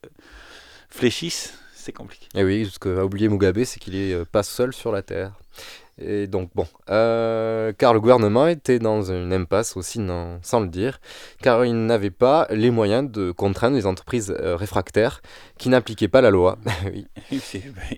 fléchissent, 0.89 1.53
c'est 1.75 1.91
compliqué. 1.91 2.27
Et 2.33 2.43
oui, 2.43 2.67
ce 2.71 2.79
qu'a 2.79 3.05
oublié 3.05 3.29
Mugabe, 3.29 3.63
c'est 3.65 3.79
qu'il 3.79 3.95
est 3.95 4.25
pas 4.25 4.41
seul 4.41 4.73
sur 4.73 4.91
la 4.91 5.03
Terre. 5.03 5.33
Et 5.99 6.27
donc, 6.27 6.51
bon, 6.53 6.67
euh, 6.89 7.73
car 7.75 7.93
le 7.93 7.99
gouvernement 7.99 8.47
était 8.47 8.77
dans 8.77 9.11
une 9.11 9.33
impasse 9.33 9.75
aussi, 9.75 9.99
non- 9.99 10.39
sans 10.43 10.59
le 10.59 10.67
dire, 10.67 10.99
car 11.41 11.65
il 11.65 11.85
n'avait 11.85 12.11
pas 12.11 12.47
les 12.51 12.69
moyens 12.69 13.09
de 13.11 13.31
contraindre 13.31 13.75
les 13.75 13.87
entreprises 13.87 14.35
euh, 14.39 14.55
réfractaires 14.55 15.21
qui 15.57 15.69
n'appliquaient 15.69 16.07
pas 16.07 16.21
la 16.21 16.29
loi. 16.29 16.57
oui. 16.85 17.07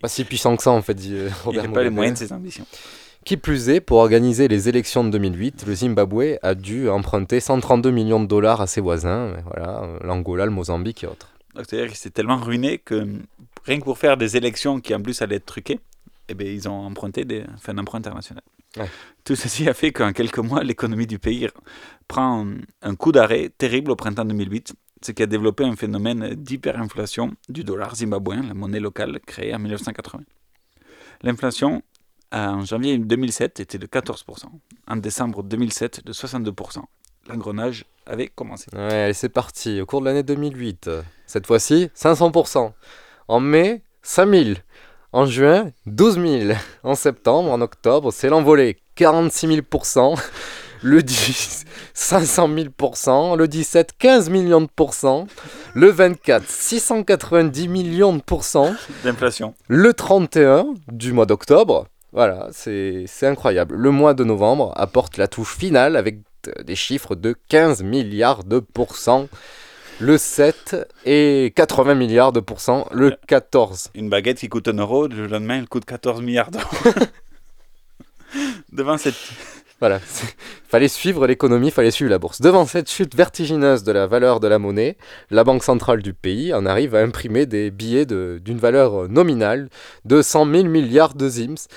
Pas 0.02 0.08
si 0.08 0.24
puissant 0.24 0.56
que 0.56 0.64
ça, 0.64 0.72
en 0.72 0.82
fait, 0.82 0.94
dit 0.94 1.14
euh, 1.14 1.28
Il 1.28 1.46
Robert 1.46 1.64
n'a 1.64 1.70
pas 1.70 1.84
les 1.84 1.90
moyens 1.90 2.20
de 2.20 2.26
ses 2.26 2.34
ambitions. 2.34 2.66
Qui 3.26 3.36
plus 3.36 3.70
est, 3.70 3.82
pour 3.82 3.98
organiser 3.98 4.48
les 4.48 4.70
élections 4.70 5.04
de 5.04 5.10
2008, 5.10 5.66
le 5.68 5.76
Zimbabwe 5.76 6.38
a 6.42 6.56
dû 6.56 6.88
emprunter 6.90 7.42
132 7.42 7.92
millions 7.92 8.22
de 8.22 8.28
dollars 8.28 8.62
à 8.62 8.68
ses 8.68 8.80
voisins, 8.80 9.34
voilà, 9.46 9.84
l'Angola, 10.04 10.46
le 10.46 10.52
Mozambique 10.52 11.04
et 11.04 11.08
autres. 11.08 11.34
C'est-à-dire 11.56 11.88
qu'il 11.88 11.98
s'est 11.98 12.12
tellement 12.12 12.38
ruiné 12.38 12.78
que 12.78 13.06
rien 13.66 13.80
que 13.80 13.84
pour 13.84 13.98
faire 13.98 14.16
des 14.16 14.38
élections 14.38 14.80
qui 14.80 14.96
en 14.96 15.02
plus 15.02 15.22
allaient 15.22 15.36
être 15.36 15.46
truquées, 15.46 15.80
eh 16.30 16.34
bien, 16.36 16.48
ils 16.48 16.70
ont 16.70 16.86
emprunté 16.86 17.26
des, 17.26 17.44
fait 17.60 17.72
un 17.72 17.78
emprunt 17.78 18.00
international. 18.00 18.44
Ouais. 18.78 18.90
Tout 19.24 19.36
ceci 19.36 19.68
a 19.68 19.74
fait 19.74 19.92
qu'en 19.92 20.14
quelques 20.14 20.40
mois, 20.40 20.64
l'économie 20.64 21.08
du 21.08 21.20
pays 21.20 21.48
prend 22.08 22.48
un 22.82 22.96
coup 22.96 23.12
d'arrêt 23.12 23.50
terrible 23.58 23.92
au 23.92 23.96
printemps 23.96 24.26
2008, 24.26 24.74
ce 25.02 25.12
qui 25.12 25.24
a 25.24 25.26
développé 25.26 25.64
un 25.64 25.76
phénomène 25.76 26.36
d'hyperinflation 26.36 27.34
du 27.48 27.64
dollar 27.64 27.96
zimbabwéen, 27.96 28.44
la 28.44 28.54
monnaie 28.54 28.80
locale 28.80 29.20
créée 29.26 29.54
en 29.56 29.60
1980. 29.60 30.24
L'inflation 31.24 31.82
en 32.32 32.64
janvier 32.64 32.98
2007 32.98 33.60
était 33.60 33.78
de 33.78 33.88
14%, 33.88 34.46
en 34.88 34.96
décembre 34.98 35.44
2007 35.44 36.06
de 36.06 36.14
62%. 36.14 36.82
L'engrenage 37.28 37.86
avait 38.06 38.28
commencé. 38.28 38.66
Ouais, 38.76 39.12
c'est 39.14 39.30
parti. 39.30 39.82
Au 39.82 39.86
cours 39.86 40.02
de 40.02 40.06
l'année 40.06 40.24
2008, 40.24 40.88
euh, 40.88 41.02
cette 41.28 41.46
fois-ci, 41.46 41.90
500%. 41.96 42.74
En 43.28 43.40
mai, 43.40 43.84
5000. 44.02 44.64
En 45.12 45.26
juin, 45.26 45.72
12 45.88 46.22
000. 46.22 46.54
En 46.84 46.94
septembre, 46.94 47.52
en 47.52 47.62
octobre, 47.62 48.12
c'est 48.14 48.30
l'envolée. 48.30 48.78
46 48.94 49.48
000%. 49.48 50.20
Le 50.84 51.02
10, 51.02 51.66
500 51.96 52.48
000%. 52.48 53.36
Le 53.36 53.48
17, 53.48 53.94
15 53.98 54.30
millions 54.30 54.62
de 54.62 54.70
pourcents. 54.74 55.26
Le 55.74 55.90
24, 55.90 56.48
690 56.48 57.68
millions 57.68 58.14
de 58.14 58.22
pourcents. 58.22 58.74
D'inflation. 59.04 59.56
Le 59.68 59.94
31 59.94 60.76
du 60.92 61.12
mois 61.12 61.26
d'octobre, 61.26 61.88
voilà, 62.14 62.48
c'est 62.52 63.06
c'est 63.08 63.28
incroyable. 63.28 63.76
Le 63.76 63.92
mois 63.92 64.14
de 64.14 64.24
novembre 64.24 64.74
apporte 64.76 65.18
la 65.18 65.28
touche 65.28 65.58
finale 65.58 65.96
avec 65.96 66.20
euh, 66.48 66.64
des 66.64 66.76
chiffres 66.76 67.16
de 67.16 67.36
15 67.50 67.82
milliards 67.84 68.44
de 68.44 68.60
pourcents. 68.60 69.28
Le 70.00 70.18
7 70.18 70.88
et 71.06 71.52
80 71.56 71.96
milliards 71.96 72.32
de 72.32 72.40
pourcents 72.40 72.88
le 72.92 73.18
14. 73.28 73.90
Une 73.96 74.10
baguette 74.10 74.40
qui 74.40 74.48
coûte 74.48 74.70
un 74.70 74.78
euro, 74.78 75.08
le 75.08 75.28
lendemain, 75.28 75.58
elle 75.60 75.68
coûte 75.68 75.84
14 75.86 76.22
milliards 76.22 76.52
d'euros. 76.52 76.66
Devant 78.72 78.98
cette... 78.98 79.16
Voilà, 79.82 80.00
fallait 80.68 80.90
suivre 80.90 81.26
l'économie, 81.26 81.72
fallait 81.72 81.92
suivre 81.92 82.12
la 82.12 82.20
bourse. 82.20 82.42
Devant 82.42 82.66
cette 82.66 82.90
chute 82.90 83.16
vertigineuse 83.16 83.84
de 83.84 83.94
la 83.94 84.08
valeur 84.08 84.42
de 84.42 84.48
la 84.50 84.60
monnaie, 84.60 84.98
la 85.32 85.46
banque 85.46 85.64
centrale 85.64 86.02
du 86.02 86.14
pays 86.14 86.54
en 86.54 86.66
arrive 86.66 86.96
à 86.96 87.00
imprimer 87.00 87.46
des 87.46 87.72
billets 87.72 88.06
de- 88.06 88.42
d'une 88.44 88.58
valeur 88.58 89.08
nominale 89.08 89.70
de 90.04 90.22
100 90.22 90.52
000 90.52 90.64
milliards 90.66 91.16
de 91.16 91.30
zims, 91.30 91.68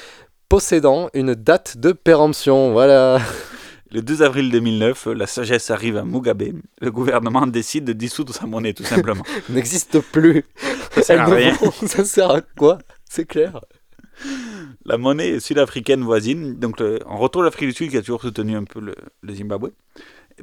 possédant 0.48 1.10
une 1.14 1.34
date 1.34 1.76
de 1.76 1.92
péremption. 1.92 2.72
Voilà. 2.72 3.20
Le 3.92 4.00
12 4.00 4.22
avril 4.22 4.50
2009, 4.50 5.06
la 5.08 5.26
sagesse 5.26 5.70
arrive 5.70 5.98
à 5.98 6.04
Mugabe. 6.04 6.44
Le 6.80 6.90
gouvernement 6.90 7.46
décide 7.46 7.84
de 7.84 7.92
dissoudre 7.92 8.34
sa 8.34 8.46
monnaie, 8.46 8.72
tout 8.72 8.84
simplement. 8.84 9.22
n'existe 9.50 10.00
plus. 10.00 10.44
Ça 10.92 11.02
sert 11.02 11.20
à 11.20 11.26
rien. 11.26 11.54
ça 11.86 12.04
sert 12.04 12.30
à 12.30 12.40
quoi? 12.40 12.78
C'est 13.08 13.26
clair. 13.26 13.60
La 14.86 14.96
monnaie 14.96 15.40
sud-africaine 15.40 16.02
voisine, 16.02 16.58
donc 16.58 16.80
le- 16.80 17.00
en 17.06 17.18
retour 17.18 17.42
l'Afrique 17.42 17.68
du 17.68 17.74
Sud 17.74 17.90
qui 17.90 17.96
a 17.98 18.00
toujours 18.00 18.22
soutenu 18.22 18.56
un 18.56 18.64
peu 18.64 18.80
le, 18.80 18.94
le 19.22 19.34
Zimbabwe, 19.34 19.70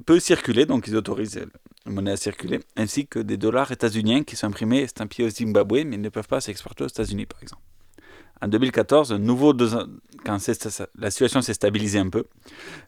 peut 0.06 0.20
circuler, 0.20 0.66
donc 0.66 0.88
ils 0.88 0.96
autorisent 0.96 1.42
la 1.86 1.92
monnaie 1.92 2.12
à 2.12 2.18
circuler, 2.18 2.60
ainsi 2.78 3.08
que 3.08 3.20
des 3.20 3.38
dollars 3.38 3.72
états-uniens 3.72 4.24
qui 4.24 4.36
sont 4.36 4.48
imprimés 4.48 4.80
et 4.80 4.84
estampillés 4.84 5.28
au 5.28 5.32
Zimbabwe, 5.32 5.84
mais 5.86 5.98
ne 5.98 6.10
peuvent 6.10 6.28
pas 6.28 6.40
s'exporter 6.42 6.84
aux 6.84 6.88
États-Unis, 6.88 7.26
par 7.26 7.42
exemple. 7.42 7.64
En 8.42 8.48
2014, 8.48 9.12
un 9.14 9.20
nouveau 9.20 9.54
quand 10.26 10.38
la 10.96 11.12
situation 11.12 11.42
s'est 11.42 11.54
stabilisée 11.54 12.00
un 12.00 12.10
peu, 12.10 12.26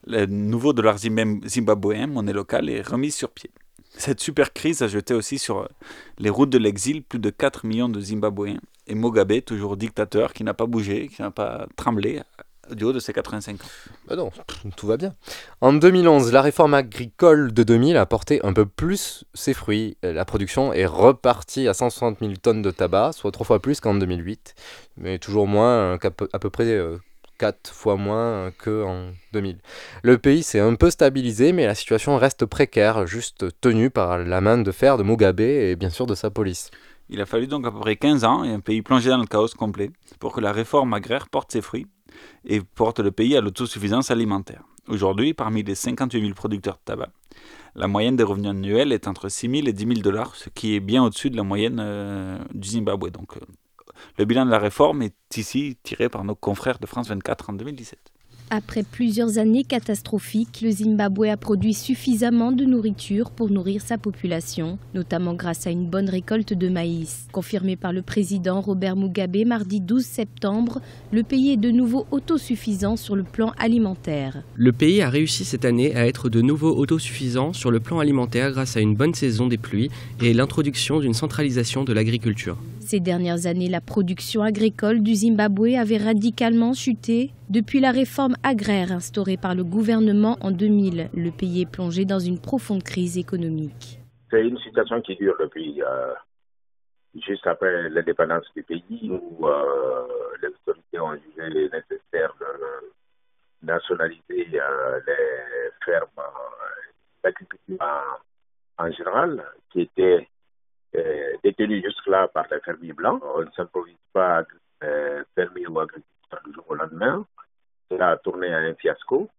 le 0.06 0.26
nouveau 0.26 0.74
dollar 0.74 0.98
zimba- 0.98 1.46
zimbabwéen, 1.48 2.08
monnaie 2.08 2.34
locale, 2.34 2.70
est 2.70 2.82
remis 2.82 3.12
sur 3.12 3.30
pied. 3.32 3.52
Cette 3.98 4.22
super 4.22 4.54
crise 4.54 4.82
a 4.82 4.88
jeté 4.88 5.14
aussi 5.14 5.38
sur 5.38 5.60
euh, 5.60 5.68
les 6.18 6.30
routes 6.30 6.50
de 6.50 6.58
l'exil 6.58 7.04
plus 7.04 7.20
de 7.20 7.30
4 7.30 7.66
millions 7.66 7.90
de 7.90 8.00
Zimbabwéens. 8.00 8.62
Et 8.88 8.96
Mugabe, 8.96 9.42
toujours 9.42 9.76
dictateur, 9.76 10.34
qui 10.34 10.44
n'a 10.46 10.54
pas 10.54 10.66
bougé, 10.66 11.10
qui 11.10 11.22
n'a 11.22 11.32
pas 11.32 11.68
tremblé 11.76 12.22
du 12.76 12.84
haut 12.84 12.94
de 12.94 13.00
ses 13.00 13.14
85 13.14 13.56
ans. 13.56 13.68
Bah 14.08 14.16
non, 14.16 14.32
tout 14.76 14.88
va 14.88 14.98
bien. 14.98 15.14
En 15.62 15.74
2011, 15.74 16.32
la 16.32 16.42
réforme 16.42 16.74
agricole 16.74 17.54
de 17.54 17.64
2000 17.64 17.98
a 17.98 18.06
porté 18.06 18.40
un 18.46 18.54
peu 18.54 18.66
plus 18.66 19.24
ses 19.34 19.54
fruits. 19.54 19.98
Euh, 20.06 20.14
La 20.14 20.26
production 20.26 20.74
est 20.74 20.86
repartie 20.86 21.68
à 21.68 21.74
160 21.74 22.20
000 22.20 22.34
tonnes 22.42 22.62
de 22.62 22.72
tabac, 22.72 23.12
soit 23.14 23.32
trois 23.32 23.46
fois 23.46 23.62
plus 23.62 23.80
qu'en 23.80 23.96
2008, 23.96 24.56
mais 24.98 25.20
toujours 25.20 25.48
moins, 25.48 25.94
euh, 25.94 25.98
qu'à 25.98 26.12
peu, 26.12 26.28
à 26.34 26.40
peu 26.40 26.50
près 26.50 26.66
euh, 26.66 26.98
quatre 27.38 27.72
fois 27.74 27.96
moins 27.96 28.52
qu'en 28.64 29.08
2000. 29.34 29.58
Le 30.04 30.18
pays 30.18 30.44
s'est 30.44 30.60
un 30.60 30.76
peu 30.76 30.92
stabilisé, 30.92 31.54
mais 31.54 31.66
la 31.66 31.76
situation 31.76 32.18
reste 32.18 32.46
précaire, 32.46 33.08
juste 33.08 33.46
tenue 33.62 33.90
par 33.90 34.20
la 34.20 34.42
main 34.42 34.60
de 34.60 34.72
fer 34.72 34.98
de 34.98 35.04
Mugabe 35.04 35.40
et 35.40 35.76
bien 35.76 35.90
sûr 35.90 36.06
de 36.06 36.14
sa 36.16 36.30
police. 36.30 36.70
Il 37.10 37.20
a 37.20 37.26
fallu 37.26 37.48
donc 37.48 37.68
à 37.68 37.72
peu 37.72 37.80
près 37.80 37.98
15 37.98 38.24
ans 38.24 38.44
et 38.46 38.52
un 38.52 38.62
pays 38.62 38.82
plongé 38.82 39.10
dans 39.10 39.18
le 39.18 39.26
chaos 39.26 39.50
complet 39.58 39.92
pour 40.20 40.32
que 40.34 40.40
la 40.40 40.54
réforme 40.54 40.94
agraire 40.94 41.28
porte 41.30 41.52
ses 41.52 41.62
fruits 41.62 41.88
et 42.46 42.62
porte 42.62 43.00
le 43.00 43.12
pays 43.12 43.36
à 43.36 43.42
l'autosuffisance 43.42 44.12
alimentaire. 44.12 44.64
Aujourd'hui, 44.88 45.34
parmi 45.34 45.64
les 45.64 45.76
58 45.76 46.22
000 46.22 46.34
producteurs 46.34 46.76
de 46.76 46.82
tabac, 46.86 47.10
la 47.76 47.88
moyenne 47.88 48.16
des 48.16 48.24
revenus 48.24 48.50
annuels 48.50 48.92
est 48.92 49.08
entre 49.08 49.30
6 49.30 49.50
000 49.50 49.68
et 49.68 49.74
10 49.74 49.88
000 49.88 50.00
dollars, 50.02 50.36
ce 50.36 50.50
qui 50.50 50.76
est 50.76 50.80
bien 50.80 51.04
au-dessus 51.04 51.30
de 51.30 51.38
la 51.38 51.44
moyenne 51.44 51.78
euh, 51.80 52.38
du 52.54 52.68
Zimbabwe. 52.68 53.10
Donc, 53.10 53.38
euh, 53.38 53.40
le 54.18 54.26
bilan 54.26 54.46
de 54.46 54.52
la 54.52 54.60
réforme 54.60 55.04
est 55.04 55.38
ici 55.38 55.78
tiré 55.84 56.10
par 56.10 56.24
nos 56.24 56.36
confrères 56.36 56.80
de 56.80 56.86
France 56.86 57.08
24 57.08 57.52
en 57.52 57.54
2017. 57.54 58.00
Après 58.54 58.84
plusieurs 58.84 59.38
années 59.38 59.64
catastrophiques, 59.64 60.60
le 60.62 60.72
Zimbabwe 60.72 61.30
a 61.30 61.38
produit 61.38 61.74
suffisamment 61.74 62.52
de 62.52 62.66
nourriture 62.66 63.32
pour 63.32 63.50
nourrir 63.50 63.82
sa 63.82 63.98
population, 63.98 64.78
notamment 64.94 65.36
grâce 65.36 65.68
à 65.68 65.70
une 65.70 65.88
bonne 65.88 66.10
récolte 66.10 66.54
de 66.54 66.68
maïs. 66.68 67.30
Confirmé 67.32 67.78
par 67.78 67.94
le 67.94 68.02
président 68.02 68.60
Robert 68.60 68.98
Mugabe 68.98 69.46
mardi 69.46 69.80
12 69.80 70.04
septembre, 70.04 70.82
le 71.14 71.24
pays 71.24 71.54
est 71.54 71.58
de 71.58 71.72
nouveau 71.72 72.06
autosuffisant 72.12 72.98
sur 72.98 73.16
le 73.16 73.24
plan 73.24 73.54
alimentaire. 73.58 74.44
Le 74.56 74.74
pays 74.74 75.02
a 75.02 75.10
réussi 75.10 75.46
cette 75.46 75.64
année 75.64 75.96
à 75.96 76.06
être 76.06 76.28
de 76.28 76.42
nouveau 76.42 76.76
autosuffisant 76.76 77.54
sur 77.54 77.72
le 77.72 77.80
plan 77.80 78.00
alimentaire 78.00 78.52
grâce 78.52 78.76
à 78.76 78.82
une 78.82 78.96
bonne 78.96 79.14
saison 79.14 79.48
des 79.48 79.58
pluies 79.58 79.90
et 80.22 80.34
l'introduction 80.34 81.00
d'une 81.00 81.14
centralisation 81.14 81.86
de 81.86 81.94
l'agriculture. 81.94 82.58
Ces 82.82 83.00
dernières 83.00 83.46
années, 83.46 83.70
la 83.70 83.80
production 83.80 84.42
agricole 84.42 85.02
du 85.02 85.16
Zimbabwe 85.16 85.76
avait 85.78 85.96
radicalement 85.96 86.74
chuté. 86.74 87.32
Depuis 87.52 87.82
la 87.82 87.92
réforme 87.92 88.36
agraire 88.44 88.94
instaurée 88.94 89.36
par 89.36 89.56
le 89.56 89.66
gouvernement 89.66 90.38
en 90.40 90.52
2000, 90.52 91.10
le 91.14 91.32
pays 91.32 91.64
est 91.64 91.70
plongé 91.70 92.06
dans 92.06 92.18
une 92.18 92.40
profonde 92.40 92.82
crise 92.82 93.18
économique. 93.18 94.00
C'est 94.30 94.48
une 94.48 94.58
situation 94.60 95.02
qui 95.02 95.18
dure 95.18 95.36
depuis 95.38 95.84
euh, 95.84 96.14
juste 97.14 97.46
après 97.46 97.90
l'indépendance 97.90 98.46
du 98.56 98.64
pays 98.64 99.12
où 99.12 99.46
euh, 99.46 100.08
les 100.42 100.48
autorités 100.48 101.00
ont 101.02 101.14
jugé 101.14 101.50
nécessaire 101.50 102.34
de 102.40 103.68
nationaliser 103.68 104.48
euh, 104.54 105.02
les 105.06 105.72
fermes 105.84 106.08
d'agriculture 107.22 107.86
en, 108.78 108.92
général 108.92 109.44
qui 109.74 109.82
étaient 109.82 110.26
détenus 111.44 111.84
jusque-là 111.84 112.30
par 112.30 112.46
les 112.50 112.62
fermiers 112.62 112.94
blancs. 112.94 113.22
On 113.36 113.42
ne 113.42 113.52
s'improvise 113.52 113.98
pas 114.14 114.46
euh, 114.84 115.24
fermier 115.36 115.68
ou 115.68 115.80
agriculteur 115.80 116.40
du 116.46 116.54
jour 116.54 116.66
au 116.70 116.76
lendemain. 116.76 117.26
Cela 117.92 118.12
a 118.12 118.18
tourné 118.18 118.48
un 118.54 118.74
fiasco. 118.76 119.30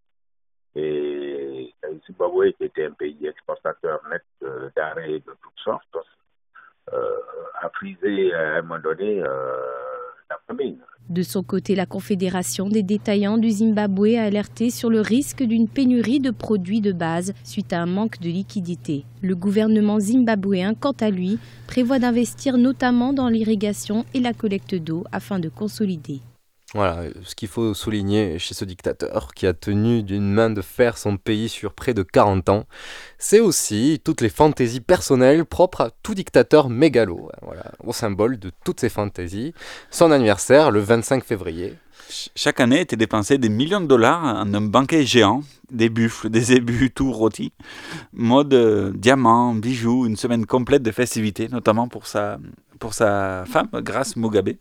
Et 0.76 1.72
le 1.82 2.00
Zimbabwe, 2.07 2.53
était 2.61 2.84
un 2.84 2.92
pays 2.92 3.26
exportateur 3.26 4.00
net 4.11 4.22
euh, 4.42 4.68
de 4.74 5.32
toutes 5.42 5.59
sortes, 5.62 5.96
euh, 6.92 6.98
a 7.61 7.68
frisé 7.70 8.32
à 8.34 8.57
un 8.57 8.62
moment 8.62 8.80
donné 8.80 9.22
euh, 9.22 9.57
la 10.30 10.38
famine. 10.46 10.78
De 11.09 11.22
son 11.22 11.42
côté, 11.42 11.74
la 11.74 11.84
Confédération 11.84 12.68
des 12.68 12.82
détaillants 12.82 13.36
du 13.36 13.50
Zimbabwe 13.50 14.16
a 14.16 14.24
alerté 14.24 14.70
sur 14.70 14.88
le 14.88 15.00
risque 15.00 15.42
d'une 15.42 15.68
pénurie 15.68 16.20
de 16.20 16.30
produits 16.30 16.80
de 16.80 16.92
base 16.92 17.34
suite 17.44 17.72
à 17.72 17.80
un 17.80 17.86
manque 17.86 18.20
de 18.20 18.28
liquidité. 18.28 19.05
Le 19.22 19.34
gouvernement 19.34 19.98
zimbabwéen, 19.98 20.74
quant 20.74 20.96
à 21.00 21.11
lui, 21.11 21.38
prévoit 21.66 21.98
d'investir 21.98 22.57
notamment 22.57 23.12
dans 23.12 23.28
l'irrigation 23.28 24.05
et 24.14 24.20
la 24.20 24.32
collecte 24.32 24.74
d'eau 24.74 25.05
afin 25.12 25.38
de 25.38 25.48
consolider. 25.48 26.20
Voilà, 26.75 27.03
ce 27.25 27.35
qu'il 27.35 27.49
faut 27.49 27.75
souligner 27.75 28.39
chez 28.39 28.55
ce 28.55 28.64
dictateur 28.64 29.35
qui 29.35 29.47
a 29.47 29.53
tenu 29.53 30.03
d'une 30.03 30.33
main 30.33 30.49
de 30.49 30.62
fer 30.62 30.97
son 30.97 31.18
pays 31.18 31.51
sur 31.51 31.75
près 31.75 31.93
de 31.93 32.03
40 32.03 32.49
ans, 32.49 32.64
c'est 33.18 33.41
aussi 33.41 34.01
toutes 34.03 34.23
les 34.23 34.31
fantaisies 34.31 34.81
personnelles 34.81 35.45
propres 35.45 35.83
à 35.83 35.91
tout 36.03 36.14
dictateur 36.14 36.70
mégalo. 36.70 37.31
Voilà, 37.43 37.73
au 37.85 37.93
symbole 37.93 38.39
de 38.39 38.51
toutes 38.64 38.81
ces 38.81 38.89
fantaisies, 38.89 39.53
son 39.91 40.11
anniversaire 40.11 40.70
le 40.70 40.81
25 40.81 41.23
février. 41.25 41.75
Chaque 42.35 42.61
année 42.61 42.81
étaient 42.81 42.97
dépensés 42.97 43.37
des 43.37 43.51
millions 43.51 43.81
de 43.83 43.87
dollars 43.87 44.25
en 44.25 44.55
un 44.55 44.61
banquet 44.62 45.05
géant, 45.05 45.43
des 45.70 45.91
buffles, 45.91 46.31
des 46.31 46.55
ébus, 46.55 46.91
tout 46.91 47.12
rôtis, 47.12 47.53
mode 48.14 48.55
euh, 48.55 48.93
diamants, 48.95 49.55
bijoux, 49.55 50.07
une 50.07 50.16
semaine 50.16 50.47
complète 50.47 50.83
de 50.83 50.91
festivités, 50.91 51.49
notamment 51.49 51.89
pour 51.89 52.07
sa, 52.07 52.39
pour 52.79 52.95
sa 52.95 53.45
femme, 53.47 53.68
Grace 53.75 54.16
Mugabe, 54.16 54.55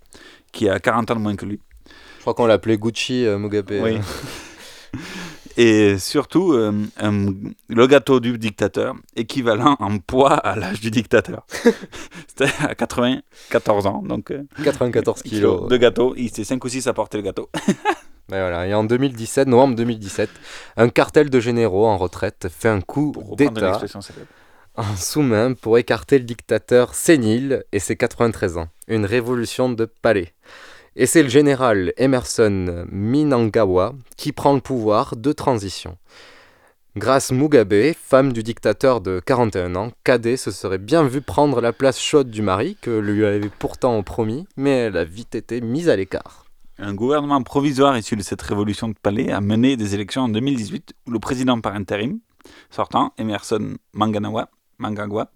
qui 0.52 0.68
a 0.68 0.80
40 0.80 1.12
ans 1.12 1.16
de 1.16 1.20
moins 1.22 1.36
que 1.38 1.46
lui. 1.46 1.60
Je 2.22 2.24
crois 2.24 2.36
qu'on 2.36 2.46
l'appelait 2.46 2.78
Gucci 2.78 3.26
euh, 3.26 3.40
Mugabe. 3.40 3.72
Oui. 3.82 3.98
Et 5.58 5.98
surtout, 5.98 6.54
euh, 6.54 6.72
euh, 7.02 7.32
le 7.68 7.88
gâteau 7.88 8.20
du 8.20 8.38
dictateur, 8.38 8.94
équivalent 9.16 9.76
en 9.80 9.98
poids 9.98 10.36
à 10.36 10.56
l'âge 10.56 10.82
du 10.82 10.92
dictateur. 10.92 11.48
C'était 12.28 12.52
à 12.60 12.76
94 12.76 13.88
ans, 13.88 14.04
donc... 14.04 14.32
94 14.64 15.24
kilos. 15.24 15.68
De 15.68 15.78
gâteau, 15.78 16.14
il 16.16 16.28
était 16.28 16.44
5 16.44 16.64
ou 16.64 16.70
6 16.70 16.86
à 16.86 16.94
porter 16.94 17.18
le 17.18 17.24
gâteau. 17.24 17.50
Ben 18.30 18.40
voilà. 18.40 18.68
Et 18.68 18.74
en 18.76 18.84
2017, 18.84 19.48
novembre 19.48 19.76
2017, 19.76 20.30
un 20.78 20.90
cartel 20.90 21.32
de 21.32 21.40
généraux 21.40 21.88
en 21.88 21.98
retraite 21.98 22.50
fait 22.56 22.70
un 22.70 22.82
coup 22.82 23.14
d'État 23.36 23.82
en 24.76 24.96
sous-main 24.96 25.54
pour 25.54 25.80
écarter 25.80 26.20
le 26.20 26.24
dictateur 26.24 26.94
sénile 26.94 27.66
et 27.72 27.80
ses 27.80 27.98
93 27.98 28.58
ans. 28.58 28.68
Une 28.88 29.06
révolution 29.06 29.70
de 29.70 29.86
palais. 29.86 30.34
Et 30.98 31.06
c'est 31.06 31.24
le 31.24 31.30
général 31.30 31.94
Emerson 31.96 32.86
Minangawa 32.92 33.94
qui 34.18 34.34
prend 34.34 34.54
le 34.54 34.60
pouvoir 34.60 35.16
de 35.16 35.32
transition. 35.32 35.98
Grâce 36.98 37.32
Mugabe, 37.32 37.94
femme 37.94 38.34
du 38.34 38.44
dictateur 38.44 39.00
de 39.00 39.22
41 39.26 39.76
ans, 39.76 39.92
Cadet 40.04 40.36
se 40.36 40.52
serait 40.52 40.78
bien 40.78 41.04
vu 41.04 41.22
prendre 41.22 41.62
la 41.62 41.72
place 41.72 41.98
chaude 41.98 42.30
du 42.30 42.42
mari 42.42 42.76
que 42.82 42.92
lui 42.92 43.26
avait 43.26 43.48
pourtant 43.48 44.04
promis, 44.04 44.46
mais 44.58 44.72
elle 44.72 44.98
a 44.98 45.06
vite 45.06 45.34
été 45.34 45.62
mise 45.62 45.88
à 45.88 45.96
l'écart. 45.96 46.44
Un 46.78 46.94
gouvernement 46.94 47.42
provisoire 47.42 47.98
issu 47.98 48.18
de 48.18 48.24
cette 48.24 48.42
révolution 48.42 48.90
de 48.90 48.96
palais 49.02 49.32
a 49.32 49.40
mené 49.40 49.78
des 49.78 49.96
élections 49.96 50.24
en 50.24 50.30
2018 50.30 50.94
où 51.08 51.12
le 51.12 51.20
président 51.20 51.62
par 51.62 51.74
intérim 51.76 52.20
sortant, 52.70 53.14
Emerson 53.18 53.78
Manganawa, 53.94 54.50
Mangagwa, 54.78 55.32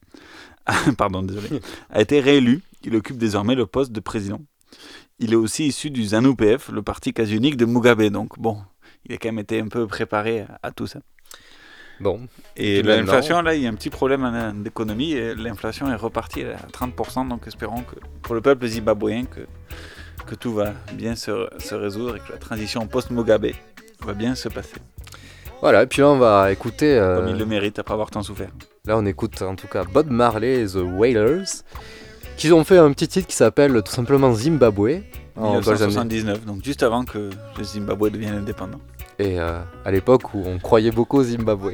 pardon, 0.97 1.23
désolé, 1.23 1.61
a 1.91 2.01
été 2.01 2.19
réélu. 2.19 2.61
Il 2.83 2.93
occupe 2.97 3.17
désormais 3.17 3.55
le 3.55 3.65
poste 3.65 3.93
de 3.93 4.01
président. 4.01 4.41
Il 5.19 5.31
est 5.31 5.37
aussi 5.37 5.67
issu 5.67 5.89
du 5.91 6.03
ZANU-PF, 6.03 6.69
le 6.69 6.81
parti 6.81 7.13
quasi 7.13 7.35
unique 7.35 7.57
de 7.57 7.65
Mugabe. 7.65 8.03
Donc 8.09 8.37
bon, 8.37 8.57
il 9.05 9.13
a 9.15 9.17
quand 9.17 9.29
même 9.29 9.39
été 9.39 9.59
un 9.61 9.67
peu 9.67 9.87
préparé 9.87 10.45
à, 10.61 10.71
tout 10.71 10.87
ça. 10.87 10.99
Bon. 12.01 12.27
Et 12.57 12.83
l'inflation, 12.83 13.41
là, 13.41 13.55
il 13.55 13.61
y 13.61 13.67
a 13.67 13.69
un 13.69 13.75
petit 13.75 13.89
problème 13.89 14.61
d'économie. 14.61 15.13
et 15.13 15.33
L'inflation 15.35 15.89
est 15.89 15.95
repartie 15.95 16.43
à 16.43 16.57
30%. 16.71 17.29
Donc 17.29 17.47
espérons 17.47 17.81
que 17.83 17.95
pour 18.21 18.35
le 18.35 18.41
peuple 18.41 18.67
zimbabwéen, 18.67 19.25
que, 19.25 19.41
que 20.25 20.35
tout 20.35 20.53
va 20.53 20.73
bien 20.93 21.15
se, 21.15 21.47
se 21.59 21.75
résoudre 21.75 22.17
et 22.17 22.19
que 22.19 22.33
la 22.33 22.37
transition 22.37 22.85
post-Mugabe 22.85 23.51
va 24.01 24.13
bien 24.13 24.35
se 24.35 24.49
passer. 24.49 24.75
Voilà, 25.61 25.83
et 25.83 25.87
puis 25.87 26.01
là 26.01 26.09
on 26.09 26.17
va 26.17 26.51
écouter... 26.51 26.97
euh, 26.97 27.21
Comme 27.21 27.29
il 27.29 27.37
le 27.37 27.45
mérite 27.45 27.79
après 27.79 27.93
avoir 27.93 28.11
tant 28.11 28.21
souffert. 28.21 28.49
Là 28.85 28.97
on 28.97 29.05
écoute 29.05 29.41
en 29.41 29.55
tout 29.55 29.67
cas 29.67 29.83
Bob 29.85 30.11
Marley 30.11 30.61
et 30.61 30.67
The 30.67 30.75
Wailers, 30.83 31.45
qui 32.37 32.51
ont 32.51 32.63
fait 32.63 32.77
un 32.77 32.91
petit 32.91 33.07
titre 33.07 33.27
qui 33.27 33.35
s'appelle 33.35 33.81
tout 33.83 33.91
simplement 33.91 34.33
Zimbabwe. 34.33 35.01
en 35.37 35.59
dans 35.59 35.59
les 35.59 35.83
années- 35.83 35.87
1979, 35.87 36.45
donc 36.45 36.63
juste 36.63 36.83
avant 36.83 37.03
que 37.03 37.29
le 37.57 37.63
Zimbabwe 37.63 38.09
devienne 38.09 38.35
indépendant. 38.35 38.79
Et 39.19 39.39
euh, 39.39 39.59
à 39.83 39.91
l'époque 39.91 40.33
où 40.33 40.43
on 40.45 40.59
croyait 40.59 40.91
beaucoup 40.91 41.19
au 41.19 41.23
Zimbabwe. 41.23 41.73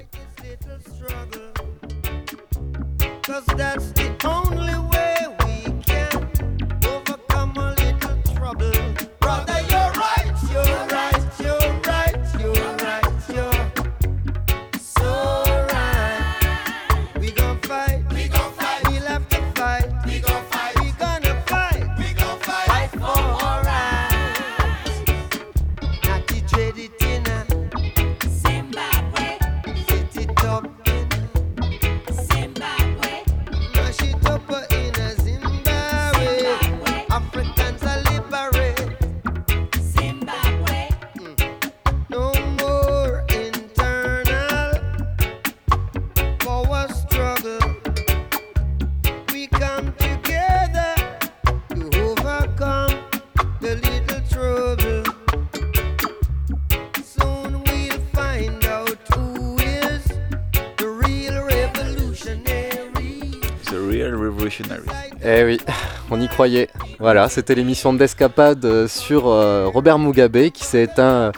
Voilà, 66.99 67.29
c'était 67.29 67.55
l'émission 67.55 67.93
d'escapade 67.93 68.63
euh, 68.65 68.87
sur 68.87 69.27
euh, 69.27 69.67
Robert 69.67 69.99
Mugabe 69.99 70.49
qui 70.49 70.63
s'est 70.63 70.83
éteint 70.83 71.03
euh, 71.03 71.31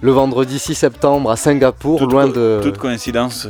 le 0.00 0.12
vendredi 0.12 0.58
6 0.58 0.74
septembre 0.74 1.30
à 1.30 1.36
Singapour, 1.36 1.98
Toute 1.98 2.12
loin 2.12 2.28
de. 2.28 2.60
Toute 2.62 2.78
coïncidence 2.78 3.48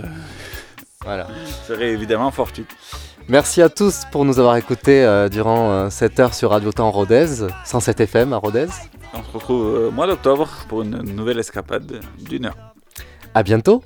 Voilà. 1.05 1.27
serait 1.67 1.91
évidemment 1.91 2.31
fortuite. 2.31 2.69
Merci 3.29 3.63
à 3.63 3.69
tous 3.69 4.03
pour 4.13 4.25
nous 4.25 4.39
avoir 4.39 4.57
écoutés 4.57 5.27
durant 5.31 5.89
cette 5.89 6.21
heure 6.21 6.35
sur 6.35 6.51
Radio 6.51 6.73
Temps 6.73 6.91
Rodez, 6.91 7.27
107 7.65 8.01
FM 8.01 8.35
à 8.35 8.37
Rodez. 8.37 8.67
On 9.15 9.23
se 9.23 9.33
retrouve 9.33 9.87
au 9.87 9.91
mois 9.91 10.07
d'octobre 10.07 10.47
pour 10.69 10.83
une 10.83 10.99
nouvelle 11.15 11.39
escapade 11.39 12.01
d'une 12.19 12.47
heure. 12.47 12.57
À 13.35 13.43
bientôt! 13.43 13.83